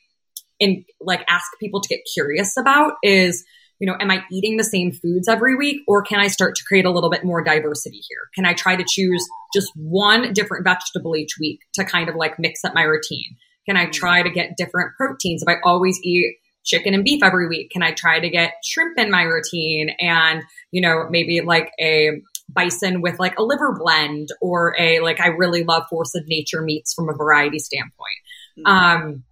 in 0.60 0.84
like 1.00 1.24
ask 1.28 1.46
people 1.60 1.80
to 1.80 1.88
get 1.88 2.00
curious 2.14 2.56
about 2.56 2.94
is 3.02 3.44
you 3.80 3.86
know, 3.86 3.96
am 4.00 4.10
I 4.10 4.24
eating 4.30 4.56
the 4.56 4.64
same 4.64 4.92
foods 4.92 5.28
every 5.28 5.54
week 5.54 5.82
or 5.86 6.02
can 6.02 6.18
I 6.18 6.26
start 6.26 6.56
to 6.56 6.64
create 6.64 6.84
a 6.84 6.90
little 6.90 7.10
bit 7.10 7.24
more 7.24 7.42
diversity 7.42 8.00
here? 8.08 8.28
Can 8.34 8.44
I 8.44 8.52
try 8.52 8.76
to 8.76 8.84
choose 8.86 9.24
just 9.54 9.70
one 9.76 10.32
different 10.32 10.64
vegetable 10.64 11.16
each 11.16 11.36
week 11.38 11.60
to 11.74 11.84
kind 11.84 12.08
of 12.08 12.16
like 12.16 12.38
mix 12.38 12.64
up 12.64 12.74
my 12.74 12.82
routine? 12.82 13.36
Can 13.66 13.76
I 13.76 13.86
try 13.86 14.22
to 14.22 14.30
get 14.30 14.56
different 14.56 14.96
proteins? 14.96 15.42
If 15.42 15.48
I 15.48 15.60
always 15.62 15.98
eat 16.02 16.36
chicken 16.64 16.92
and 16.92 17.04
beef 17.04 17.22
every 17.22 17.48
week, 17.48 17.70
can 17.70 17.82
I 17.82 17.92
try 17.92 18.18
to 18.18 18.28
get 18.28 18.54
shrimp 18.64 18.98
in 18.98 19.10
my 19.10 19.22
routine 19.22 19.90
and, 20.00 20.42
you 20.72 20.80
know, 20.80 21.06
maybe 21.08 21.40
like 21.40 21.70
a 21.80 22.20
bison 22.48 23.00
with 23.02 23.18
like 23.20 23.38
a 23.38 23.42
liver 23.42 23.76
blend 23.78 24.28
or 24.40 24.74
a 24.78 25.00
like 25.00 25.20
I 25.20 25.28
really 25.28 25.64
love 25.64 25.84
force 25.88 26.14
of 26.14 26.24
nature 26.26 26.62
meats 26.62 26.94
from 26.94 27.08
a 27.08 27.12
variety 27.12 27.58
standpoint. 27.58 27.92
Mm-hmm. 28.58 28.66
Um 28.66 29.24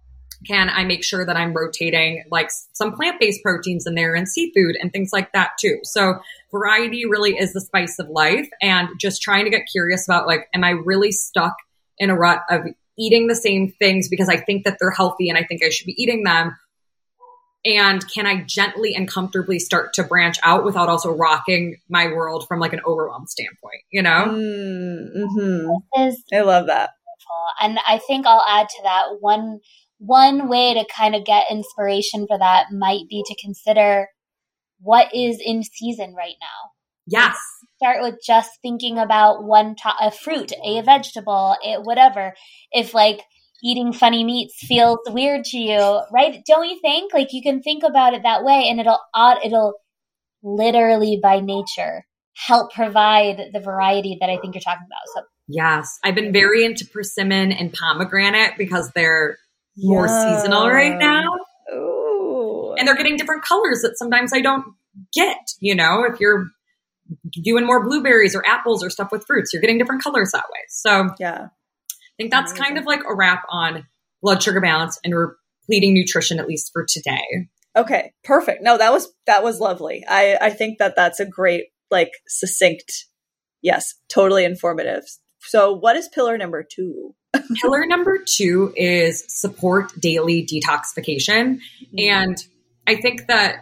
can 0.45 0.69
I 0.69 0.83
make 0.83 1.03
sure 1.03 1.25
that 1.25 1.35
I'm 1.35 1.53
rotating 1.53 2.23
like 2.29 2.49
some 2.73 2.93
plant 2.93 3.19
based 3.19 3.41
proteins 3.43 3.87
in 3.87 3.95
there 3.95 4.15
and 4.15 4.27
seafood 4.27 4.75
and 4.79 4.91
things 4.91 5.09
like 5.11 5.31
that 5.33 5.51
too? 5.59 5.79
So 5.83 6.19
variety 6.51 7.05
really 7.05 7.37
is 7.37 7.53
the 7.53 7.61
spice 7.61 7.97
of 7.99 8.09
life 8.09 8.47
and 8.61 8.89
just 8.99 9.21
trying 9.21 9.45
to 9.45 9.51
get 9.51 9.63
curious 9.71 10.07
about 10.07 10.27
like, 10.27 10.47
am 10.53 10.63
I 10.63 10.71
really 10.71 11.11
stuck 11.11 11.55
in 11.97 12.09
a 12.09 12.15
rut 12.15 12.43
of 12.49 12.61
eating 12.97 13.27
the 13.27 13.35
same 13.35 13.73
things 13.79 14.09
because 14.09 14.29
I 14.29 14.37
think 14.37 14.65
that 14.65 14.77
they're 14.79 14.91
healthy 14.91 15.29
and 15.29 15.37
I 15.37 15.43
think 15.43 15.63
I 15.63 15.69
should 15.69 15.85
be 15.85 16.01
eating 16.01 16.23
them? 16.23 16.55
And 17.65 18.07
can 18.09 18.25
I 18.25 18.43
gently 18.43 18.95
and 18.95 19.09
comfortably 19.09 19.59
start 19.59 19.93
to 19.95 20.03
branch 20.03 20.37
out 20.43 20.63
without 20.63 20.87
also 20.87 21.11
rocking 21.11 21.77
my 21.89 22.07
world 22.07 22.47
from 22.47 22.59
like 22.59 22.71
an 22.71 22.79
overwhelm 22.85 23.25
standpoint, 23.27 23.81
you 23.91 24.01
know? 24.01 24.27
Mm-hmm. 24.29 25.69
I 26.33 26.41
love 26.41 26.67
that. 26.67 26.91
And 27.61 27.79
I 27.87 27.99
think 28.07 28.25
I'll 28.25 28.45
add 28.47 28.69
to 28.69 28.83
that 28.83 29.03
one 29.19 29.59
one 29.99 30.47
way 30.47 30.73
to 30.73 30.85
kind 30.95 31.15
of 31.15 31.25
get 31.25 31.45
inspiration 31.49 32.27
for 32.27 32.37
that 32.37 32.67
might 32.71 33.07
be 33.09 33.23
to 33.25 33.35
consider 33.41 34.07
what 34.79 35.13
is 35.13 35.41
in 35.43 35.63
season 35.63 36.13
right 36.15 36.35
now. 36.39 36.71
Yes. 37.07 37.37
Start 37.77 38.01
with 38.01 38.15
just 38.25 38.49
thinking 38.61 38.97
about 38.97 39.43
one 39.43 39.75
to- 39.75 40.05
a 40.05 40.11
fruit, 40.11 40.51
a 40.63 40.81
vegetable, 40.81 41.55
a 41.63 41.77
whatever. 41.81 42.33
If 42.71 42.93
like 42.93 43.21
eating 43.63 43.93
funny 43.93 44.23
meats 44.23 44.55
feels 44.59 44.99
weird 45.07 45.45
to 45.45 45.57
you, 45.57 46.01
right? 46.11 46.41
Don't 46.45 46.67
you 46.67 46.79
think? 46.81 47.13
Like 47.13 47.29
you 47.31 47.41
can 47.41 47.61
think 47.61 47.83
about 47.83 48.13
it 48.13 48.23
that 48.23 48.43
way, 48.43 48.67
and 48.69 48.79
it'll 48.79 48.99
it'll 49.43 49.73
literally 50.43 51.19
by 51.21 51.39
nature 51.39 52.05
help 52.35 52.71
provide 52.71 53.49
the 53.51 53.59
variety 53.59 54.17
that 54.21 54.29
I 54.29 54.37
think 54.37 54.53
you're 54.53 54.61
talking 54.61 54.85
about. 54.85 55.01
So 55.15 55.21
yes, 55.47 55.97
I've 56.03 56.15
been 56.15 56.33
very 56.33 56.65
into 56.65 56.85
persimmon 56.85 57.51
and 57.51 57.73
pomegranate 57.73 58.57
because 58.57 58.91
they're 58.93 59.37
more 59.77 60.07
seasonal 60.07 60.67
right 60.69 60.97
now. 60.97 61.23
Ooh. 61.73 62.75
And 62.77 62.87
they're 62.87 62.95
getting 62.95 63.17
different 63.17 63.43
colors 63.43 63.81
that 63.81 63.97
sometimes 63.97 64.33
I 64.33 64.41
don't 64.41 64.65
get, 65.13 65.37
you 65.59 65.75
know, 65.75 66.03
if 66.03 66.19
you're 66.19 66.47
doing 67.31 67.65
more 67.65 67.83
blueberries 67.83 68.35
or 68.35 68.43
apples 68.47 68.83
or 68.83 68.89
stuff 68.89 69.11
with 69.11 69.25
fruits, 69.25 69.51
you're 69.53 69.61
getting 69.61 69.77
different 69.77 70.03
colors 70.03 70.31
that 70.31 70.45
way. 70.51 70.59
So 70.69 71.09
yeah, 71.19 71.47
I 71.47 72.13
think 72.17 72.31
that's 72.31 72.51
Amazing. 72.51 72.65
kind 72.65 72.77
of 72.77 72.85
like 72.85 73.01
a 73.07 73.15
wrap 73.15 73.43
on 73.49 73.85
blood 74.21 74.41
sugar 74.41 74.61
balance 74.61 74.99
and 75.03 75.13
repleting 75.15 75.93
nutrition, 75.93 76.39
at 76.39 76.47
least 76.47 76.71
for 76.73 76.85
today. 76.85 77.47
Okay, 77.75 78.13
perfect. 78.23 78.63
No, 78.63 78.77
that 78.77 78.91
was 78.91 79.07
that 79.27 79.43
was 79.43 79.59
lovely. 79.59 80.03
I 80.07 80.37
I 80.41 80.49
think 80.49 80.79
that 80.79 80.95
that's 80.95 81.19
a 81.19 81.25
great 81.25 81.65
like 81.91 82.11
succinct. 82.27 83.05
Yes, 83.61 83.93
totally 84.09 84.45
informative. 84.45 85.03
So, 85.47 85.73
what 85.73 85.95
is 85.95 86.09
pillar 86.09 86.37
number 86.37 86.63
two? 86.63 87.15
Pillar 87.61 87.85
number 87.85 88.19
two 88.25 88.73
is 88.75 89.23
support 89.27 89.91
daily 89.99 90.45
detoxification. 90.45 91.59
Mm-hmm. 91.59 91.99
And 91.99 92.37
I 92.87 92.95
think 92.95 93.27
that 93.27 93.57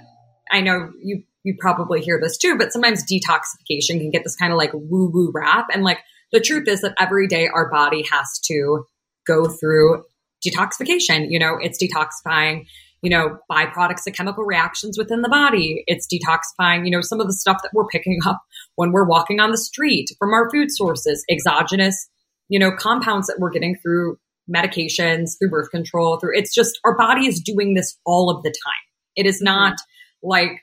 I 0.51 0.61
know 0.61 0.91
you 1.01 1.23
you 1.43 1.55
probably 1.59 2.01
hear 2.01 2.19
this 2.19 2.37
too, 2.37 2.57
but 2.57 2.73
sometimes 2.73 3.03
detoxification 3.03 3.99
can 3.99 4.09
get 4.09 4.23
this 4.23 4.35
kind 4.35 4.51
of 4.51 4.57
like 4.57 4.71
woo 4.73 5.11
woo 5.13 5.31
rap. 5.33 5.67
And 5.71 5.83
like 5.83 5.99
the 6.31 6.39
truth 6.39 6.67
is 6.67 6.81
that 6.81 6.95
every 6.99 7.27
day 7.27 7.47
our 7.47 7.69
body 7.69 8.03
has 8.11 8.39
to 8.45 8.85
go 9.27 9.45
through 9.47 10.03
detoxification. 10.45 11.27
You 11.29 11.39
know, 11.39 11.57
it's 11.61 11.81
detoxifying, 11.81 12.65
you 13.01 13.09
know, 13.11 13.37
byproducts 13.49 14.07
of 14.07 14.13
chemical 14.13 14.43
reactions 14.43 14.97
within 14.97 15.21
the 15.21 15.29
body. 15.29 15.83
It's 15.85 16.07
detoxifying, 16.07 16.85
you 16.85 16.91
know, 16.91 17.01
some 17.01 17.19
of 17.19 17.27
the 17.27 17.33
stuff 17.33 17.61
that 17.61 17.71
we're 17.73 17.87
picking 17.87 18.19
up 18.25 18.41
when 18.75 18.91
we're 18.91 19.07
walking 19.07 19.39
on 19.39 19.51
the 19.51 19.57
street 19.57 20.07
from 20.19 20.33
our 20.33 20.49
food 20.49 20.71
sources, 20.71 21.23
exogenous 21.29 22.07
you 22.49 22.59
know, 22.59 22.71
compounds 22.77 23.27
that 23.27 23.37
we're 23.39 23.49
getting 23.49 23.75
through 23.81 24.17
medications, 24.53 25.31
through 25.37 25.49
birth 25.49 25.71
control, 25.71 26.17
through 26.19 26.37
it's 26.37 26.53
just 26.53 26.79
our 26.85 26.95
body 26.95 27.27
is 27.27 27.41
doing 27.41 27.73
this 27.73 27.97
all 28.05 28.29
of 28.29 28.43
the 28.43 28.49
time. 28.49 28.83
It 29.15 29.25
is 29.25 29.41
not 29.41 29.73
mm-hmm. 29.73 30.29
like 30.29 30.61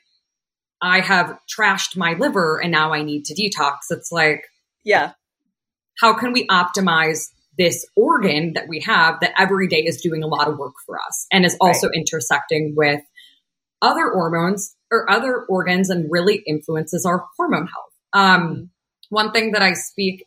I 0.81 0.99
have 0.99 1.37
trashed 1.47 1.97
my 1.97 2.13
liver 2.13 2.61
and 2.61 2.71
now 2.71 2.93
I 2.93 3.03
need 3.03 3.25
to 3.25 3.33
detox. 3.33 3.77
It's 3.89 4.11
like, 4.11 4.43
yeah, 4.83 5.11
how 5.99 6.13
can 6.13 6.31
we 6.33 6.47
optimize 6.47 7.27
this 7.57 7.85
organ 7.95 8.53
that 8.53 8.67
we 8.67 8.79
have 8.81 9.19
that 9.19 9.33
every 9.37 9.67
day 9.67 9.83
is 9.83 10.01
doing 10.01 10.23
a 10.23 10.27
lot 10.27 10.47
of 10.47 10.57
work 10.57 10.73
for 10.85 10.97
us 10.97 11.27
and 11.31 11.45
is 11.45 11.55
also 11.61 11.87
right. 11.87 11.95
intersecting 11.95 12.73
with 12.75 13.01
other 13.81 14.09
hormones 14.11 14.75
or 14.91 15.09
other 15.11 15.45
organs 15.49 15.89
and 15.89 16.07
really 16.09 16.41
influences 16.47 17.05
our 17.05 17.25
hormone 17.37 17.67
health. 17.67 17.92
Um. 18.13 18.69
One 19.09 19.31
thing 19.31 19.51
that 19.51 19.61
I 19.61 19.73
speak 19.73 20.25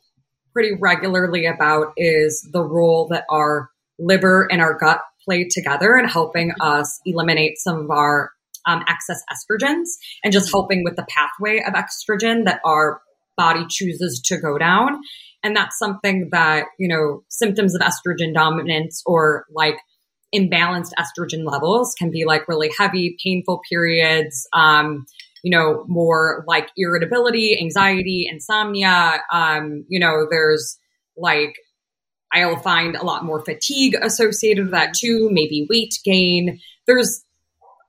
pretty 0.53 0.76
regularly 0.80 1.45
about 1.45 1.93
is 1.97 2.49
the 2.53 2.62
role 2.62 3.09
that 3.09 3.24
our 3.28 3.68
liver 3.99 4.47
and 4.49 4.61
our 4.61 4.78
gut 4.78 5.01
play 5.24 5.49
together 5.51 5.97
in 5.97 6.07
helping 6.07 6.53
us 6.61 7.01
eliminate 7.05 7.59
some 7.59 7.80
of 7.80 7.91
our 7.91 8.30
um, 8.64 8.84
excess 8.87 9.20
estrogens 9.28 9.87
and 10.22 10.32
just 10.32 10.53
helping 10.53 10.84
with 10.84 10.95
the 10.95 11.07
pathway 11.09 11.64
of 11.66 11.74
estrogen 11.74 12.45
that 12.45 12.61
our 12.64 13.01
body 13.37 13.64
chooses 13.68 14.20
to 14.26 14.39
go 14.39 14.57
down. 14.57 15.01
And 15.43 15.57
that's 15.57 15.76
something 15.78 16.28
that, 16.30 16.66
you 16.78 16.87
know, 16.87 17.24
symptoms 17.28 17.74
of 17.74 17.80
estrogen 17.80 18.32
dominance 18.32 19.03
or 19.05 19.47
like 19.53 19.78
imbalanced 20.32 20.93
estrogen 20.97 21.45
levels 21.45 21.93
can 21.99 22.12
be 22.12 22.24
like 22.24 22.47
really 22.47 22.70
heavy, 22.78 23.16
painful 23.20 23.62
periods, 23.68 24.47
um, 24.53 25.07
you 25.47 25.57
know, 25.57 25.84
more 25.86 26.44
like 26.49 26.70
irritability, 26.76 27.57
anxiety, 27.57 28.26
insomnia. 28.28 29.20
Um, 29.32 29.84
you 29.86 30.01
know, 30.01 30.26
there's 30.28 30.76
like, 31.16 31.55
I'll 32.32 32.57
find 32.57 32.97
a 32.97 33.05
lot 33.05 33.24
more 33.24 33.44
fatigue 33.44 33.94
associated 34.03 34.64
with 34.64 34.72
that 34.72 34.92
too, 35.01 35.28
maybe 35.30 35.64
weight 35.70 36.01
gain. 36.05 36.59
There's 36.88 37.24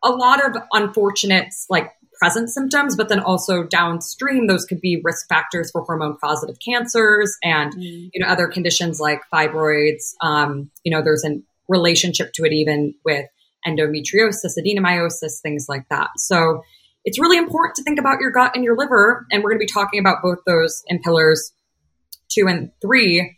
a 0.03 0.11
lot 0.11 0.45
of 0.45 0.61
unfortunate, 0.71 1.47
like, 1.67 1.89
present 2.19 2.51
symptoms, 2.51 2.95
but 2.95 3.09
then 3.09 3.21
also 3.21 3.63
downstream, 3.63 4.45
those 4.45 4.65
could 4.65 4.79
be 4.79 5.01
risk 5.03 5.27
factors 5.27 5.71
for 5.71 5.81
hormone 5.81 6.15
positive 6.17 6.57
cancers 6.63 7.35
and, 7.41 7.73
mm. 7.73 8.09
you 8.13 8.19
know, 8.19 8.27
other 8.27 8.47
conditions 8.47 8.99
like 8.99 9.21
fibroids. 9.33 10.13
Um, 10.21 10.69
you 10.83 10.91
know, 10.91 11.01
there's 11.01 11.25
a 11.25 11.41
relationship 11.67 12.33
to 12.33 12.43
it 12.43 12.53
even 12.53 12.93
with 13.03 13.25
endometriosis, 13.67 14.57
adenomyosis, 14.59 15.41
things 15.41 15.65
like 15.67 15.85
that. 15.89 16.09
So, 16.17 16.61
it's 17.07 17.19
really 17.19 17.37
important 17.37 17.77
to 17.77 17.83
think 17.83 17.99
about 17.99 18.19
your 18.19 18.31
gut 18.31 18.51
and 18.53 18.65
your 18.65 18.77
liver. 18.77 19.25
And 19.31 19.41
we're 19.41 19.51
going 19.51 19.61
to 19.61 19.65
be 19.65 19.71
talking 19.71 20.01
about 20.01 20.17
both 20.21 20.39
those 20.45 20.83
in 20.87 21.01
pillars 21.01 21.53
two 22.29 22.47
and 22.49 22.69
three. 22.81 23.37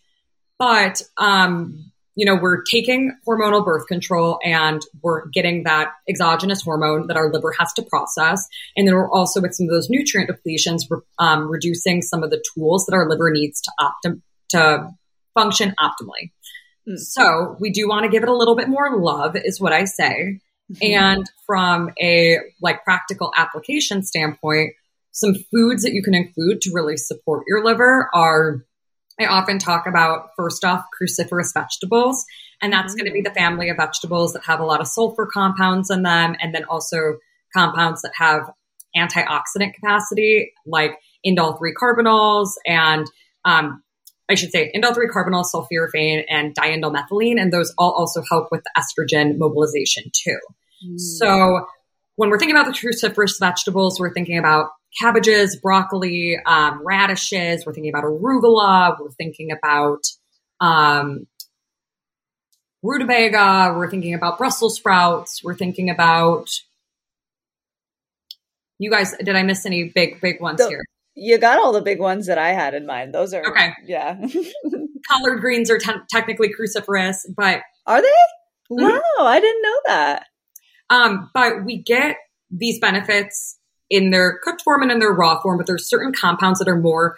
But 0.58 1.04
um, 1.18 1.92
you 2.16 2.26
know, 2.26 2.36
we're 2.36 2.64
taking 2.64 3.16
hormonal 3.28 3.64
birth 3.64 3.86
control 3.86 4.40
and 4.44 4.82
we're 5.04 5.28
getting 5.28 5.66
that 5.66 5.92
exogenous 6.10 6.64
hormone 6.64 7.06
that 7.08 7.16
our 7.16 7.32
liver 7.32 7.54
has 7.60 7.72
to 7.74 7.84
process. 7.84 8.44
And 8.76 8.88
then 8.88 8.96
we're 8.96 9.12
also 9.12 9.40
with 9.40 9.54
some 9.54 9.68
of 9.68 9.70
those 9.70 9.88
nutrient 9.88 10.32
depletions, 10.32 10.90
we're 10.90 11.02
um, 11.20 11.48
reducing 11.48 12.02
some 12.02 12.24
of 12.24 12.32
the 12.32 12.44
tools 12.56 12.88
that 12.88 12.96
our 12.96 13.08
liver 13.08 13.30
needs 13.30 13.62
to 13.62 13.72
optim- 13.80 14.22
to 14.50 14.90
function 15.36 15.76
optimally. 15.80 16.32
Mm. 16.90 16.98
So 16.98 17.56
we 17.60 17.70
do 17.70 17.88
want 17.88 18.06
to 18.06 18.10
give 18.10 18.24
it 18.24 18.30
a 18.30 18.36
little 18.36 18.56
bit 18.56 18.68
more 18.68 19.00
love 19.00 19.36
is 19.36 19.62
what 19.62 19.74
I 19.74 19.86
say. 19.86 20.40
Mm-hmm. 20.72 20.94
And 20.94 21.26
from 21.46 21.90
a 22.02 22.38
like 22.62 22.84
practical 22.84 23.32
application 23.36 24.04
standpoint, 24.04 24.74
some 25.12 25.36
foods 25.52 25.84
that 25.84 25.94
you 25.94 26.04
can 26.04 26.14
include 26.14 26.62
to 26.62 26.72
really 26.74 26.98
support 26.98 27.44
your 27.48 27.64
liver 27.64 28.10
are 28.14 28.64
I 29.20 29.26
often 29.26 29.60
talk 29.60 29.86
about 29.86 30.30
first 30.38 30.64
off 30.64 30.86
cruciferous 31.00 31.54
vegetables, 31.54 32.24
and 32.62 32.72
that's 32.72 32.94
mm-hmm. 32.94 33.00
going 33.00 33.12
to 33.12 33.14
be 33.14 33.22
the 33.22 33.34
family 33.34 33.70
of 33.70 33.78
vegetables 33.78 34.34
that 34.34 34.46
have 34.46 34.62
a 34.62 34.66
lot 34.66 34.80
of 34.80 34.88
sulfur 34.88 35.28
compounds 35.32 35.90
in 35.90 36.04
them, 36.04 36.36
and 36.42 36.56
then 36.56 36.64
also 36.66 37.18
compounds 37.54 38.02
that 38.04 38.14
have 38.16 38.50
antioxidant 38.96 39.74
capacity, 39.74 40.54
like 40.66 40.98
indole 41.26 41.58
3 41.58 41.74
carbonyls 41.74 42.52
and 42.66 43.06
um, 43.46 43.84
I 44.30 44.36
should 44.36 44.52
say 44.52 44.72
indole 44.76 44.94
3 44.94 45.08
carbinol, 45.08 45.44
sulforaphane, 45.44 46.24
and 46.30 46.56
diindolylmethylene, 46.56 47.42
and 47.42 47.52
those 47.52 47.74
all 47.78 47.92
also 47.92 48.22
help 48.30 48.50
with 48.52 48.64
the 48.64 48.72
estrogen 48.78 49.38
mobilization 49.38 50.04
too. 50.14 50.38
Mm. 50.86 51.00
So 51.00 51.66
when 52.16 52.30
we're 52.30 52.38
thinking 52.38 52.56
about 52.56 52.66
the 52.66 52.78
cruciferous 52.78 53.40
vegetables, 53.40 54.00
we're 54.00 54.14
thinking 54.14 54.38
about 54.38 54.72
cabbages, 55.00 55.56
broccoli, 55.56 56.38
um, 56.46 56.82
radishes. 56.86 57.66
We're 57.66 57.74
thinking 57.74 57.94
about 57.94 58.04
arugula. 58.04 59.00
We're 59.00 59.12
thinking 59.12 59.52
about 59.52 60.02
um, 60.60 61.28
rutabaga. 62.84 63.74
We're 63.78 63.90
thinking 63.90 64.14
about 64.14 64.38
Brussels 64.38 64.76
sprouts. 64.76 65.42
We're 65.44 65.56
thinking 65.56 65.90
about. 65.90 66.50
You 68.82 68.90
guys, 68.90 69.14
did 69.18 69.36
I 69.36 69.44
miss 69.44 69.66
any 69.66 69.86
big, 69.86 70.22
big 70.22 70.40
ones 70.40 70.60
the, 70.60 70.70
here? 70.70 70.86
You 71.20 71.38
got 71.38 71.60
all 71.60 71.72
the 71.72 71.82
big 71.82 72.00
ones 72.00 72.28
that 72.28 72.38
I 72.38 72.50
had 72.50 72.74
in 72.74 72.86
mind. 72.86 73.14
Those 73.14 73.34
are 73.34 73.46
okay. 73.50 73.72
Yeah, 73.86 74.20
collard 75.08 75.42
greens 75.42 75.70
are 75.70 75.78
te- 75.78 75.92
technically 76.10 76.50
cruciferous, 76.50 77.18
but 77.36 77.62
are 77.86 78.02
they? 78.02 78.08
Mm-hmm. 78.72 78.84
Wow, 78.84 79.26
I 79.26 79.40
didn't 79.40 79.62
know 79.62 79.80
that. 79.88 80.26
Um, 80.90 81.30
but 81.34 81.66
we 81.66 81.82
get 81.82 82.18
these 82.52 82.80
benefits 82.80 83.58
in 83.90 84.12
their 84.12 84.40
cooked 84.44 84.62
form 84.62 84.82
and 84.82 84.92
in 84.92 85.00
their 85.00 85.12
raw 85.12 85.40
form, 85.42 85.58
but 85.58 85.68
there's 85.68 85.90
certain 85.90 86.14
compounds 86.14 86.60
that 86.60 86.68
are 86.68 86.80
more 86.80 87.18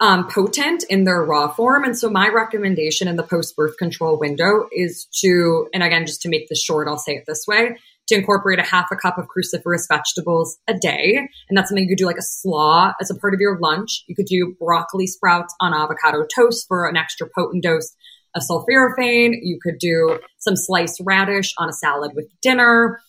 um, 0.00 0.28
potent 0.28 0.82
in 0.88 1.04
their 1.04 1.22
raw 1.22 1.52
form. 1.52 1.84
And 1.84 1.98
so 1.98 2.08
my 2.08 2.28
recommendation 2.28 3.06
in 3.06 3.16
the 3.16 3.22
post 3.22 3.54
birth 3.54 3.76
control 3.76 4.18
window 4.18 4.66
is 4.72 5.06
to, 5.20 5.68
and 5.74 5.82
again, 5.82 6.06
just 6.06 6.22
to 6.22 6.28
make 6.28 6.48
this 6.48 6.62
short, 6.62 6.88
I'll 6.88 6.98
say 6.98 7.12
it 7.12 7.24
this 7.26 7.44
way, 7.46 7.78
to 8.10 8.18
incorporate 8.18 8.58
a 8.58 8.64
half 8.64 8.88
a 8.90 8.96
cup 8.96 9.18
of 9.18 9.26
cruciferous 9.26 9.86
vegetables 9.88 10.58
a 10.68 10.74
day. 10.74 11.28
And 11.48 11.56
that's 11.56 11.70
something 11.70 11.84
you 11.84 11.90
could 11.90 12.02
do 12.02 12.06
like 12.06 12.18
a 12.18 12.22
slaw 12.22 12.92
as 13.00 13.10
a 13.10 13.14
part 13.14 13.34
of 13.34 13.40
your 13.40 13.58
lunch. 13.60 14.04
You 14.08 14.16
could 14.16 14.26
do 14.26 14.54
broccoli 14.58 15.06
sprouts 15.06 15.54
on 15.60 15.72
avocado 15.72 16.26
toast 16.34 16.66
for 16.68 16.88
an 16.88 16.96
extra 16.96 17.28
potent 17.34 17.62
dose 17.62 17.94
of 18.34 18.42
sulforaphane. 18.42 19.34
You 19.42 19.58
could 19.62 19.78
do 19.78 20.18
some 20.38 20.54
sliced 20.56 21.00
radish 21.04 21.54
on 21.56 21.68
a 21.68 21.72
salad 21.72 22.12
with 22.14 22.28
dinner. 22.42 23.00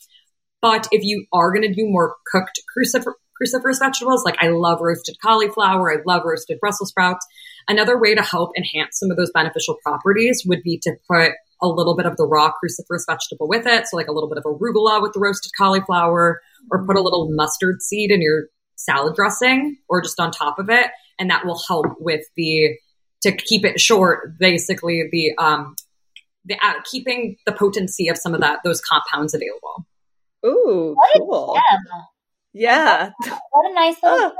But 0.60 0.86
if 0.92 1.02
you 1.02 1.26
are 1.32 1.52
going 1.52 1.68
to 1.68 1.74
do 1.74 1.88
more 1.88 2.14
cooked 2.30 2.60
crucifer- 2.76 3.14
cruciferous 3.42 3.80
vegetables, 3.80 4.24
like 4.24 4.36
I 4.40 4.48
love 4.48 4.80
roasted 4.80 5.16
cauliflower, 5.20 5.92
I 5.92 6.02
love 6.06 6.22
roasted 6.24 6.60
Brussels 6.60 6.90
sprouts. 6.90 7.26
Another 7.68 7.98
way 7.98 8.14
to 8.14 8.22
help 8.22 8.52
enhance 8.56 8.98
some 9.00 9.10
of 9.10 9.16
those 9.16 9.32
beneficial 9.32 9.76
properties 9.82 10.44
would 10.46 10.62
be 10.62 10.78
to 10.84 10.94
put 11.10 11.32
a 11.62 11.68
little 11.68 11.96
bit 11.96 12.06
of 12.06 12.16
the 12.16 12.26
raw 12.26 12.50
cruciferous 12.50 13.04
vegetable 13.08 13.48
with 13.48 13.66
it. 13.66 13.86
So, 13.86 13.96
like 13.96 14.08
a 14.08 14.12
little 14.12 14.28
bit 14.28 14.38
of 14.38 14.44
arugula 14.44 15.00
with 15.00 15.12
the 15.12 15.20
roasted 15.20 15.52
cauliflower, 15.56 16.40
or 16.70 16.86
put 16.86 16.96
a 16.96 17.00
little 17.00 17.30
mustard 17.32 17.80
seed 17.82 18.10
in 18.10 18.20
your 18.20 18.46
salad 18.76 19.14
dressing 19.14 19.78
or 19.88 20.02
just 20.02 20.18
on 20.18 20.30
top 20.30 20.58
of 20.58 20.68
it. 20.68 20.90
And 21.18 21.30
that 21.30 21.46
will 21.46 21.60
help 21.68 21.86
with 22.00 22.22
the, 22.36 22.76
to 23.22 23.32
keep 23.32 23.64
it 23.64 23.80
short, 23.80 24.38
basically, 24.38 25.04
the, 25.10 25.34
um, 25.38 25.76
the 26.44 26.56
uh, 26.62 26.80
keeping 26.84 27.36
the 27.46 27.52
potency 27.52 28.08
of 28.08 28.18
some 28.18 28.34
of 28.34 28.40
that, 28.40 28.58
those 28.64 28.80
compounds 28.80 29.34
available. 29.34 29.86
Ooh, 30.44 30.94
what 30.96 31.18
cool. 31.18 31.56
Yeah. 32.52 33.10
What 33.50 33.70
a 33.70 33.74
nice 33.74 33.96
little. 34.02 34.32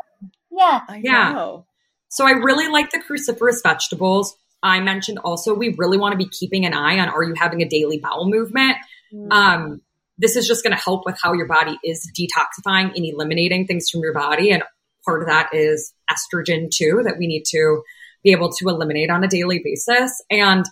Yeah. 0.51 0.81
I 0.89 1.01
yeah. 1.03 1.33
Know. 1.33 1.67
So 2.09 2.27
I 2.27 2.33
really 2.33 2.69
like 2.69 2.91
the 2.91 2.99
cruciferous 2.99 3.63
vegetables. 3.63 4.37
I 4.63 4.81
mentioned 4.81 5.19
also 5.19 5.55
we 5.55 5.75
really 5.77 5.99
want 5.99 6.13
to 6.13 6.19
be 6.19 6.29
keeping 6.29 6.65
an 6.65 6.75
eye 6.75 6.99
on 6.99 7.09
are 7.09 7.23
you 7.23 7.35
having 7.35 7.63
a 7.63 7.69
daily 7.69 7.99
bowel 7.99 8.29
movement? 8.29 8.77
Mm. 9.13 9.33
Um, 9.33 9.81
this 10.19 10.37
is 10.37 10.47
just 10.47 10.63
going 10.63 10.77
to 10.77 10.83
help 10.83 11.05
with 11.05 11.19
how 11.21 11.33
your 11.33 11.47
body 11.47 11.79
is 11.85 12.11
detoxifying 12.17 12.93
and 12.95 13.05
eliminating 13.05 13.67
things 13.67 13.89
from 13.91 14.03
your 14.03 14.15
body. 14.15 14.51
And 14.51 14.63
part 15.05 15.23
of 15.23 15.29
that 15.29 15.51
is 15.53 15.93
estrogen 16.11 16.71
too, 16.71 17.03
that 17.05 17.17
we 17.19 17.27
need 17.27 17.45
to 17.47 17.83
be 18.23 18.31
able 18.33 18.51
to 18.53 18.69
eliminate 18.69 19.11
on 19.11 19.25
a 19.25 19.29
daily 19.29 19.61
basis. 19.65 20.23
And 20.31 20.65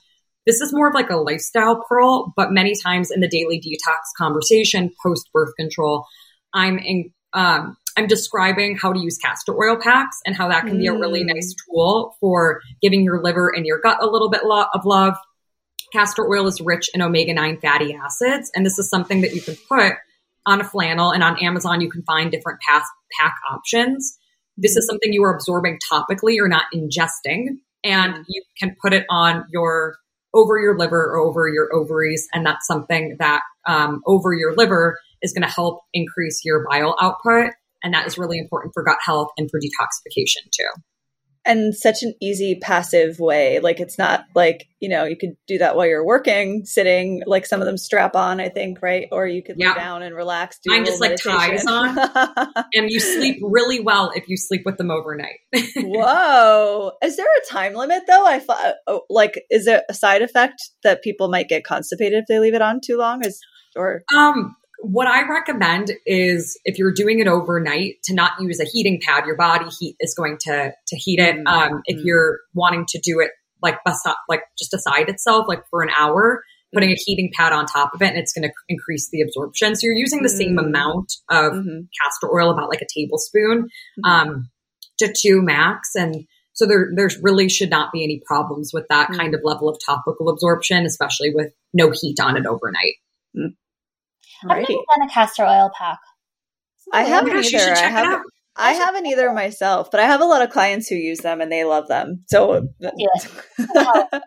this 0.46 0.60
is 0.60 0.72
more 0.72 0.88
of 0.88 0.94
like 0.94 1.10
a 1.10 1.16
lifestyle 1.16 1.84
pearl, 1.88 2.32
but 2.36 2.52
many 2.52 2.74
times 2.80 3.10
in 3.10 3.20
the 3.20 3.28
daily 3.28 3.60
detox 3.60 3.98
conversation 4.16 4.90
post 5.04 5.28
birth 5.32 5.54
control, 5.58 6.06
I'm 6.54 6.78
in, 6.78 7.12
um, 7.32 7.76
I'm 7.96 8.06
describing 8.06 8.76
how 8.76 8.92
to 8.92 9.00
use 9.00 9.18
castor 9.18 9.54
oil 9.54 9.76
packs 9.80 10.18
and 10.24 10.36
how 10.36 10.48
that 10.48 10.64
can 10.64 10.76
mm. 10.76 10.80
be 10.80 10.86
a 10.86 10.92
really 10.92 11.22
mm. 11.22 11.34
nice 11.34 11.54
tool 11.66 12.16
for 12.20 12.60
giving 12.80 13.02
your 13.02 13.22
liver 13.22 13.48
and 13.54 13.66
your 13.66 13.80
gut 13.80 13.98
a 14.00 14.06
little 14.06 14.30
bit 14.30 14.44
lo- 14.44 14.66
of 14.74 14.84
love. 14.84 15.16
Castor 15.92 16.26
oil 16.28 16.46
is 16.46 16.60
rich 16.60 16.88
in 16.94 17.02
omega 17.02 17.34
9 17.34 17.58
fatty 17.60 17.94
acids, 17.94 18.50
and 18.54 18.64
this 18.64 18.78
is 18.78 18.88
something 18.88 19.22
that 19.22 19.34
you 19.34 19.40
can 19.40 19.56
put 19.68 19.94
on 20.46 20.60
a 20.60 20.64
flannel 20.64 21.10
and 21.10 21.22
on 21.22 21.38
Amazon 21.42 21.80
you 21.80 21.90
can 21.90 22.02
find 22.02 22.30
different 22.30 22.60
pack, 22.60 22.84
pack 23.18 23.34
options. 23.50 24.16
This 24.56 24.76
is 24.76 24.86
something 24.86 25.12
you 25.12 25.24
are 25.24 25.34
absorbing 25.34 25.78
topically 25.90 26.38
or 26.38 26.48
not 26.48 26.64
ingesting, 26.74 27.58
and 27.84 28.14
mm. 28.14 28.24
you 28.28 28.42
can 28.58 28.76
put 28.80 28.92
it 28.92 29.04
on 29.10 29.44
your 29.50 29.96
over 30.34 30.58
your 30.58 30.78
liver 30.78 31.12
or 31.12 31.18
over 31.18 31.48
your 31.48 31.74
ovaries. 31.74 32.28
And 32.32 32.46
that's 32.46 32.66
something 32.66 33.16
that 33.18 33.42
um, 33.66 34.02
over 34.06 34.32
your 34.32 34.54
liver 34.54 34.98
is 35.22 35.32
going 35.32 35.42
to 35.42 35.52
help 35.52 35.80
increase 35.92 36.44
your 36.44 36.64
bile 36.68 36.96
output. 37.00 37.52
And 37.82 37.94
that 37.94 38.06
is 38.06 38.18
really 38.18 38.38
important 38.38 38.72
for 38.74 38.82
gut 38.84 38.98
health 39.04 39.28
and 39.36 39.50
for 39.50 39.58
detoxification 39.58 40.50
too. 40.52 40.68
And 41.46 41.74
such 41.74 42.02
an 42.02 42.12
easy 42.20 42.58
passive 42.60 43.18
way. 43.18 43.60
Like 43.60 43.80
it's 43.80 43.96
not 43.96 44.26
like 44.34 44.66
you 44.78 44.90
know 44.90 45.04
you 45.04 45.16
could 45.16 45.36
do 45.46 45.56
that 45.58 45.74
while 45.74 45.86
you're 45.86 46.04
working 46.04 46.66
sitting 46.66 47.22
like 47.26 47.46
some 47.46 47.60
of 47.60 47.66
them 47.66 47.78
strap 47.78 48.14
on 48.14 48.40
i 48.40 48.48
think 48.48 48.82
right? 48.82 49.08
Or 49.10 49.26
you 49.26 49.42
could 49.42 49.56
yeah. 49.58 49.70
lay 49.70 49.74
down 49.76 50.02
and 50.02 50.14
relax 50.14 50.58
do 50.62 50.70
mine 50.70 50.84
just 50.84 51.00
like 51.00 51.16
ties 51.16 51.64
on. 51.66 51.96
And 52.74 52.90
you 52.90 53.00
sleep 53.00 53.38
really 53.42 53.80
well 53.80 54.12
if 54.14 54.28
you 54.28 54.36
sleep 54.36 54.62
with 54.66 54.76
them 54.76 54.90
overnight. 54.90 55.38
Whoa. 55.76 56.92
Is 57.02 57.16
there 57.16 57.26
a 57.26 57.52
time 57.52 57.74
limit 57.74 58.02
though? 58.06 58.26
I 58.26 58.38
thought 58.38 58.74
oh, 58.86 59.02
like 59.08 59.40
is 59.50 59.64
there 59.64 59.82
a 59.88 59.94
side 59.94 60.20
effect 60.20 60.60
that 60.82 61.02
people 61.02 61.28
might 61.28 61.48
get 61.48 61.64
constipated 61.64 62.18
if 62.18 62.24
they 62.28 62.38
leave 62.38 62.54
it 62.54 62.62
on 62.62 62.80
too 62.84 62.98
long? 62.98 63.24
Is 63.24 63.40
or 63.76 64.02
um 64.14 64.54
what 64.82 65.06
I 65.06 65.28
recommend 65.28 65.92
is 66.06 66.58
if 66.64 66.78
you're 66.78 66.92
doing 66.92 67.18
it 67.20 67.26
overnight 67.26 68.02
to 68.04 68.14
not 68.14 68.32
use 68.40 68.60
a 68.60 68.64
heating 68.64 69.00
pad. 69.02 69.26
Your 69.26 69.36
body 69.36 69.66
heat 69.78 69.96
is 70.00 70.14
going 70.14 70.38
to 70.42 70.72
to 70.86 70.96
heat 70.96 71.20
it. 71.20 71.36
Mm-hmm. 71.36 71.46
Um, 71.46 71.82
if 71.84 71.98
mm-hmm. 71.98 72.06
you're 72.06 72.40
wanting 72.54 72.86
to 72.88 73.00
do 73.02 73.20
it 73.20 73.30
like 73.62 73.76
like 74.28 74.42
just 74.58 74.74
aside 74.74 75.08
itself, 75.08 75.46
like 75.48 75.62
for 75.70 75.82
an 75.82 75.90
hour, 75.96 76.42
putting 76.72 76.90
a 76.90 76.96
heating 76.96 77.30
pad 77.36 77.52
on 77.52 77.66
top 77.66 77.94
of 77.94 78.02
it, 78.02 78.08
and 78.08 78.16
it's 78.16 78.32
going 78.32 78.48
to 78.48 78.54
increase 78.68 79.08
the 79.10 79.20
absorption. 79.22 79.74
So 79.74 79.80
you're 79.84 79.94
using 79.94 80.22
the 80.22 80.28
same 80.28 80.56
mm-hmm. 80.56 80.66
amount 80.66 81.12
of 81.30 81.52
mm-hmm. 81.52 81.80
castor 82.00 82.34
oil, 82.34 82.50
about 82.50 82.68
like 82.68 82.82
a 82.82 82.86
tablespoon, 82.92 83.64
mm-hmm. 83.64 84.10
um, 84.10 84.50
to 84.98 85.12
two 85.16 85.42
max, 85.42 85.90
and 85.94 86.26
so 86.52 86.66
there 86.66 86.90
there's 86.94 87.18
really 87.22 87.48
should 87.48 87.70
not 87.70 87.92
be 87.92 88.02
any 88.02 88.22
problems 88.26 88.70
with 88.72 88.86
that 88.88 89.08
mm-hmm. 89.08 89.20
kind 89.20 89.34
of 89.34 89.40
level 89.44 89.68
of 89.68 89.78
topical 89.84 90.28
absorption, 90.28 90.84
especially 90.86 91.32
with 91.34 91.52
no 91.72 91.90
heat 91.90 92.18
on 92.20 92.36
it 92.36 92.46
overnight. 92.46 92.96
I've 94.42 94.48
never 94.48 94.62
done 94.62 95.08
a 95.08 95.12
castor 95.12 95.44
oil 95.44 95.70
pack. 95.76 95.98
I 96.92 97.04
haven't 97.04 97.44
either. 97.44 97.72
I 97.72 97.88
haven't. 97.88 98.22
I 98.56 98.72
haven't 98.72 99.06
either 99.06 99.32
myself, 99.32 99.90
but 99.90 100.00
I 100.00 100.04
have 100.04 100.20
a 100.20 100.24
lot 100.24 100.42
of 100.42 100.50
clients 100.50 100.88
who 100.88 100.96
use 100.96 101.20
them 101.20 101.40
and 101.40 101.50
they 101.50 101.64
love 101.64 101.88
them. 101.88 102.24
So, 102.28 102.68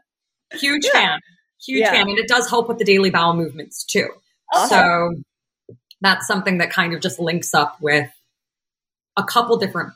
huge 0.53 0.85
yeah. 0.85 0.91
fan, 0.91 1.19
huge 1.63 1.81
yeah. 1.81 1.91
fan, 1.91 2.09
and 2.09 2.17
it 2.17 2.27
does 2.27 2.49
help 2.49 2.67
with 2.67 2.79
the 2.79 2.85
daily 2.85 3.09
bowel 3.09 3.35
movements 3.35 3.83
too. 3.83 4.07
Awesome. 4.53 4.69
So 4.69 5.15
that's 6.01 6.25
something 6.25 6.59
that 6.59 6.71
kind 6.71 6.93
of 6.93 7.01
just 7.01 7.19
links 7.19 7.53
up 7.53 7.77
with 7.81 8.09
a 9.17 9.23
couple 9.23 9.57
different 9.57 9.93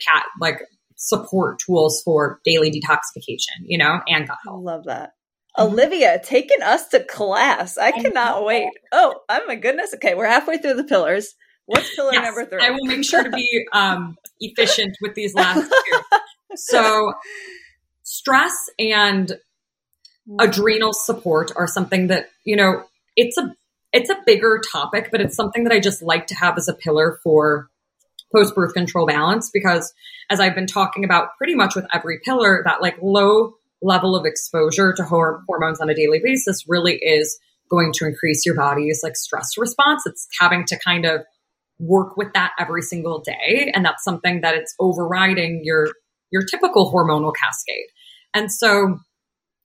pat 0.00 0.24
like 0.40 0.60
support 0.96 1.58
tools 1.58 2.02
for 2.04 2.40
daily 2.44 2.70
detoxification, 2.70 3.64
you 3.64 3.78
know, 3.78 4.00
and 4.06 4.28
gut 4.28 4.38
health. 4.44 4.62
Love 4.62 4.84
that. 4.84 5.12
Mm-hmm. 5.56 5.72
Olivia 5.72 6.20
taking 6.22 6.62
us 6.62 6.88
to 6.88 7.04
class. 7.04 7.76
I 7.78 7.92
cannot 7.92 8.44
wait. 8.44 8.70
Oh, 8.90 9.14
oh 9.28 9.40
my 9.46 9.56
goodness. 9.56 9.94
Okay, 9.94 10.14
we're 10.14 10.26
halfway 10.26 10.58
through 10.58 10.74
the 10.74 10.84
pillars. 10.84 11.34
What's 11.66 11.94
pillar 11.94 12.12
yes, 12.12 12.24
number 12.24 12.44
three? 12.46 12.62
I 12.62 12.70
will 12.70 12.84
make 12.84 13.04
sure 13.04 13.22
to 13.22 13.30
be 13.30 13.66
um, 13.72 14.16
efficient 14.40 14.96
with 15.00 15.14
these 15.14 15.34
last 15.34 15.70
two. 15.70 16.00
So, 16.54 17.14
stress 18.02 18.54
and 18.78 19.32
mm. 20.28 20.36
adrenal 20.38 20.92
support 20.92 21.52
are 21.56 21.66
something 21.66 22.08
that, 22.08 22.28
you 22.44 22.56
know, 22.56 22.84
it's 23.16 23.38
a 23.38 23.54
it's 23.92 24.10
a 24.10 24.16
bigger 24.24 24.60
topic, 24.72 25.08
but 25.10 25.20
it's 25.20 25.36
something 25.36 25.64
that 25.64 25.72
I 25.72 25.78
just 25.78 26.02
like 26.02 26.26
to 26.28 26.34
have 26.34 26.56
as 26.56 26.68
a 26.68 26.74
pillar 26.74 27.18
for 27.22 27.68
post 28.34 28.54
birth 28.54 28.72
control 28.72 29.06
balance 29.06 29.50
because 29.52 29.92
as 30.30 30.40
I've 30.40 30.54
been 30.54 30.66
talking 30.66 31.04
about 31.04 31.36
pretty 31.36 31.54
much 31.54 31.74
with 31.74 31.86
every 31.92 32.20
pillar, 32.24 32.62
that 32.64 32.80
like 32.80 32.96
low 33.02 33.54
level 33.82 34.16
of 34.16 34.24
exposure 34.24 34.92
to 34.92 35.04
hormones 35.04 35.80
on 35.80 35.90
a 35.90 35.94
daily 35.94 36.20
basis 36.22 36.64
really 36.68 36.94
is 36.94 37.38
going 37.70 37.92
to 37.94 38.06
increase 38.06 38.44
your 38.46 38.54
body's 38.54 39.00
like 39.02 39.16
stress 39.16 39.56
response. 39.56 40.02
It's 40.06 40.28
having 40.38 40.64
to 40.66 40.78
kind 40.78 41.04
of 41.04 41.22
work 41.78 42.16
with 42.16 42.32
that 42.34 42.52
every 42.58 42.82
single 42.82 43.20
day. 43.20 43.72
And 43.74 43.84
that's 43.84 44.04
something 44.04 44.42
that 44.42 44.54
it's 44.54 44.74
overriding 44.78 45.62
your 45.64 45.88
your 46.30 46.42
typical 46.42 46.92
hormonal 46.92 47.32
cascade. 47.34 47.86
And 48.34 48.50
so 48.50 48.98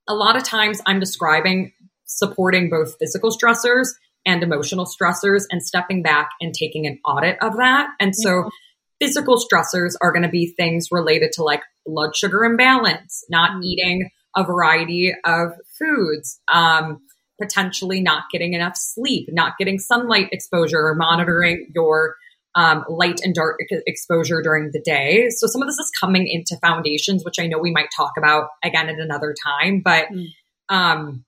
a 0.08 0.14
lot 0.14 0.36
of 0.36 0.44
times 0.44 0.82
I'm 0.86 1.00
describing 1.00 1.74
supporting 2.06 2.70
both 2.70 2.96
physical 3.00 3.32
stressors 3.32 3.90
and 4.26 4.44
emotional 4.44 4.86
stressors 4.86 5.44
and 5.50 5.64
stepping 5.64 6.02
back 6.02 6.30
and 6.42 6.54
taking 6.54 6.86
an 6.86 7.00
audit 7.06 7.38
of 7.42 7.58
that. 7.58 7.88
And 8.00 8.14
so 8.16 8.30
yeah. 8.30 8.50
Physical 9.00 9.38
stressors 9.38 9.94
are 10.02 10.12
going 10.12 10.24
to 10.24 10.30
be 10.30 10.54
things 10.58 10.88
related 10.92 11.32
to 11.34 11.44
like 11.44 11.62
blood 11.86 12.16
sugar 12.16 12.44
imbalance, 12.44 13.24
not 13.30 13.52
mm-hmm. 13.52 13.64
eating 13.64 14.10
a 14.36 14.44
variety 14.44 15.14
of 15.26 15.50
foods, 15.78 16.40
um, 16.52 17.00
potentially 17.42 18.02
not 18.02 18.24
getting 18.32 18.54
enough 18.54 18.76
sleep, 18.76 19.30
not 19.32 19.54
getting 19.58 19.80
sunlight 19.80 20.30
exposure, 20.32 20.80
or 20.80 20.96
monitoring 20.96 21.68
your 21.74 22.16
um, 22.56 22.84
light 22.90 23.20
and 23.24 23.36
dark 23.36 23.60
exposure 23.86 24.42
during 24.42 24.72
the 24.74 24.82
day. 24.82 25.28
So 25.30 25.46
some 25.48 25.62
of 25.62 25.68
this 25.68 25.78
is 25.78 25.92
coming 26.00 26.28
into 26.28 26.58
foundations, 26.60 27.24
which 27.24 27.40
I 27.40 27.46
know 27.46 27.60
we 27.60 27.72
might 27.72 27.90
talk 27.96 28.14
about 28.18 28.50
again 28.64 28.90
at 28.90 28.98
another 28.98 29.36
time, 29.46 29.82
but 29.84 30.06
mm. 30.12 30.28
um, 30.70 31.24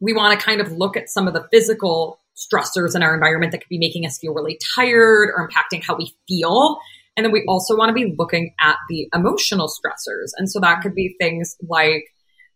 we 0.00 0.14
want 0.14 0.38
to 0.38 0.44
kind 0.44 0.62
of 0.62 0.72
look 0.72 0.96
at 0.96 1.10
some 1.10 1.28
of 1.28 1.34
the 1.34 1.46
physical 1.52 2.20
stressors 2.34 2.96
in 2.96 3.02
our 3.02 3.12
environment 3.12 3.52
that 3.52 3.58
could 3.58 3.68
be 3.68 3.78
making 3.78 4.06
us 4.06 4.18
feel 4.18 4.32
really 4.32 4.58
tired 4.74 5.30
or 5.36 5.46
impacting 5.46 5.84
how 5.84 5.94
we 5.96 6.14
feel. 6.26 6.78
And 7.20 7.26
then 7.26 7.32
we 7.32 7.44
also 7.46 7.76
want 7.76 7.90
to 7.90 7.92
be 7.92 8.14
looking 8.16 8.54
at 8.58 8.76
the 8.88 9.06
emotional 9.14 9.68
stressors. 9.68 10.30
And 10.38 10.50
so 10.50 10.58
that 10.60 10.80
could 10.80 10.94
be 10.94 11.16
things 11.20 11.54
like, 11.68 12.04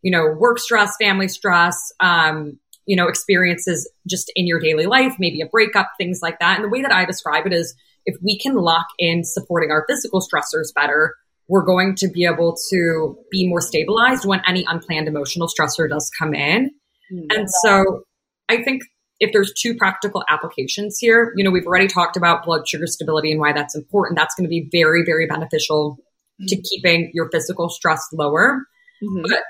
you 0.00 0.10
know, 0.10 0.34
work 0.38 0.58
stress, 0.58 0.96
family 0.98 1.28
stress, 1.28 1.76
um, 2.00 2.58
you 2.86 2.96
know, 2.96 3.06
experiences 3.06 3.86
just 4.08 4.32
in 4.34 4.46
your 4.46 4.58
daily 4.58 4.86
life, 4.86 5.16
maybe 5.18 5.42
a 5.42 5.46
breakup, 5.46 5.90
things 5.98 6.20
like 6.22 6.38
that. 6.38 6.56
And 6.56 6.64
the 6.64 6.70
way 6.70 6.80
that 6.80 6.92
I 6.92 7.04
describe 7.04 7.44
it 7.44 7.52
is 7.52 7.74
if 8.06 8.16
we 8.22 8.38
can 8.38 8.54
lock 8.54 8.86
in 8.98 9.22
supporting 9.22 9.70
our 9.70 9.84
physical 9.86 10.22
stressors 10.22 10.72
better, 10.74 11.14
we're 11.46 11.66
going 11.66 11.94
to 11.96 12.08
be 12.08 12.24
able 12.24 12.56
to 12.70 13.18
be 13.30 13.46
more 13.46 13.60
stabilized 13.60 14.24
when 14.24 14.40
any 14.48 14.64
unplanned 14.66 15.08
emotional 15.08 15.46
stressor 15.46 15.90
does 15.90 16.10
come 16.18 16.32
in. 16.32 16.70
Mm-hmm. 17.12 17.26
And 17.38 17.48
so 17.62 18.04
I 18.48 18.62
think 18.62 18.80
if 19.20 19.32
there's 19.32 19.52
two 19.52 19.74
practical 19.74 20.24
applications 20.28 20.98
here, 20.98 21.32
you 21.36 21.44
know, 21.44 21.50
we've 21.50 21.66
already 21.66 21.88
talked 21.88 22.16
about 22.16 22.44
blood 22.44 22.68
sugar 22.68 22.86
stability 22.86 23.30
and 23.30 23.40
why 23.40 23.52
that's 23.52 23.74
important. 23.74 24.18
That's 24.18 24.34
going 24.34 24.44
to 24.44 24.48
be 24.48 24.68
very, 24.72 25.04
very 25.04 25.26
beneficial 25.26 25.98
mm-hmm. 26.40 26.46
to 26.46 26.62
keeping 26.62 27.10
your 27.14 27.30
physical 27.30 27.68
stress 27.68 28.06
lower. 28.12 28.66
Mm-hmm. 29.02 29.22
But 29.22 29.42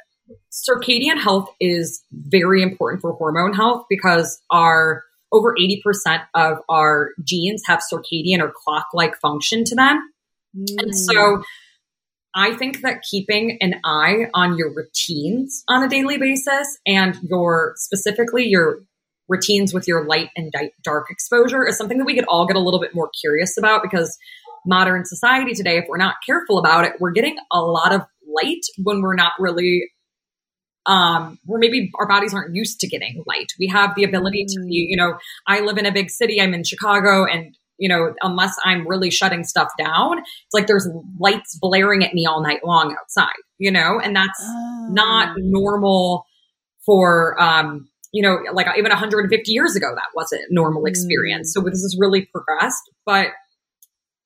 circadian 0.53 1.19
health 1.19 1.49
is 1.61 2.03
very 2.13 2.63
important 2.63 3.01
for 3.01 3.13
hormone 3.13 3.55
health 3.55 3.87
because 3.89 4.41
our 4.51 5.05
over 5.33 5.55
80% 5.59 6.23
of 6.35 6.59
our 6.69 7.11
genes 7.25 7.63
have 7.67 7.81
circadian 7.93 8.41
or 8.41 8.53
clock 8.65 8.87
like 8.95 9.17
function 9.21 9.65
to 9.65 9.75
them. 9.75 10.01
Mm. 10.57 10.67
And 10.79 10.97
so 10.97 11.43
I 12.35 12.55
think 12.55 12.83
that 12.83 13.03
keeping 13.03 13.59
an 13.61 13.75
eye 13.85 14.27
on 14.33 14.57
your 14.57 14.73
routines 14.73 15.65
on 15.69 15.83
a 15.83 15.89
daily 15.89 16.19
basis 16.19 16.79
and 16.87 17.17
your 17.23 17.75
specifically 17.77 18.45
your 18.45 18.81
routines 19.29 19.73
with 19.73 19.89
your 19.89 20.07
light 20.07 20.31
and 20.37 20.53
dark 20.83 21.07
exposure 21.11 21.67
is 21.67 21.77
something 21.77 21.99
that 21.99 22.05
we 22.05 22.15
could 22.15 22.27
all 22.29 22.47
get 22.47 22.57
a 22.57 22.61
little 22.61 22.81
bit 22.81 22.95
more 22.95 23.11
curious 23.21 23.57
about 23.57 23.83
because 23.83 24.17
modern 24.67 25.05
society 25.05 25.55
today, 25.55 25.79
if 25.79 25.85
we're 25.89 25.97
not 25.97 26.17
careful 26.27 26.59
about 26.59 26.85
it, 26.85 26.93
we're 27.01 27.13
getting 27.13 27.37
a 27.53 27.61
lot 27.61 27.93
of 27.93 28.03
light 28.27 28.63
when 28.83 29.01
we're 29.01 29.15
not 29.15 29.33
really 29.39 29.91
um, 30.87 31.39
where 31.45 31.59
maybe 31.59 31.91
our 31.99 32.07
bodies 32.07 32.35
aren't 32.35 32.55
used 32.55 32.81
to 32.81 32.89
getting 32.89 33.23
light. 33.27 33.53
We 33.59 33.69
have 33.69 33.95
the 33.95 34.05
ability 34.05 34.45
to 34.49 34.61
be, 34.67 34.87
you 34.89 34.97
know, 34.97 35.15
I 35.47 35.61
live 35.61 35.79
in 35.79 35.87
a 35.87 35.93
big 35.93 36.11
city, 36.11 36.41
I'm 36.41 36.53
in 36.53 36.63
Chicago, 36.63 37.25
and, 37.25 37.57
you 37.79 37.89
know, 37.89 38.13
unless 38.21 38.55
I'm 38.65 38.87
really 38.87 39.11
shutting 39.11 39.45
stuff 39.45 39.69
down, 39.79 40.19
it's 40.19 40.53
like 40.53 40.67
there's 40.67 40.87
lights 41.19 41.59
blaring 41.61 42.05
at 42.05 42.13
me 42.13 42.27
all 42.27 42.43
night 42.43 42.65
long 42.65 42.95
outside, 43.01 43.33
you 43.59 43.71
know, 43.71 43.99
and 43.99 44.15
that's 44.15 44.41
oh. 44.43 44.89
not 44.91 45.35
normal 45.39 46.27
for, 46.85 47.41
um, 47.41 47.89
you 48.15 48.23
know, 48.23 48.39
like 48.53 48.69
even 48.79 48.91
150 48.91 49.51
years 49.51 49.75
ago, 49.75 49.89
that 49.93 50.09
wasn't 50.15 50.43
normal 50.49 50.87
experience. 50.87 51.51
Mm. 51.51 51.53
So 51.53 51.69
this 51.69 51.83
has 51.83 51.97
really 51.99 52.27
progressed. 52.33 52.89
But 53.05 53.27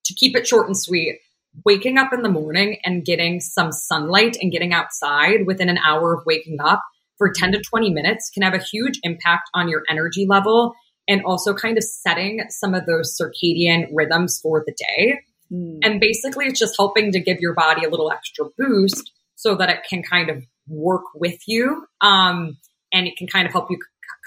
to 0.04 0.14
keep 0.14 0.36
it 0.36 0.46
short 0.46 0.66
and 0.66 0.76
sweet, 0.76 1.20
waking 1.64 1.96
up 1.96 2.12
in 2.12 2.20
the 2.20 2.28
morning 2.28 2.76
and 2.84 3.02
getting 3.02 3.40
some 3.40 3.72
sunlight 3.72 4.36
and 4.42 4.52
getting 4.52 4.74
outside 4.74 5.46
within 5.46 5.70
an 5.70 5.78
hour 5.78 6.12
of 6.12 6.26
waking 6.26 6.58
up 6.62 6.82
for 7.16 7.32
10 7.32 7.52
to 7.52 7.62
20 7.62 7.90
minutes 7.90 8.28
can 8.28 8.42
have 8.42 8.52
a 8.52 8.62
huge 8.62 9.00
impact 9.04 9.48
on 9.54 9.70
your 9.70 9.82
energy 9.88 10.26
level 10.28 10.74
and 11.08 11.22
also 11.24 11.54
kind 11.54 11.78
of 11.78 11.82
setting 11.82 12.42
some 12.50 12.74
of 12.74 12.84
those 12.84 13.18
circadian 13.18 13.88
rhythms 13.94 14.38
for 14.42 14.62
the 14.66 14.74
day. 14.98 15.20
Mm. 15.50 15.78
And 15.82 15.98
basically, 15.98 16.44
it's 16.44 16.60
just 16.60 16.74
helping 16.76 17.10
to 17.12 17.20
give 17.20 17.38
your 17.40 17.54
body 17.54 17.84
a 17.84 17.88
little 17.88 18.12
extra 18.12 18.44
boost 18.58 19.12
so 19.34 19.54
that 19.54 19.70
it 19.70 19.78
can 19.88 20.02
kind 20.02 20.28
of 20.28 20.44
work 20.68 21.04
with 21.14 21.38
you. 21.46 21.86
Um, 22.02 22.58
and 22.98 23.06
it 23.06 23.16
can 23.16 23.26
kind 23.26 23.46
of 23.46 23.52
help 23.52 23.70
you 23.70 23.78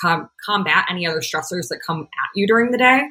com- 0.01 0.29
combat 0.45 0.85
any 0.89 1.05
other 1.05 1.19
stressors 1.19 1.67
that 1.69 1.81
come 1.85 2.01
at 2.01 2.29
you 2.35 2.47
during 2.47 2.71
the 2.71 2.77
day. 2.77 3.01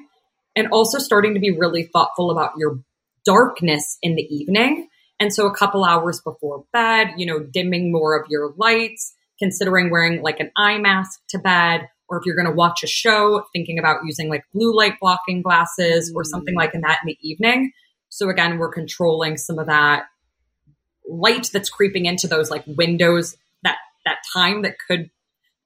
And 0.56 0.68
also 0.72 0.98
starting 0.98 1.34
to 1.34 1.40
be 1.40 1.56
really 1.56 1.84
thoughtful 1.84 2.30
about 2.30 2.52
your 2.58 2.80
darkness 3.24 3.98
in 4.02 4.16
the 4.16 4.22
evening. 4.22 4.88
And 5.20 5.32
so 5.32 5.46
a 5.46 5.54
couple 5.54 5.84
hours 5.84 6.20
before 6.20 6.64
bed, 6.72 7.12
you 7.16 7.26
know, 7.26 7.38
dimming 7.40 7.92
more 7.92 8.18
of 8.18 8.26
your 8.28 8.52
lights, 8.56 9.14
considering 9.38 9.90
wearing 9.90 10.22
like 10.22 10.40
an 10.40 10.50
eye 10.56 10.78
mask 10.78 11.20
to 11.28 11.38
bed, 11.38 11.88
or 12.08 12.18
if 12.18 12.26
you're 12.26 12.34
going 12.34 12.48
to 12.48 12.52
watch 12.52 12.82
a 12.82 12.88
show, 12.88 13.44
thinking 13.52 13.78
about 13.78 14.00
using 14.04 14.28
like 14.28 14.42
blue 14.52 14.76
light 14.76 14.94
blocking 15.00 15.42
glasses 15.42 16.12
or 16.14 16.24
something 16.24 16.54
mm. 16.54 16.58
like 16.58 16.72
that 16.72 16.98
in 17.04 17.06
the 17.06 17.18
evening. 17.22 17.70
So 18.08 18.28
again, 18.28 18.58
we're 18.58 18.72
controlling 18.72 19.36
some 19.36 19.58
of 19.58 19.66
that 19.66 20.06
light 21.08 21.50
that's 21.52 21.70
creeping 21.70 22.06
into 22.06 22.26
those 22.26 22.50
like 22.50 22.64
windows 22.66 23.36
that 23.62 23.76
that 24.04 24.18
time 24.32 24.62
that 24.62 24.76
could 24.88 25.10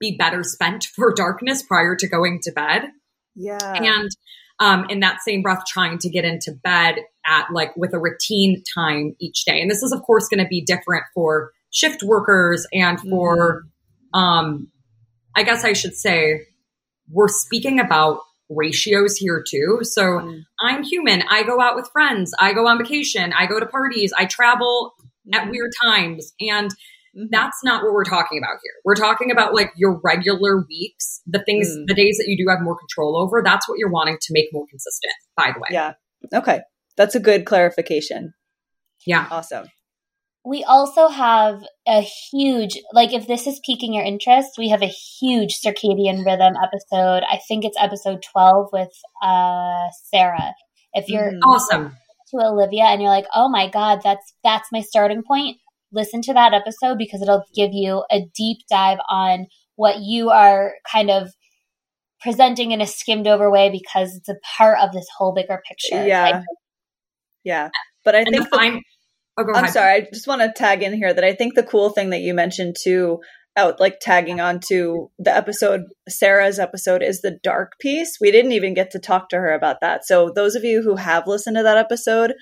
be 0.01 0.17
better 0.17 0.43
spent 0.43 0.85
for 0.97 1.13
darkness 1.13 1.63
prior 1.63 1.97
to 1.97 2.09
going 2.09 2.41
to 2.43 2.53
bed. 2.53 2.85
Yeah. 3.35 3.59
And 3.61 4.11
um, 4.61 4.87
in 4.89 5.01
that 5.01 5.21
same 5.23 5.43
breath, 5.43 5.65
trying 5.67 5.99
to 5.99 6.09
get 6.09 6.25
into 6.25 6.53
bed 6.53 7.01
at 7.27 7.49
like 7.53 7.77
with 7.77 7.93
a 7.93 7.99
routine 7.99 8.63
time 8.75 9.17
each 9.19 9.45
day. 9.45 9.61
And 9.61 9.71
this 9.71 9.83
is, 9.83 9.93
of 9.93 10.03
course, 10.03 10.29
going 10.29 10.43
to 10.43 10.49
be 10.49 10.61
different 10.61 11.05
for 11.13 11.53
shift 11.71 12.03
workers 12.05 12.67
and 12.73 13.01
for, 13.01 13.63
mm-hmm. 14.15 14.19
um, 14.19 14.69
I 15.35 15.43
guess 15.43 15.65
I 15.65 15.73
should 15.73 15.95
say, 15.95 16.43
we're 17.11 17.29
speaking 17.29 17.81
about 17.81 18.21
ratios 18.49 19.17
here 19.17 19.43
too. 19.47 19.81
So 19.83 20.03
mm. 20.03 20.43
I'm 20.61 20.83
human. 20.83 21.23
I 21.29 21.43
go 21.43 21.61
out 21.61 21.77
with 21.77 21.89
friends. 21.93 22.33
I 22.39 22.53
go 22.53 22.67
on 22.67 22.79
vacation. 22.79 23.33
I 23.33 23.47
go 23.47 23.59
to 23.59 23.67
parties. 23.67 24.13
I 24.17 24.27
travel 24.27 24.95
at 25.33 25.51
weird 25.51 25.73
times. 25.85 26.35
And 26.41 26.71
Mm-hmm. 27.17 27.27
That's 27.31 27.59
not 27.63 27.83
what 27.85 27.93
we're 27.93 28.05
talking 28.05 28.39
about 28.39 28.59
here. 28.63 28.73
We're 28.85 28.97
talking 28.97 29.31
about 29.31 29.55
like 29.55 29.71
your 29.77 30.01
regular 30.03 30.65
weeks, 30.69 31.21
the 31.27 31.43
things, 31.45 31.69
mm. 31.69 31.87
the 31.87 31.95
days 31.95 32.17
that 32.19 32.27
you 32.27 32.37
do 32.37 32.51
have 32.51 32.61
more 32.63 32.77
control 32.77 33.17
over. 33.17 33.43
That's 33.45 33.69
what 33.69 33.79
you're 33.79 33.91
wanting 33.91 34.19
to 34.21 34.33
make 34.33 34.47
more 34.53 34.67
consistent, 34.69 35.15
by 35.37 35.53
the 35.55 35.61
way. 35.61 35.69
Yeah. 35.71 35.93
Okay. 36.33 36.61
That's 36.97 37.15
a 37.15 37.21
good 37.21 37.45
clarification. 37.45 38.35
Yeah. 39.07 39.27
Awesome. 39.31 39.67
We 40.47 40.63
also 40.65 41.09
have 41.09 41.63
a 41.87 42.03
huge, 42.03 42.79
like, 42.93 43.15
if 43.15 43.27
this 43.27 43.47
is 43.47 43.61
piquing 43.65 43.95
your 43.95 44.05
interest, 44.05 44.51
we 44.59 44.69
have 44.69 44.83
a 44.83 44.87
huge 45.21 45.61
circadian 45.65 46.25
rhythm 46.27 46.55
episode. 46.63 47.23
I 47.31 47.41
think 47.49 47.65
it's 47.65 47.79
episode 47.81 48.23
12 48.31 48.69
with 48.71 48.91
uh, 49.23 49.87
Sarah. 50.11 50.53
If 50.93 51.09
you're 51.09 51.33
mm. 51.33 51.41
awesome 51.47 51.97
to 52.29 52.37
Olivia 52.37 52.85
and 52.85 53.01
you're 53.01 53.11
like, 53.11 53.27
oh 53.35 53.49
my 53.49 53.71
God, 53.71 54.01
that's, 54.05 54.35
that's 54.43 54.69
my 54.71 54.83
starting 54.83 55.23
point 55.23 55.57
listen 55.95 56.23
to 56.23 56.35
that 56.35 56.53
episode 56.53 56.99
because 56.99 57.23
it'll 57.23 57.45
give 57.55 57.71
you 57.73 58.05
a 58.11 58.27
deep 58.35 58.59
dive 58.69 58.99
on 59.09 59.47
what 59.77 60.01
you 60.01 60.31
are 60.31 60.75
kind 60.91 61.11
of 61.11 61.31
presenting 62.21 62.73
in 62.73 62.81
a 62.81 62.87
skimmed 62.87 63.27
over 63.27 63.51
way 63.51 63.71
because 63.71 64.17
it's 64.17 64.29
a 64.29 64.37
part 64.57 64.79
of 64.81 64.93
this 64.93 65.07
whole 65.17 65.35
bigger 65.35 65.61
picture. 65.67 66.07
Yeah. 66.07 66.43
yeah. 67.45 67.69
But 68.05 68.15
I 68.15 68.21
and 68.21 68.29
think 68.29 68.51
the, 68.51 68.57
the 68.57 68.83
oh, 69.39 69.53
I'm 69.55 69.69
sorry, 69.69 69.93
I 69.95 70.07
just 70.13 70.27
want 70.27 70.43
to 70.43 70.53
tag 70.55 70.83
in 70.83 70.95
here 70.95 71.13
that 71.13 71.25
I 71.25 71.35
think 71.35 71.55
the 71.55 71.63
cool 71.63 71.91
thing 71.91 72.11
that 72.11 72.21
you 72.21 72.35
mentioned 72.35 72.77
too 72.83 73.21
out 73.57 73.79
like 73.79 74.01
tagging 74.01 74.41
on 74.41 74.59
to 74.59 75.11
the 75.19 75.35
episode 75.35 75.83
Sarah's 76.09 76.59
episode 76.59 77.03
is 77.03 77.21
the 77.21 77.39
dark 77.43 77.79
piece. 77.79 78.19
We 78.21 78.33
didn't 78.33 78.53
even 78.53 78.75
get 78.75 78.91
to 78.93 78.99
talk 78.99 79.29
to 79.29 79.37
her 79.37 79.53
about 79.53 79.81
that. 79.81 80.05
So 80.05 80.33
those 80.35 80.55
of 80.55 80.65
you 80.65 80.83
who 80.83 80.97
have 80.97 81.27
listened 81.27 81.57
to 81.57 81.63
that 81.63 81.77
episode, 81.77 82.35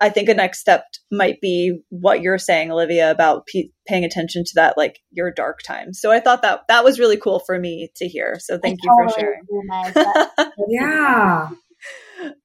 I 0.00 0.08
think 0.08 0.28
a 0.28 0.34
next 0.34 0.60
step 0.60 0.84
might 1.10 1.40
be 1.40 1.80
what 1.90 2.22
you're 2.22 2.38
saying, 2.38 2.70
Olivia, 2.72 3.10
about 3.10 3.46
p- 3.46 3.72
paying 3.86 4.04
attention 4.04 4.44
to 4.44 4.52
that, 4.54 4.78
like 4.78 5.00
your 5.10 5.30
dark 5.30 5.60
time. 5.62 5.92
So 5.92 6.10
I 6.10 6.20
thought 6.20 6.42
that 6.42 6.62
that 6.68 6.84
was 6.84 6.98
really 6.98 7.18
cool 7.18 7.40
for 7.40 7.58
me 7.58 7.90
to 7.96 8.08
hear. 8.08 8.38
So 8.40 8.58
thank 8.58 8.80
I 8.80 8.84
you 8.84 8.90
totally 8.90 9.14
for 9.14 10.34
sharing. 10.36 10.52
yeah. 10.68 11.48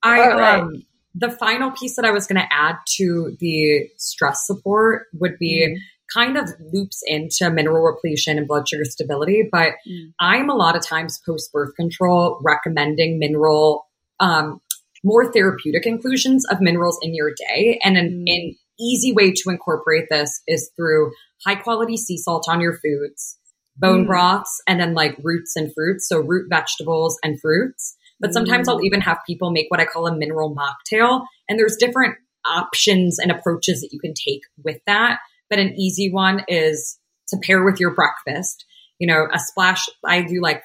I 0.04 0.20
right. 0.28 0.60
um 0.60 0.84
the 1.16 1.32
final 1.32 1.72
piece 1.72 1.96
that 1.96 2.06
I 2.06 2.12
was 2.12 2.28
going 2.28 2.42
to 2.42 2.54
add 2.54 2.76
to 2.98 3.38
the 3.40 3.90
stress 3.98 4.46
support 4.46 5.04
would 5.14 5.38
be 5.40 5.66
mm. 5.66 5.78
kind 6.14 6.38
of 6.38 6.50
loops 6.74 7.02
into 7.06 7.50
mineral 7.50 7.84
repletion 7.84 8.38
and 8.38 8.48
blood 8.48 8.68
sugar 8.68 8.84
stability. 8.84 9.48
But 9.50 9.76
mm. 9.88 10.12
I'm 10.20 10.50
a 10.50 10.56
lot 10.56 10.76
of 10.76 10.86
times 10.86 11.22
post 11.26 11.54
birth 11.54 11.74
control 11.76 12.42
recommending 12.44 13.18
mineral 13.18 13.88
um, 14.20 14.60
more 15.06 15.32
therapeutic 15.32 15.86
inclusions 15.86 16.46
of 16.50 16.60
minerals 16.60 16.98
in 17.02 17.14
your 17.14 17.32
day. 17.32 17.80
And 17.84 17.96
an, 17.96 18.26
mm. 18.28 18.34
an 18.34 18.56
easy 18.80 19.14
way 19.14 19.32
to 19.32 19.50
incorporate 19.50 20.06
this 20.10 20.42
is 20.48 20.72
through 20.76 21.12
high 21.46 21.56
quality 21.56 21.96
sea 21.96 22.18
salt 22.18 22.48
on 22.50 22.60
your 22.60 22.74
foods, 22.74 23.38
bone 23.78 24.06
mm. 24.06 24.08
broths, 24.08 24.62
and 24.68 24.80
then 24.80 24.96
like 24.96 25.16
roots 25.24 25.56
and 25.56 25.72
fruits. 25.74 26.10
So 26.10 26.20
root 26.20 26.48
vegetables 26.50 27.18
and 27.24 27.40
fruits. 27.40 27.96
But 28.20 28.34
sometimes 28.34 28.68
mm. 28.68 28.72
I'll 28.72 28.84
even 28.84 29.02
have 29.02 29.20
people 29.28 29.52
make 29.52 29.68
what 29.70 29.80
I 29.80 29.86
call 29.86 30.08
a 30.08 30.18
mineral 30.18 30.56
mocktail. 30.56 31.26
And 31.48 31.60
there's 31.60 31.78
different 31.78 32.16
options 32.46 33.20
and 33.20 33.32
approaches 33.32 33.82
that 33.82 33.90
you 33.92 34.00
can 34.00 34.14
take 34.14 34.42
with 34.64 34.80
that. 34.88 35.20
But 35.50 35.60
an 35.60 35.76
easy 35.78 36.12
one 36.12 36.44
is 36.48 36.98
to 37.30 37.38
pair 37.38 37.64
with 37.64 37.80
your 37.80 37.94
breakfast. 37.94 38.66
You 38.98 39.08
know, 39.08 39.28
a 39.32 39.38
splash, 39.38 39.86
I 40.04 40.22
do 40.22 40.42
like 40.42 40.64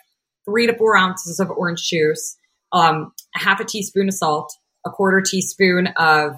three 0.48 0.66
to 0.66 0.76
four 0.76 0.96
ounces 0.96 1.40
of 1.40 1.50
orange 1.50 1.82
juice, 1.82 2.36
um, 2.72 3.12
a 3.34 3.38
half 3.38 3.60
a 3.60 3.64
teaspoon 3.64 4.08
of 4.08 4.14
salt, 4.14 4.52
a 4.86 4.90
quarter 4.90 5.20
teaspoon 5.20 5.88
of 5.96 6.36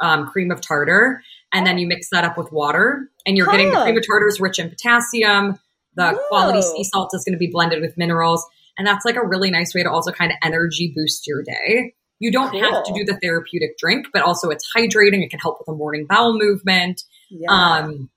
um, 0.00 0.26
cream 0.28 0.50
of 0.50 0.60
tartar, 0.60 1.22
and 1.52 1.66
then 1.66 1.78
you 1.78 1.86
mix 1.86 2.08
that 2.10 2.24
up 2.24 2.38
with 2.38 2.50
water, 2.52 3.10
and 3.26 3.36
you're 3.36 3.46
huh. 3.46 3.52
getting 3.52 3.70
the 3.70 3.80
cream 3.80 3.96
of 3.96 4.06
tartar 4.06 4.28
is 4.28 4.40
rich 4.40 4.58
in 4.58 4.68
potassium. 4.68 5.58
The 5.96 6.12
Whoa. 6.12 6.28
quality 6.28 6.62
sea 6.62 6.84
salt 6.84 7.10
is 7.14 7.24
going 7.24 7.34
to 7.34 7.38
be 7.38 7.48
blended 7.48 7.80
with 7.80 7.96
minerals, 7.96 8.44
and 8.78 8.86
that's 8.86 9.04
like 9.04 9.16
a 9.16 9.26
really 9.26 9.50
nice 9.50 9.74
way 9.74 9.82
to 9.82 9.90
also 9.90 10.12
kind 10.12 10.30
of 10.30 10.38
energy 10.42 10.92
boost 10.94 11.26
your 11.26 11.42
day. 11.42 11.94
You 12.18 12.30
don't 12.30 12.50
cool. 12.50 12.60
have 12.60 12.84
to 12.84 12.92
do 12.92 13.04
the 13.04 13.18
therapeutic 13.20 13.78
drink, 13.78 14.06
but 14.12 14.22
also 14.22 14.50
it's 14.50 14.66
hydrating. 14.76 15.24
It 15.24 15.30
can 15.30 15.40
help 15.40 15.58
with 15.58 15.66
the 15.66 15.72
morning 15.72 16.06
bowel 16.08 16.38
movement. 16.38 17.02
Yeah. 17.30 17.48
Um, 17.50 18.10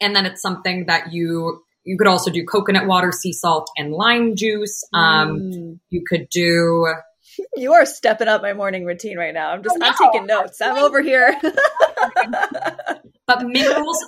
and 0.00 0.14
then 0.14 0.26
it's 0.26 0.42
something 0.42 0.86
that 0.86 1.12
you 1.12 1.62
you 1.84 1.96
could 1.96 2.08
also 2.08 2.30
do 2.30 2.44
coconut 2.44 2.86
water, 2.86 3.12
sea 3.12 3.32
salt, 3.32 3.70
and 3.76 3.92
lime 3.92 4.36
juice. 4.36 4.84
Um, 4.92 5.38
mm. 5.38 5.78
You 5.88 6.04
could 6.06 6.28
do. 6.30 6.94
You 7.56 7.72
are 7.72 7.86
stepping 7.86 8.28
up 8.28 8.42
my 8.42 8.52
morning 8.52 8.84
routine 8.84 9.16
right 9.16 9.32
now. 9.32 9.50
I'm 9.50 9.62
just, 9.62 9.76
I'm 9.80 9.94
taking 9.94 10.26
notes. 10.26 10.60
I'm 10.60 10.76
over 10.76 11.00
here. 11.02 11.38
but 13.26 13.42
minerals, 13.46 13.98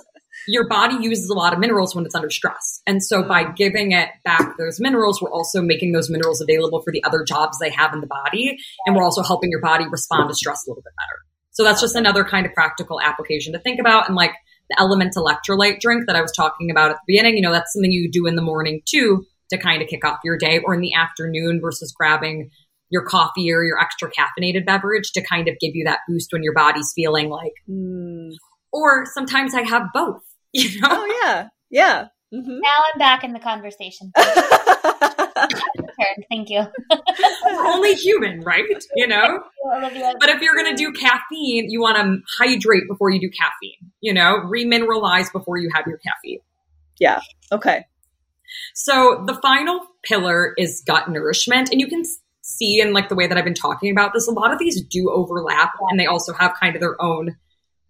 your 0.47 0.67
body 0.67 0.97
uses 0.99 1.29
a 1.29 1.33
lot 1.33 1.53
of 1.53 1.59
minerals 1.59 1.95
when 1.95 2.05
it's 2.05 2.15
under 2.15 2.29
stress. 2.29 2.81
And 2.85 3.03
so 3.03 3.23
by 3.23 3.43
mm. 3.43 3.55
giving 3.55 3.91
it 3.91 4.09
back 4.23 4.57
those 4.57 4.79
minerals, 4.79 5.21
we're 5.21 5.31
also 5.31 5.61
making 5.61 5.91
those 5.91 6.09
minerals 6.09 6.41
available 6.41 6.81
for 6.81 6.91
the 6.91 7.03
other 7.03 7.23
jobs 7.23 7.57
they 7.59 7.69
have 7.71 7.93
in 7.93 8.01
the 8.01 8.07
body. 8.07 8.57
And 8.85 8.95
we're 8.95 9.03
also 9.03 9.23
helping 9.23 9.49
your 9.49 9.61
body 9.61 9.85
respond 9.89 10.29
to 10.29 10.35
stress 10.35 10.65
a 10.65 10.69
little 10.69 10.83
bit 10.83 10.93
better. 10.97 11.19
So 11.51 11.63
that's 11.63 11.81
just 11.81 11.95
another 11.95 12.23
kind 12.23 12.45
of 12.45 12.53
practical 12.53 13.01
application 13.01 13.53
to 13.53 13.59
think 13.59 13.79
about. 13.79 14.07
And 14.07 14.15
like 14.15 14.33
the 14.69 14.77
LMNT 14.79 15.13
electrolyte 15.15 15.79
drink 15.79 16.03
that 16.07 16.15
I 16.15 16.21
was 16.21 16.31
talking 16.31 16.71
about 16.71 16.91
at 16.91 16.97
the 16.97 17.13
beginning, 17.13 17.35
you 17.35 17.41
know, 17.41 17.51
that's 17.51 17.73
something 17.73 17.91
you 17.91 18.09
do 18.11 18.27
in 18.27 18.35
the 18.35 18.41
morning 18.41 18.81
too 18.87 19.25
to 19.49 19.57
kind 19.57 19.81
of 19.81 19.87
kick 19.87 20.05
off 20.05 20.19
your 20.23 20.37
day 20.37 20.59
or 20.63 20.73
in 20.73 20.81
the 20.81 20.93
afternoon 20.93 21.59
versus 21.61 21.91
grabbing 21.91 22.49
your 22.89 23.03
coffee 23.05 23.51
or 23.51 23.63
your 23.63 23.79
extra 23.79 24.09
caffeinated 24.11 24.65
beverage 24.65 25.11
to 25.13 25.21
kind 25.21 25.47
of 25.47 25.55
give 25.59 25.75
you 25.75 25.85
that 25.85 25.99
boost 26.07 26.29
when 26.31 26.43
your 26.43 26.53
body's 26.53 26.91
feeling 26.95 27.29
like, 27.29 27.53
mm. 27.69 28.31
or 28.71 29.05
sometimes 29.13 29.53
I 29.53 29.61
have 29.61 29.83
both, 29.93 30.21
you 30.53 30.81
know? 30.81 30.87
Oh, 30.91 31.21
yeah. 31.23 31.47
Yeah. 31.69 32.05
Mm-hmm. 32.33 32.59
Now 32.59 32.69
I'm 32.93 32.99
back 32.99 33.23
in 33.23 33.33
the 33.33 33.39
conversation. 33.39 34.11
Thank 36.29 36.49
you. 36.49 36.63
We're 37.45 37.65
only 37.65 37.93
human, 37.95 38.41
right? 38.41 38.65
You 38.95 39.07
know? 39.07 39.43
But 40.19 40.29
if 40.29 40.41
you're 40.41 40.55
going 40.55 40.75
to 40.75 40.75
do 40.75 40.91
caffeine, 40.91 41.69
you 41.69 41.79
want 41.79 41.97
to 41.97 42.17
hydrate 42.39 42.83
before 42.89 43.11
you 43.11 43.19
do 43.19 43.29
caffeine, 43.29 43.91
you 44.01 44.13
know, 44.13 44.39
remineralize 44.45 45.31
before 45.31 45.57
you 45.57 45.69
have 45.75 45.85
your 45.85 45.99
caffeine. 45.99 46.39
Yeah. 46.99 47.19
Okay. 47.51 47.85
So 48.73 49.23
the 49.27 49.35
final 49.35 49.81
pillar 50.03 50.53
is 50.57 50.81
gut 50.85 51.09
nourishment. 51.09 51.69
And 51.71 51.79
you 51.79 51.87
can 51.87 52.03
see 52.49 52.81
in 52.81 52.93
like 52.93 53.09
the 53.09 53.15
way 53.15 53.27
that 53.27 53.37
I've 53.37 53.45
been 53.45 53.53
talking 53.53 53.91
about 53.91 54.13
this, 54.13 54.27
a 54.27 54.31
lot 54.31 54.51
of 54.51 54.59
these 54.59 54.81
do 54.81 55.11
overlap 55.11 55.73
and 55.89 55.99
they 55.99 56.05
also 56.05 56.33
have 56.33 56.53
kind 56.59 56.75
of 56.75 56.81
their 56.81 57.01
own, 57.01 57.35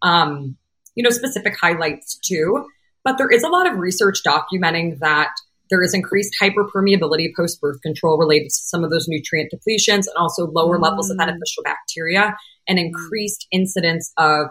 um, 0.02 0.58
you 0.96 1.04
know, 1.04 1.10
specific 1.10 1.56
highlights 1.60 2.20
too. 2.20 2.66
But 3.04 3.18
there 3.18 3.30
is 3.30 3.44
a 3.44 3.48
lot 3.48 3.68
of 3.68 3.78
research 3.78 4.20
documenting 4.26 5.00
that 5.00 5.30
there 5.70 5.84
is 5.84 5.94
increased 5.94 6.34
hyperpermeability 6.42 7.30
post 7.36 7.62
birth 7.62 7.82
control 7.82 8.18
related 8.18 8.46
to 8.46 8.62
some 8.66 8.84
of 8.84 8.90
those 8.90 9.08
nutrient 9.08 9.52
depletions 9.54 10.06
and 10.08 10.16
also 10.18 10.48
lower 10.48 10.78
mm. 10.78 10.84
levels 10.84 11.10
of 11.10 11.18
beneficial 11.18 11.64
bacteria 11.64 12.36
and 12.68 12.80
increased 12.80 13.48
incidence 13.52 14.12
of 14.18 14.48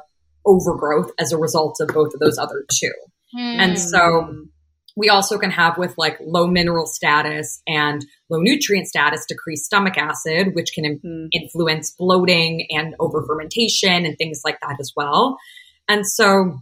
overgrowth 0.47 1.11
as 1.19 1.33
a 1.33 1.37
result 1.37 1.77
of 1.81 1.89
both 1.89 2.15
of 2.15 2.21
those 2.21 2.39
other 2.39 2.65
two. 2.73 2.93
Mm. 3.37 3.59
And 3.59 3.79
so 3.79 4.47
we 4.99 5.09
also 5.09 5.39
can 5.39 5.53
have 5.53 5.79
with 5.79 5.95
like 5.97 6.19
low 6.21 6.49
mineral 6.49 6.85
status 6.85 7.63
and 7.69 8.05
low 8.29 8.41
nutrient 8.41 8.89
status 8.89 9.25
decreased 9.29 9.65
stomach 9.65 9.97
acid, 9.97 10.57
which 10.57 10.73
can 10.75 10.99
mm. 10.99 11.29
influence 11.33 11.95
bloating 11.97 12.67
and 12.71 12.97
over 12.99 13.25
fermentation 13.25 14.05
and 14.05 14.19
things 14.19 14.41
like 14.45 14.59
that 14.61 14.77
as 14.81 14.93
well. 14.97 15.39
And 15.89 16.05
so, 16.05 16.59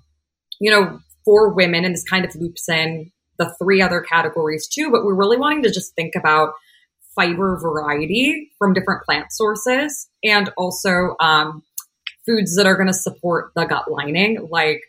you 0.60 0.70
know, 0.70 0.98
for 1.24 1.54
women, 1.54 1.86
and 1.86 1.94
this 1.94 2.04
kind 2.04 2.26
of 2.26 2.36
loops 2.36 2.68
in 2.68 3.10
the 3.38 3.54
three 3.58 3.80
other 3.80 4.02
categories 4.02 4.68
too, 4.68 4.90
but 4.90 5.02
we're 5.02 5.16
really 5.16 5.38
wanting 5.38 5.62
to 5.62 5.70
just 5.70 5.94
think 5.94 6.12
about 6.14 6.52
fiber 7.14 7.58
variety 7.58 8.50
from 8.58 8.74
different 8.74 9.02
plant 9.04 9.32
sources 9.32 10.08
and 10.22 10.50
also 10.58 11.16
um, 11.20 11.62
foods 12.26 12.54
that 12.56 12.66
are 12.66 12.76
going 12.76 12.86
to 12.86 12.92
support 12.92 13.52
the 13.56 13.64
gut 13.64 13.90
lining, 13.90 14.46
like 14.50 14.82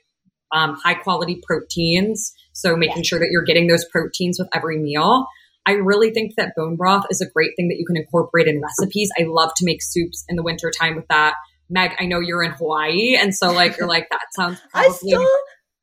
um, 0.51 0.75
high 0.75 0.95
quality 0.95 1.41
proteins. 1.47 2.33
So 2.57 2.75
making 2.75 3.03
sure 3.03 3.19
that 3.19 3.29
you're 3.31 3.43
getting 3.43 3.67
those 3.67 3.85
proteins 3.85 4.39
with 4.39 4.49
every 4.51 4.79
meal. 4.79 5.27
I 5.67 5.73
really 5.73 6.11
think 6.11 6.33
that 6.37 6.53
bone 6.57 6.75
broth 6.75 7.05
is 7.11 7.21
a 7.21 7.29
great 7.29 7.51
thing 7.55 7.67
that 7.67 7.75
you 7.77 7.85
can 7.85 7.97
incorporate 7.97 8.47
in 8.47 8.59
recipes. 8.61 9.09
I 9.19 9.25
love 9.27 9.51
to 9.57 9.65
make 9.65 9.83
soups 9.83 10.25
in 10.27 10.35
the 10.35 10.43
wintertime 10.43 10.95
with 10.95 11.07
that. 11.09 11.35
Meg, 11.69 11.91
I 11.99 12.05
know 12.05 12.19
you're 12.19 12.41
in 12.41 12.51
Hawaii, 12.51 13.15
and 13.15 13.35
so 13.35 13.51
like 13.51 13.77
you're 13.77 13.87
like 13.87 14.07
that 14.09 14.21
sounds 14.35 14.59
probably 14.71 14.93
still, 14.93 15.27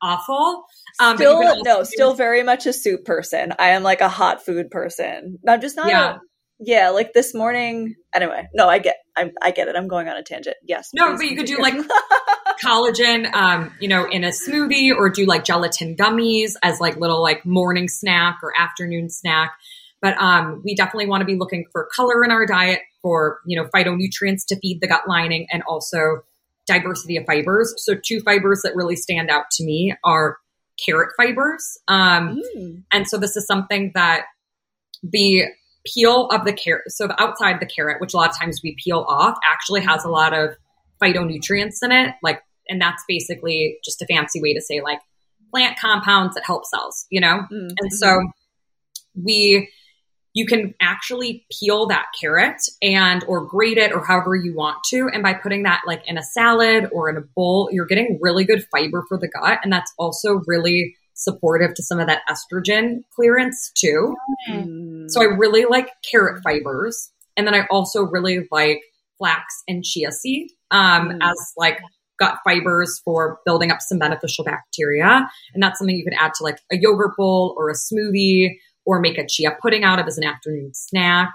awful. 0.03 0.65
Um, 0.99 1.17
still, 1.17 1.63
no, 1.63 1.85
still 1.85 2.15
very 2.15 2.43
much 2.43 2.67
a 2.67 2.73
soup 2.73 3.05
person. 3.05 3.53
I 3.59 3.71
am 3.71 3.83
like 3.83 4.01
a 4.01 4.09
hot 4.09 4.45
food 4.45 4.71
person. 4.71 5.39
I'm 5.47 5.61
just 5.61 5.77
not. 5.77 5.89
Yeah. 5.89 6.15
A, 6.15 6.19
yeah, 6.61 6.91
like 6.91 7.13
this 7.13 7.35
morning. 7.35 7.95
Anyway, 8.15 8.49
no, 8.55 8.69
I 8.69 8.79
get, 8.79 8.97
I'm, 9.17 9.33
I 9.43 9.51
get 9.51 9.69
it. 9.69 9.77
I'm 9.77 9.89
going 9.89 10.09
on 10.09 10.17
a 10.17 10.23
tangent. 10.23 10.57
Yes. 10.63 10.91
No, 10.95 11.17
but 11.17 11.27
you 11.27 11.37
could 11.37 11.47
do 11.47 11.59
like 11.59 11.75
collagen, 12.63 13.33
um, 13.35 13.73
you 13.81 13.89
know, 13.89 14.05
in 14.05 14.25
a 14.25 14.29
smoothie, 14.29 14.95
or 14.95 15.11
do 15.11 15.25
like 15.27 15.45
gelatin 15.45 15.97
gummies 15.97 16.53
as 16.63 16.81
like 16.81 16.97
little 16.97 17.23
like 17.23 17.45
morning 17.45 17.89
snack 17.89 18.39
or 18.43 18.53
afternoon 18.59 19.11
snack. 19.11 19.53
But 20.01 20.21
um, 20.21 20.63
we 20.65 20.75
definitely 20.75 21.07
want 21.07 21.23
to 21.23 21.27
be 21.27 21.37
looking 21.37 21.65
for 21.73 21.89
color 21.95 22.25
in 22.25 22.31
our 22.31 22.47
diet 22.47 22.81
for 23.03 23.41
you 23.47 23.61
know 23.61 23.69
phytonutrients 23.75 24.47
to 24.49 24.59
feed 24.61 24.81
the 24.81 24.89
gut 24.89 25.09
lining, 25.09 25.47
and 25.51 25.63
also 25.69 26.23
diversity 26.67 27.17
of 27.17 27.27
fibers. 27.27 27.75
So 27.79 27.95
two 27.95 28.21
fibers 28.21 28.63
that 28.63 28.75
really 28.75 28.97
stand 28.97 29.31
out 29.31 29.45
to 29.53 29.65
me 29.65 29.95
are 30.05 30.39
carrot 30.85 31.11
fibers. 31.17 31.79
Um, 31.89 32.41
mm. 32.57 32.83
And 32.93 33.07
so 33.07 33.19
this 33.19 33.37
is 33.37 33.47
something 33.47 33.93
that 33.95 34.25
the 35.03 35.45
peel 35.87 36.29
of 36.29 36.45
the 36.45 36.53
carrot, 36.53 36.85
so 36.89 37.07
the 37.07 37.21
outside 37.21 37.61
the 37.61 37.67
carrot, 37.67 38.01
which 38.01 38.15
a 38.15 38.17
lot 38.17 38.31
of 38.31 38.39
times 38.39 38.61
we 38.63 38.77
peel 38.83 39.05
off, 39.09 39.37
actually 39.45 39.83
has 39.83 40.05
a 40.05 40.09
lot 40.09 40.33
of 40.33 40.51
phytonutrients 41.05 41.79
in 41.83 41.93
it. 41.93 42.15
Like, 42.23 42.43
and 42.69 42.81
that's 42.81 43.03
basically 43.07 43.79
just 43.85 44.01
a 44.01 44.07
fancy 44.07 44.41
way 44.41 44.55
to 44.55 44.61
say 44.61 44.81
like 44.81 45.01
plant 45.51 45.79
compounds 45.79 46.35
that 46.35 46.45
help 46.45 46.65
cells, 46.65 47.07
you 47.11 47.21
know? 47.21 47.43
Mm-hmm. 47.53 47.69
And 47.79 47.93
so 47.93 48.23
we 49.15 49.71
you 50.35 50.47
can 50.47 50.75
actually 50.81 51.47
peel 51.61 51.87
that 51.87 52.07
carrot 52.21 52.61
and 52.83 53.25
or 53.29 53.47
grate 53.47 53.79
it 53.79 53.93
or 53.93 54.05
however 54.05 54.35
you 54.35 54.55
want 54.55 54.79
to 54.85 55.09
and 55.13 55.23
by 55.23 55.33
putting 55.33 55.63
that 55.63 55.83
like 55.87 56.03
in 56.07 56.19
a 56.19 56.23
salad 56.23 56.89
or 56.93 57.09
in 57.09 57.17
a 57.17 57.21
bowl 57.21 57.69
you're 57.73 57.87
getting 57.87 58.19
really 58.21 58.45
good 58.45 58.65
fiber 58.71 59.05
for 59.09 59.17
the 59.17 59.29
gut 59.29 59.61
and 59.63 59.73
that's 59.73 59.93
also 59.97 60.41
really 60.47 60.97
supportive 61.15 61.73
to 61.75 61.83
some 61.83 62.01
of 62.01 62.09
that 62.09 62.23
estrogen 62.29 63.03
clearance 63.15 63.71
too 63.77 64.17
mm. 64.51 65.05
so 65.09 65.23
i 65.23 65.25
really 65.25 65.65
like 65.65 65.89
carrot 66.11 66.43
fibers 66.43 67.11
and 67.37 67.47
then 67.47 67.55
i 67.55 67.65
also 67.71 68.03
really 68.03 68.49
like 68.51 68.81
flax 69.17 69.63
and 69.69 69.85
chia 69.85 70.11
seed 70.11 70.51
um, 70.75 71.11
mm. 71.11 71.19
as 71.23 71.53
like 71.57 71.81
gut 72.19 72.39
fibers 72.45 73.01
for 73.05 73.41
building 73.45 73.71
up 73.71 73.79
some 73.81 73.99
beneficial 73.99 74.45
bacteria 74.45 75.29
and 75.53 75.63
that's 75.63 75.79
something 75.79 75.97
you 75.97 76.05
can 76.05 76.15
add 76.15 76.33
to 76.35 76.45
like 76.45 76.59
a 76.71 76.77
yogurt 76.77 77.17
bowl 77.17 77.55
or 77.59 77.71
a 77.71 77.75
smoothie 77.75 78.51
or 78.87 79.01
make 79.01 79.19
a 79.19 79.27
chia 79.27 79.57
pudding 79.61 79.85
out 79.85 79.99
of 79.99 80.07
as 80.07 80.19
an 80.19 80.25
afternoon 80.25 80.73
snack. 80.75 81.33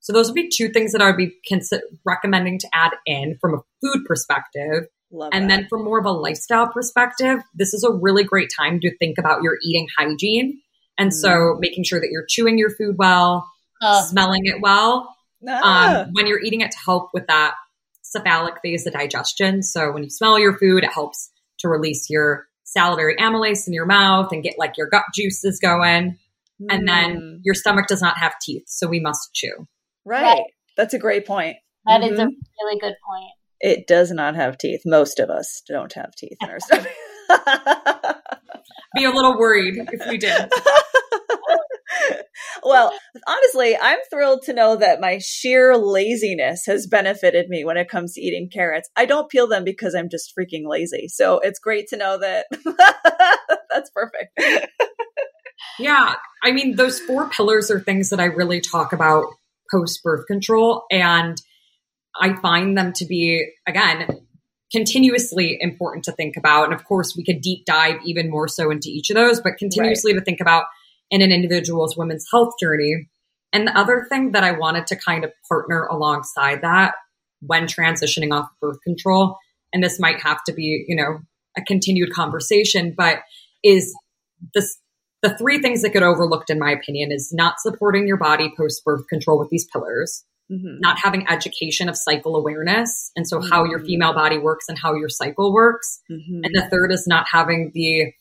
So 0.00 0.12
those 0.12 0.28
would 0.28 0.34
be 0.34 0.48
two 0.48 0.68
things 0.68 0.92
that 0.92 1.00
I 1.00 1.06
would 1.06 1.16
be 1.16 1.36
consider- 1.46 1.84
recommending 2.04 2.58
to 2.60 2.68
add 2.72 2.92
in 3.06 3.38
from 3.40 3.54
a 3.54 3.58
food 3.80 4.04
perspective. 4.04 4.86
Love 5.12 5.30
and 5.32 5.44
that. 5.44 5.56
then 5.56 5.66
from 5.68 5.84
more 5.84 5.98
of 5.98 6.06
a 6.06 6.10
lifestyle 6.10 6.68
perspective, 6.68 7.40
this 7.54 7.74
is 7.74 7.84
a 7.84 7.92
really 7.92 8.24
great 8.24 8.50
time 8.56 8.80
to 8.80 8.96
think 8.96 9.18
about 9.18 9.42
your 9.42 9.58
eating 9.62 9.86
hygiene. 9.96 10.60
And 10.98 11.10
mm. 11.10 11.14
so 11.14 11.56
making 11.60 11.84
sure 11.84 12.00
that 12.00 12.08
you're 12.10 12.26
chewing 12.28 12.58
your 12.58 12.70
food 12.70 12.96
well, 12.98 13.48
uh. 13.80 14.02
smelling 14.02 14.42
it 14.44 14.60
well, 14.60 15.14
ah. 15.48 16.02
um, 16.02 16.08
when 16.12 16.26
you're 16.26 16.42
eating 16.42 16.62
it 16.62 16.70
to 16.72 16.78
help 16.84 17.10
with 17.12 17.26
that 17.28 17.54
cephalic 18.12 18.54
phase 18.62 18.86
of 18.86 18.92
digestion. 18.92 19.62
So 19.62 19.92
when 19.92 20.02
you 20.02 20.10
smell 20.10 20.38
your 20.38 20.56
food, 20.58 20.84
it 20.84 20.92
helps 20.92 21.30
to 21.60 21.68
release 21.68 22.08
your 22.10 22.46
salivary 22.64 23.16
amylase 23.16 23.66
in 23.66 23.72
your 23.72 23.86
mouth 23.86 24.32
and 24.32 24.42
get 24.42 24.54
like 24.58 24.76
your 24.76 24.88
gut 24.88 25.04
juices 25.14 25.58
going. 25.60 26.18
Mm. 26.60 26.66
And 26.70 26.88
then 26.88 27.16
mm. 27.16 27.38
your 27.42 27.54
stomach 27.54 27.86
does 27.86 28.02
not 28.02 28.18
have 28.18 28.34
teeth, 28.40 28.64
so 28.66 28.86
we 28.86 29.00
must 29.00 29.32
chew. 29.34 29.66
Right. 30.04 30.22
right. 30.22 30.44
That's 30.76 30.94
a 30.94 30.98
great 30.98 31.26
point. 31.26 31.56
That 31.86 32.00
mm-hmm. 32.00 32.12
is 32.12 32.18
a 32.18 32.24
really 32.24 32.78
good 32.80 32.94
point. 33.06 33.30
It 33.60 33.86
does 33.86 34.10
not 34.10 34.34
have 34.34 34.58
teeth. 34.58 34.82
Most 34.84 35.20
of 35.20 35.30
us 35.30 35.62
don't 35.68 35.92
have 35.94 36.14
teeth 36.16 36.36
in 36.40 36.50
our 36.50 36.60
stomach. 36.60 36.88
Be 38.94 39.04
a 39.04 39.10
little 39.10 39.38
worried 39.38 39.74
if 39.92 40.08
we 40.08 40.18
did. 40.18 40.32
well, 42.62 42.92
honestly, 43.26 43.76
I'm 43.76 43.98
thrilled 44.10 44.42
to 44.42 44.52
know 44.52 44.76
that 44.76 45.00
my 45.00 45.18
sheer 45.18 45.76
laziness 45.76 46.64
has 46.66 46.86
benefited 46.86 47.48
me 47.48 47.64
when 47.64 47.76
it 47.76 47.88
comes 47.88 48.14
to 48.14 48.20
eating 48.20 48.48
carrots. 48.52 48.88
I 48.96 49.06
don't 49.06 49.30
peel 49.30 49.46
them 49.46 49.64
because 49.64 49.94
I'm 49.94 50.08
just 50.08 50.32
freaking 50.38 50.66
lazy. 50.66 51.08
So 51.08 51.38
it's 51.40 51.58
great 51.58 51.88
to 51.88 51.96
know 51.96 52.18
that 52.18 52.46
that's 53.72 53.90
perfect. 53.90 54.38
yeah. 55.78 56.14
I 56.42 56.52
mean, 56.52 56.76
those 56.76 57.00
four 57.00 57.28
pillars 57.28 57.70
are 57.70 57.80
things 57.80 58.10
that 58.10 58.20
I 58.20 58.26
really 58.26 58.60
talk 58.60 58.92
about 58.92 59.26
post 59.70 60.02
birth 60.02 60.26
control. 60.26 60.84
And 60.90 61.36
I 62.20 62.34
find 62.36 62.76
them 62.76 62.92
to 62.94 63.06
be, 63.06 63.46
again, 63.66 64.06
continuously 64.70 65.58
important 65.60 66.04
to 66.04 66.12
think 66.12 66.36
about. 66.36 66.64
And 66.64 66.74
of 66.74 66.84
course, 66.84 67.14
we 67.16 67.24
could 67.24 67.40
deep 67.40 67.64
dive 67.64 67.96
even 68.04 68.30
more 68.30 68.48
so 68.48 68.70
into 68.70 68.88
each 68.88 69.10
of 69.10 69.16
those, 69.16 69.40
but 69.40 69.58
continuously 69.58 70.12
right. 70.12 70.18
to 70.18 70.24
think 70.24 70.40
about 70.40 70.64
in 71.12 71.22
an 71.22 71.30
individual's 71.30 71.96
women's 71.96 72.26
health 72.32 72.54
journey. 72.58 73.08
And 73.52 73.68
the 73.68 73.78
other 73.78 74.06
thing 74.08 74.32
that 74.32 74.42
I 74.42 74.52
wanted 74.52 74.86
to 74.88 74.96
kind 74.96 75.24
of 75.24 75.30
partner 75.48 75.84
alongside 75.84 76.62
that 76.62 76.94
when 77.40 77.66
transitioning 77.66 78.32
off 78.32 78.48
birth 78.60 78.78
control, 78.82 79.36
and 79.72 79.84
this 79.84 80.00
might 80.00 80.22
have 80.22 80.42
to 80.44 80.52
be, 80.52 80.84
you 80.88 80.96
know, 80.96 81.18
a 81.56 81.62
continued 81.62 82.12
conversation, 82.14 82.94
but 82.96 83.18
is 83.62 83.94
this 84.54 84.78
the 85.22 85.36
three 85.36 85.60
things 85.60 85.82
that 85.82 85.92
get 85.92 86.02
overlooked 86.02 86.50
in 86.50 86.58
my 86.58 86.72
opinion 86.72 87.12
is 87.12 87.30
not 87.32 87.60
supporting 87.60 88.08
your 88.08 88.16
body 88.16 88.52
post 88.56 88.82
birth 88.84 89.06
control 89.08 89.38
with 89.38 89.50
these 89.50 89.66
pillars 89.72 90.24
mm-hmm. 90.50 90.80
not 90.80 90.98
having 90.98 91.28
education 91.28 91.88
of 91.88 91.96
cycle 91.96 92.34
awareness 92.34 93.12
and 93.14 93.28
so 93.28 93.38
mm-hmm. 93.38 93.48
how 93.48 93.64
your 93.64 93.78
mm-hmm. 93.78 93.86
female 93.86 94.12
body 94.12 94.38
works 94.38 94.64
and 94.68 94.78
how 94.78 94.94
your 94.94 95.08
cycle 95.08 95.52
works 95.52 96.00
mm-hmm. 96.10 96.40
and 96.42 96.54
the 96.54 96.68
third 96.70 96.90
is 96.90 97.06
not 97.06 97.26
having 97.30 97.70
the 97.74 98.12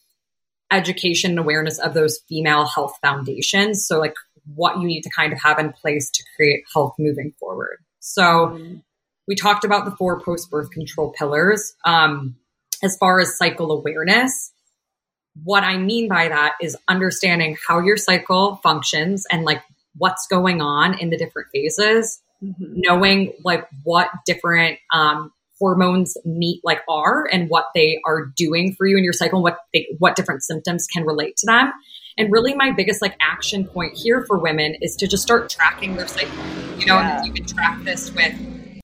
education 0.72 1.32
and 1.32 1.40
awareness 1.40 1.78
of 1.80 1.94
those 1.94 2.20
female 2.28 2.66
health 2.66 2.98
foundations 3.02 3.86
so 3.86 4.00
like 4.00 4.16
what 4.56 4.80
you 4.80 4.88
need 4.88 5.02
to 5.02 5.10
kind 5.16 5.34
of 5.34 5.40
have 5.42 5.60
in 5.60 5.72
place 5.72 6.10
to 6.10 6.24
create 6.36 6.64
health 6.74 6.94
moving 6.98 7.34
forward 7.40 7.78
so 8.00 8.22
mm-hmm. 8.22 8.76
we 9.28 9.36
talked 9.36 9.64
about 9.64 9.86
the 9.86 9.92
four 9.92 10.20
post 10.22 10.50
birth 10.50 10.72
control 10.72 11.14
pillars 11.18 11.74
um, 11.86 12.36
as 12.84 12.98
far 12.98 13.20
as 13.20 13.38
cycle 13.38 13.72
awareness 13.72 14.52
what 15.44 15.64
I 15.64 15.78
mean 15.78 16.08
by 16.08 16.28
that 16.28 16.56
is 16.62 16.76
understanding 16.88 17.58
how 17.68 17.80
your 17.80 17.98
cycle 17.98 18.58
functions 18.58 19.26
and 19.32 19.44
like 19.44 19.64
what's 19.96 20.28
going 20.28 20.62
on 20.62 21.00
in 21.00 21.10
the 21.10 21.18
different 21.18 21.50
phases, 21.54 22.22
mm-hmm. 22.44 22.74
knowing 22.76 23.34
like 23.44 23.68
what 23.84 24.10
different 24.26 24.80
um, 24.92 25.32
hormones 25.62 26.18
meet 26.26 26.60
like 26.64 26.82
are 26.90 27.26
and 27.32 27.50
what 27.50 27.66
they 27.76 28.00
are 28.06 28.34
doing 28.36 28.74
for 28.76 28.88
you 28.88 28.98
in 28.98 29.04
your 29.04 29.14
cycle, 29.14 29.44
what 29.44 29.60
they, 29.74 29.88
what 30.00 30.16
different 30.16 30.44
symptoms 30.44 30.88
can 30.92 31.06
relate 31.06 31.38
to 31.38 31.46
them. 31.46 31.72
And 32.18 32.32
really, 32.32 32.54
my 32.56 32.72
biggest 32.72 33.02
like 33.02 33.16
action 33.22 33.66
point 33.66 33.96
here 33.96 34.26
for 34.28 34.38
women 34.38 34.76
is 34.82 34.96
to 34.98 35.08
just 35.08 35.24
start 35.24 35.50
tracking 35.50 35.96
their 35.96 36.08
cycle. 36.08 36.44
You 36.78 36.88
know, 36.88 37.00
yeah. 37.00 37.24
you 37.24 37.32
can 37.32 37.46
track 37.46 37.82
this 37.84 38.12
with 38.12 38.34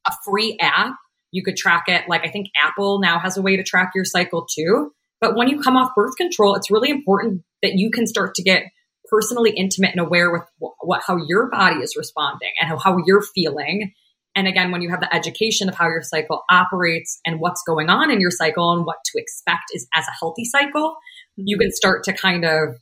a 0.05 0.11
free 0.23 0.57
app. 0.61 0.95
You 1.31 1.43
could 1.43 1.57
track 1.57 1.85
it 1.87 2.03
like 2.07 2.23
I 2.23 2.29
think 2.29 2.47
Apple 2.55 3.01
now 3.01 3.19
has 3.19 3.35
a 3.35 3.41
way 3.41 3.57
to 3.57 3.63
track 3.63 3.91
your 3.95 4.05
cycle 4.05 4.47
too. 4.55 4.91
But 5.19 5.35
when 5.35 5.49
you 5.49 5.59
come 5.61 5.75
off 5.75 5.91
birth 5.95 6.15
control, 6.15 6.55
it's 6.55 6.71
really 6.71 6.91
important 6.91 7.41
that 7.63 7.73
you 7.73 7.89
can 7.89 8.05
start 8.05 8.35
to 8.35 8.43
get 8.43 8.63
personally 9.09 9.51
intimate 9.51 9.91
and 9.91 9.99
aware 9.99 10.31
with 10.31 10.43
what, 10.59 11.01
how 11.05 11.17
your 11.27 11.49
body 11.49 11.77
is 11.77 11.95
responding 11.97 12.51
and 12.59 12.69
how, 12.69 12.77
how 12.77 12.97
you're 13.05 13.21
feeling. 13.21 13.93
And 14.37 14.47
again, 14.47 14.69
when 14.69 14.83
you 14.83 14.91
have 14.91 14.99
the 14.99 15.13
education 15.13 15.67
of 15.67 15.73
how 15.73 15.85
your 15.85 16.03
cycle 16.03 16.43
operates 16.47 17.19
and 17.25 17.39
what's 17.39 17.63
going 17.63 17.89
on 17.89 18.11
in 18.11 18.21
your 18.21 18.29
cycle 18.29 18.71
and 18.71 18.85
what 18.85 18.97
to 19.05 19.19
expect 19.19 19.63
is 19.73 19.87
as 19.95 20.05
a 20.07 20.15
healthy 20.19 20.45
cycle, 20.45 20.95
you 21.35 21.57
mm-hmm. 21.57 21.63
can 21.63 21.71
start 21.71 22.03
to 22.03 22.13
kind 22.13 22.45
of 22.45 22.75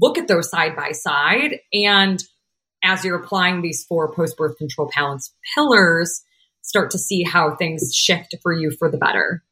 look 0.00 0.18
at 0.18 0.28
those 0.28 0.48
side 0.48 0.76
by 0.76 0.92
side. 0.92 1.58
And 1.72 2.22
as 2.84 3.04
you're 3.04 3.20
applying 3.20 3.60
these 3.60 3.84
four 3.88 4.14
post 4.14 4.36
birth 4.36 4.56
control 4.56 4.88
balance 4.94 5.34
pillars, 5.52 6.22
start 6.60 6.92
to 6.92 6.98
see 6.98 7.24
how 7.24 7.56
things 7.56 7.92
shift 7.92 8.36
for 8.40 8.52
you 8.52 8.70
for 8.70 8.88
the 8.88 8.98
better. 8.98 9.42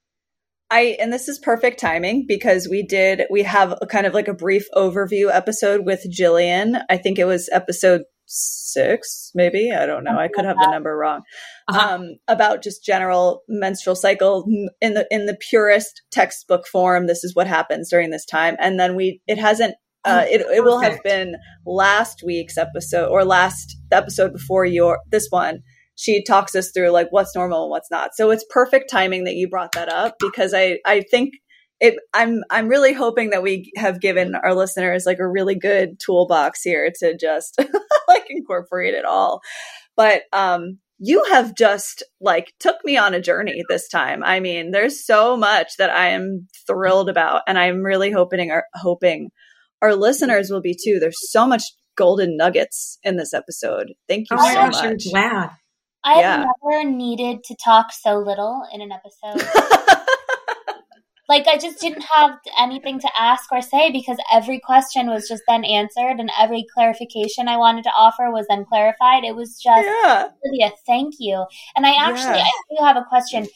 I 0.70 0.96
and 1.00 1.12
this 1.12 1.28
is 1.28 1.40
perfect 1.40 1.80
timing 1.80 2.26
because 2.28 2.68
we 2.68 2.84
did 2.84 3.22
we 3.28 3.42
have 3.42 3.76
a 3.82 3.86
kind 3.88 4.06
of 4.06 4.14
like 4.14 4.28
a 4.28 4.32
brief 4.32 4.66
overview 4.76 5.28
episode 5.28 5.84
with 5.84 6.06
Jillian. 6.08 6.80
I 6.88 6.98
think 6.98 7.18
it 7.18 7.24
was 7.24 7.48
episode 7.50 8.02
six, 8.30 9.32
maybe. 9.34 9.72
I 9.72 9.86
don't 9.86 10.04
know. 10.04 10.18
I 10.18 10.28
could 10.28 10.44
have 10.44 10.56
the 10.56 10.70
number 10.70 10.96
wrong. 10.96 11.22
Uh-huh. 11.68 11.94
Um, 11.94 12.16
about 12.28 12.62
just 12.62 12.84
general 12.84 13.42
menstrual 13.48 13.96
cycle 13.96 14.46
in 14.80 14.94
the 14.94 15.06
in 15.10 15.26
the 15.26 15.36
purest 15.50 16.02
textbook 16.10 16.66
form. 16.66 17.06
This 17.06 17.24
is 17.24 17.34
what 17.34 17.46
happens 17.46 17.90
during 17.90 18.10
this 18.10 18.24
time, 18.24 18.56
and 18.58 18.78
then 18.78 18.96
we 18.96 19.20
it 19.26 19.38
hasn't. 19.38 19.74
Uh, 20.02 20.24
it, 20.30 20.40
it 20.40 20.64
will 20.64 20.80
have 20.80 21.02
been 21.02 21.34
last 21.66 22.22
week's 22.24 22.56
episode 22.56 23.08
or 23.08 23.22
last 23.22 23.76
episode 23.92 24.32
before 24.32 24.64
your 24.64 25.00
this 25.10 25.26
one 25.28 25.60
she 26.00 26.22
talks 26.24 26.54
us 26.54 26.70
through 26.70 26.88
like 26.88 27.08
what's 27.10 27.36
normal 27.36 27.64
and 27.64 27.70
what's 27.70 27.90
not. 27.90 28.12
So 28.14 28.30
it's 28.30 28.44
perfect 28.48 28.88
timing 28.90 29.24
that 29.24 29.34
you 29.34 29.48
brought 29.48 29.72
that 29.72 29.90
up 29.90 30.14
because 30.18 30.54
I 30.54 30.78
I 30.86 31.02
think 31.02 31.34
it 31.80 31.96
I'm 32.14 32.42
I'm 32.50 32.68
really 32.68 32.92
hoping 32.92 33.30
that 33.30 33.42
we 33.42 33.70
have 33.76 34.00
given 34.00 34.34
our 34.34 34.54
listeners 34.54 35.04
like 35.04 35.18
a 35.18 35.28
really 35.28 35.54
good 35.54 35.98
toolbox 35.98 36.62
here 36.62 36.90
to 37.00 37.16
just 37.16 37.60
like 38.14 38.26
incorporate 38.28 38.94
it 38.94 39.04
all. 39.04 39.40
But 39.96 40.22
um 40.32 40.78
you 41.02 41.24
have 41.30 41.56
just 41.56 42.02
like 42.20 42.52
took 42.60 42.76
me 42.84 42.98
on 42.98 43.14
a 43.14 43.20
journey 43.20 43.62
this 43.68 43.88
time. 43.88 44.22
I 44.22 44.38
mean, 44.38 44.70
there's 44.70 45.04
so 45.04 45.34
much 45.34 45.72
that 45.78 45.88
I 45.88 46.08
am 46.08 46.46
thrilled 46.66 47.08
about 47.08 47.42
and 47.46 47.58
I'm 47.58 47.82
really 47.82 48.12
hoping 48.12 48.50
our 48.50 48.64
hoping 48.74 49.30
our 49.82 49.94
listeners 49.94 50.50
will 50.50 50.60
be 50.60 50.74
too. 50.74 50.98
There's 51.00 51.30
so 51.30 51.46
much 51.46 51.62
golden 51.96 52.36
nuggets 52.36 52.98
in 53.02 53.16
this 53.16 53.32
episode. 53.32 53.94
Thank 54.08 54.30
you 54.30 54.36
oh 54.38 54.46
so 54.46 54.54
gosh, 54.54 54.72
much. 54.74 54.84
I'm 54.84 54.96
glad. 55.10 55.50
I've 56.04 56.18
yeah. 56.18 56.46
never 56.62 56.90
needed 56.90 57.44
to 57.44 57.56
talk 57.62 57.88
so 57.92 58.18
little 58.18 58.62
in 58.72 58.80
an 58.80 58.90
episode. 58.92 59.48
like 61.30 61.46
I 61.46 61.56
just 61.58 61.80
didn't 61.80 62.02
have 62.12 62.32
anything 62.58 62.98
to 62.98 63.08
ask 63.16 63.52
or 63.52 63.62
say 63.62 63.92
because 63.92 64.18
every 64.32 64.58
question 64.58 65.08
was 65.08 65.28
just 65.28 65.44
then 65.46 65.64
answered 65.64 66.18
and 66.18 66.28
every 66.36 66.66
clarification 66.74 67.46
I 67.46 67.56
wanted 67.56 67.84
to 67.84 67.92
offer 67.96 68.32
was 68.32 68.46
then 68.48 68.64
clarified. 68.64 69.22
It 69.22 69.36
was 69.36 69.56
just 69.62 69.86
yeah. 69.86 70.26
really 70.44 70.64
a 70.64 70.72
thank 70.88 71.14
you. 71.20 71.46
And 71.76 71.86
I 71.86 71.92
actually 71.92 72.38
yeah. 72.38 72.44
I 72.44 72.76
do 72.76 72.84
have 72.84 72.96
a 72.96 73.04
question. 73.08 73.46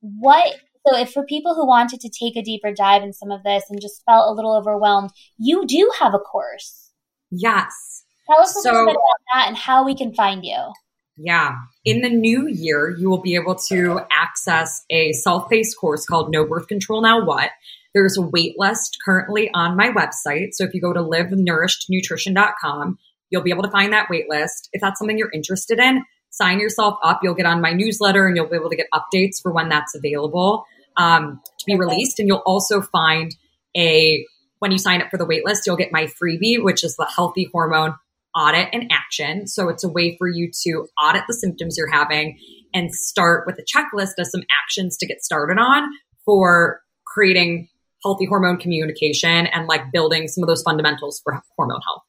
What 0.00 0.54
so 0.86 0.96
if 0.96 1.12
for 1.12 1.22
people 1.26 1.54
who 1.54 1.66
wanted 1.66 2.00
to 2.00 2.08
take 2.08 2.34
a 2.34 2.42
deeper 2.42 2.72
dive 2.72 3.02
in 3.02 3.12
some 3.12 3.30
of 3.30 3.42
this 3.42 3.64
and 3.68 3.78
just 3.78 4.02
felt 4.06 4.30
a 4.30 4.34
little 4.34 4.56
overwhelmed, 4.56 5.10
you 5.36 5.66
do 5.66 5.90
have 6.00 6.14
a 6.14 6.18
course. 6.18 6.92
Yes. 7.30 8.04
Tell 8.26 8.40
us 8.40 8.56
a 8.56 8.62
so, 8.62 8.70
little 8.70 8.86
bit 8.86 8.92
about 8.92 9.34
that 9.34 9.48
and 9.48 9.56
how 9.56 9.84
we 9.84 9.94
can 9.94 10.14
find 10.14 10.46
you. 10.46 10.72
Yeah. 11.18 11.56
In 11.84 12.00
the 12.00 12.10
new 12.10 12.46
year, 12.48 12.96
you 12.96 13.10
will 13.10 13.20
be 13.20 13.34
able 13.34 13.56
to 13.68 14.00
access 14.10 14.84
a 14.88 15.12
self 15.12 15.50
paced 15.50 15.76
course 15.76 16.06
called 16.06 16.30
No 16.30 16.46
Birth 16.46 16.68
Control 16.68 17.02
Now 17.02 17.24
What. 17.24 17.50
There's 17.92 18.16
a 18.16 18.22
wait 18.22 18.54
list 18.56 18.98
currently 19.04 19.50
on 19.52 19.76
my 19.76 19.90
website. 19.90 20.50
So 20.52 20.62
if 20.64 20.72
you 20.74 20.80
go 20.80 20.92
to 20.92 21.00
livenourishednutrition.com, 21.00 22.98
you'll 23.30 23.42
be 23.42 23.50
able 23.50 23.64
to 23.64 23.70
find 23.70 23.92
that 23.92 24.08
wait 24.08 24.28
list. 24.28 24.68
If 24.72 24.80
that's 24.80 24.98
something 24.98 25.18
you're 25.18 25.32
interested 25.32 25.80
in, 25.80 26.04
sign 26.30 26.60
yourself 26.60 26.98
up. 27.02 27.20
You'll 27.22 27.34
get 27.34 27.46
on 27.46 27.60
my 27.60 27.72
newsletter 27.72 28.26
and 28.26 28.36
you'll 28.36 28.46
be 28.48 28.56
able 28.56 28.70
to 28.70 28.76
get 28.76 28.86
updates 28.94 29.42
for 29.42 29.52
when 29.52 29.68
that's 29.68 29.96
available 29.96 30.66
um, 30.96 31.40
to 31.58 31.64
be 31.66 31.76
released. 31.76 32.20
And 32.20 32.28
you'll 32.28 32.42
also 32.46 32.80
find 32.80 33.34
a, 33.76 34.24
when 34.60 34.70
you 34.70 34.78
sign 34.78 35.02
up 35.02 35.10
for 35.10 35.18
the 35.18 35.26
wait 35.26 35.44
list, 35.44 35.66
you'll 35.66 35.76
get 35.76 35.90
my 35.90 36.04
freebie, 36.04 36.62
which 36.62 36.84
is 36.84 36.94
the 36.96 37.10
healthy 37.12 37.48
hormone 37.52 37.94
audit 38.34 38.68
and 38.72 38.90
action. 38.90 39.46
So 39.46 39.68
it's 39.68 39.84
a 39.84 39.88
way 39.88 40.16
for 40.18 40.28
you 40.28 40.50
to 40.64 40.86
audit 41.02 41.24
the 41.26 41.34
symptoms 41.34 41.76
you're 41.76 41.90
having 41.90 42.38
and 42.74 42.92
start 42.92 43.44
with 43.46 43.58
a 43.58 43.62
checklist 43.62 44.12
of 44.18 44.26
some 44.26 44.42
actions 44.62 44.96
to 44.98 45.06
get 45.06 45.22
started 45.22 45.58
on 45.58 45.88
for 46.24 46.80
creating 47.06 47.68
healthy 48.04 48.26
hormone 48.26 48.58
communication 48.58 49.46
and 49.46 49.66
like 49.66 49.90
building 49.92 50.28
some 50.28 50.44
of 50.44 50.48
those 50.48 50.62
fundamentals 50.62 51.20
for 51.24 51.40
hormone 51.56 51.80
health. 51.86 52.02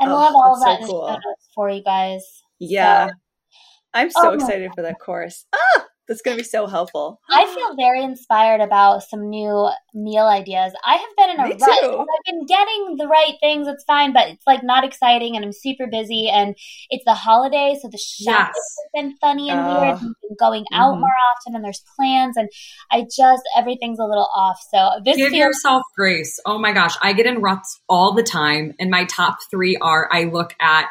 And 0.00 0.10
we'll 0.10 0.18
oh, 0.18 0.22
have 0.22 0.34
all 0.34 0.54
of 0.54 0.60
that 0.64 0.80
so 0.80 0.86
cool. 0.86 1.18
for 1.54 1.70
you 1.70 1.82
guys. 1.82 2.22
Yeah. 2.58 3.08
So. 3.08 3.12
I'm 3.94 4.10
so 4.10 4.30
oh 4.30 4.32
excited 4.32 4.72
for 4.74 4.82
that 4.82 4.98
course. 4.98 5.46
Ah! 5.54 5.84
That's 6.06 6.20
going 6.20 6.36
to 6.36 6.42
be 6.42 6.46
so 6.46 6.66
helpful. 6.66 7.18
I 7.30 7.46
feel 7.46 7.76
very 7.76 8.04
inspired 8.04 8.60
about 8.60 9.02
some 9.04 9.30
new 9.30 9.70
meal 9.94 10.26
ideas. 10.26 10.74
I 10.84 10.96
have 10.96 11.16
been 11.16 11.30
in 11.30 11.40
a 11.40 11.44
Me 11.48 11.56
rut. 11.58 11.78
too. 11.80 11.98
I've 11.98 12.24
been 12.26 12.44
getting 12.44 12.96
the 12.98 13.08
right 13.08 13.34
things. 13.40 13.66
It's 13.66 13.84
fine, 13.84 14.12
but 14.12 14.28
it's 14.28 14.46
like 14.46 14.62
not 14.62 14.84
exciting, 14.84 15.34
and 15.34 15.42
I'm 15.44 15.52
super 15.52 15.86
busy. 15.86 16.28
And 16.28 16.56
it's 16.90 17.04
the 17.06 17.14
holiday, 17.14 17.78
so 17.80 17.88
the 17.88 17.96
shopping 17.96 18.52
Yes. 18.54 18.54
has 18.54 18.90
been 19.02 19.16
funny 19.16 19.48
and 19.48 19.60
Oh. 19.60 19.80
weird. 19.80 19.94
We've 20.02 20.12
been 20.28 20.36
going 20.38 20.64
out 20.74 20.96
Mhm. 20.96 21.00
more 21.00 21.16
often, 21.32 21.54
and 21.56 21.64
there's 21.64 21.82
plans, 21.96 22.36
and 22.36 22.50
I 22.92 23.02
just 23.16 23.42
everything's 23.56 23.98
a 23.98 24.04
little 24.04 24.28
off. 24.34 24.60
So 24.70 25.00
this 25.06 25.16
Give 25.16 25.30
feels 25.30 25.38
yourself 25.46 25.82
grace. 25.96 26.38
Oh 26.44 26.58
my 26.58 26.72
gosh, 26.72 26.96
I 27.00 27.14
get 27.14 27.24
in 27.24 27.40
ruts 27.40 27.80
all 27.88 28.12
the 28.12 28.22
time, 28.22 28.74
and 28.78 28.90
my 28.90 29.04
top 29.06 29.38
three 29.50 29.76
are: 29.80 30.06
I 30.12 30.24
look 30.24 30.54
at 30.60 30.88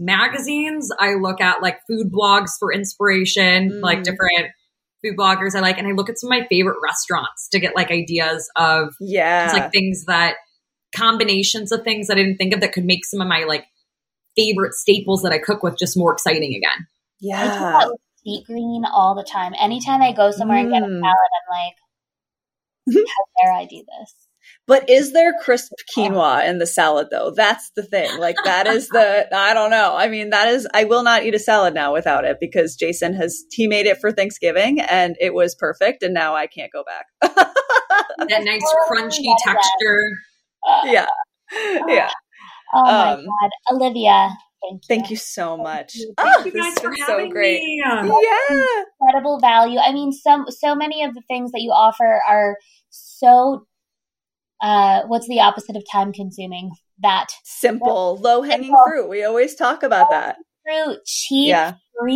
magazines, 0.00 0.90
I 0.98 1.14
look 1.14 1.40
at 1.40 1.62
like 1.62 1.78
food 1.86 2.10
blogs 2.12 2.50
for 2.58 2.72
inspiration, 2.72 3.70
Mm. 3.70 3.82
like 3.82 4.02
different 4.02 4.48
food 5.02 5.16
bloggers 5.16 5.54
I 5.54 5.60
like, 5.60 5.78
and 5.78 5.86
I 5.86 5.92
look 5.92 6.08
at 6.10 6.18
some 6.18 6.32
of 6.32 6.38
my 6.38 6.46
favorite 6.48 6.76
restaurants 6.82 7.48
to 7.50 7.60
get 7.60 7.76
like 7.76 7.90
ideas 7.90 8.50
of 8.56 8.94
Yeah. 9.00 9.44
It's 9.44 9.54
like 9.54 9.70
things 9.72 10.04
that 10.06 10.34
combinations 10.94 11.70
of 11.72 11.82
things 11.84 12.08
that 12.08 12.14
I 12.18 12.22
didn't 12.22 12.38
think 12.38 12.52
of 12.54 12.60
that 12.60 12.72
could 12.72 12.84
make 12.84 13.04
some 13.04 13.20
of 13.20 13.28
my 13.28 13.44
like 13.46 13.64
favorite 14.36 14.74
staples 14.74 15.22
that 15.22 15.32
I 15.32 15.38
cook 15.38 15.62
with 15.62 15.78
just 15.78 15.96
more 15.96 16.12
exciting 16.12 16.54
again. 16.54 16.86
Yeah 17.20 17.40
I 17.40 17.84
do 17.84 17.94
yeah. 18.24 18.40
Sweetgreen 18.40 18.82
all 18.92 19.14
the 19.14 19.24
time. 19.24 19.52
Anytime 19.58 20.02
I 20.02 20.12
go 20.12 20.30
somewhere 20.30 20.58
and 20.58 20.70
get 20.70 20.82
a 20.82 20.86
salad, 20.86 21.02
Mm. 21.02 21.04
I'm 22.92 22.96
like, 22.96 23.06
how 23.06 23.44
dare 23.44 23.52
I 23.54 23.64
do 23.66 23.76
this? 23.78 24.14
But 24.70 24.90
is 24.90 25.12
there 25.12 25.34
crisp 25.42 25.72
quinoa 25.96 26.48
in 26.48 26.58
the 26.60 26.66
salad 26.68 27.08
though? 27.12 27.32
That's 27.36 27.72
the 27.76 27.84
thing. 27.84 28.18
Like 28.20 28.36
that 28.46 28.68
is 28.68 28.88
the 28.88 29.28
I 29.36 29.54
don't 29.54 29.70
know. 29.72 29.96
I 29.96 30.08
mean, 30.08 30.30
that 30.30 30.48
is 30.48 30.68
I 30.74 30.84
will 30.84 31.04
not 31.04 31.24
eat 31.24 31.36
a 31.36 31.40
salad 31.40 31.74
now 31.74 31.92
without 31.92 32.24
it 32.24 32.38
because 32.40 32.76
Jason 32.76 33.14
has 33.14 33.44
he 33.52 33.68
made 33.68 33.86
it 33.86 33.98
for 34.00 34.12
Thanksgiving 34.12 34.80
and 34.80 35.16
it 35.20 35.34
was 35.34 35.56
perfect 35.56 36.04
and 36.04 36.14
now 36.14 36.36
I 36.36 36.48
can't 36.48 36.72
go 36.72 36.84
back. 36.84 37.06
That 38.28 38.44
nice 38.44 38.62
Oh, 38.64 38.88
crunchy 38.90 39.26
I 39.26 39.30
love 39.30 39.38
that. 39.44 39.54
texture. 39.56 40.02
Ah. 40.66 40.82
yeah. 40.86 41.06
Ah. 41.52 41.86
Yeah. 41.88 42.10
Oh 42.74 42.84
my 42.84 43.14
Um, 43.14 43.24
god, 43.26 43.50
Olivia, 43.74 44.30
thank 44.62 44.74
you. 44.74 44.80
Thank 44.88 45.10
you 45.10 45.16
so 45.16 45.56
much. 45.56 45.94
you. 45.96 46.14
Oh, 46.18 46.42
Thank 46.42 46.46
you 46.46 46.52
guys 46.62 46.66
has 46.74 46.78
for 46.80 46.90
been 46.90 46.96
so 47.06 47.12
having 47.12 47.30
great. 47.30 47.60
me. 47.60 47.82
Yeah. 47.84 48.66
Incredible 49.00 49.40
value. 49.40 49.78
I 49.80 49.92
mean, 49.92 50.12
some 50.12 50.46
so 50.50 50.74
many 50.76 51.02
of 51.04 51.14
the 51.14 51.22
things 51.28 51.52
that 51.52 51.60
you 51.62 51.72
offer 51.72 52.22
are 52.28 52.56
so. 52.90 53.66
Uh, 54.62 55.02
what's 55.06 55.26
the 55.28 55.40
opposite 55.40 55.76
of 55.76 55.82
time 55.90 56.12
consuming? 56.12 56.70
That 57.02 57.28
Simple, 57.44 58.18
low 58.18 58.42
hanging 58.42 58.76
fruit. 58.84 59.08
We 59.08 59.24
always 59.24 59.54
talk 59.54 59.82
about 59.82 60.10
that. 60.10 60.36
fruit, 60.64 60.98
cheap, 61.06 61.48
Yeah. 61.48 61.74
free, 61.98 62.12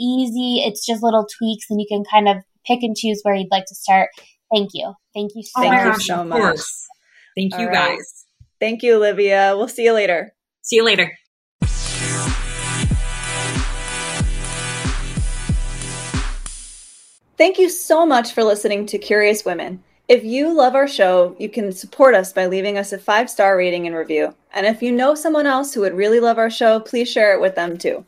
easy. 0.00 0.64
It's 0.66 0.84
just 0.84 1.02
little 1.04 1.24
tweaks, 1.38 1.66
and 1.70 1.80
you 1.80 1.86
can 1.88 2.02
kind 2.10 2.28
of 2.28 2.42
pick 2.66 2.82
and 2.82 2.96
choose 2.96 3.20
where 3.22 3.34
you'd 3.36 3.50
like 3.52 3.66
to 3.66 3.74
start. 3.74 4.10
Thank 4.52 4.70
you, 4.74 4.92
thank 5.14 5.30
you 5.36 5.42
so 5.44 5.50
Oh 5.56 5.60
Thank 5.62 5.72
my 5.74 5.78
you 5.82 5.88
much. 5.90 5.96
gosh, 5.98 6.06
so 6.06 6.24
much. 6.24 6.38
course. 6.40 6.86
Thank 7.36 7.52
you 7.52 7.58
All 7.60 7.66
right. 7.66 7.96
guys. 7.98 8.24
Thank 8.60 8.82
you, 8.82 8.96
Olivia. 8.96 9.54
We'll 9.56 9.68
see 9.68 9.84
you 9.84 9.92
later. 9.92 10.34
See 10.62 10.76
you 10.76 10.84
later. 10.84 11.12
Thank 17.36 17.58
you 17.58 17.68
so 17.68 18.06
much 18.06 18.32
for 18.32 18.44
listening 18.44 18.86
to 18.86 18.98
Curious 18.98 19.44
Women. 19.44 19.82
If 20.06 20.22
you 20.22 20.52
love 20.52 20.74
our 20.74 20.86
show, 20.86 21.34
you 21.38 21.48
can 21.48 21.72
support 21.72 22.14
us 22.14 22.30
by 22.30 22.44
leaving 22.46 22.76
us 22.76 22.92
a 22.92 22.98
five 22.98 23.30
star 23.30 23.56
rating 23.56 23.86
and 23.86 23.96
review. 23.96 24.34
And 24.52 24.66
if 24.66 24.82
you 24.82 24.92
know 24.92 25.14
someone 25.14 25.46
else 25.46 25.72
who 25.72 25.80
would 25.80 25.94
really 25.94 26.20
love 26.20 26.36
our 26.36 26.50
show, 26.50 26.78
please 26.78 27.10
share 27.10 27.32
it 27.32 27.40
with 27.40 27.54
them 27.54 27.78
too. 27.78 28.04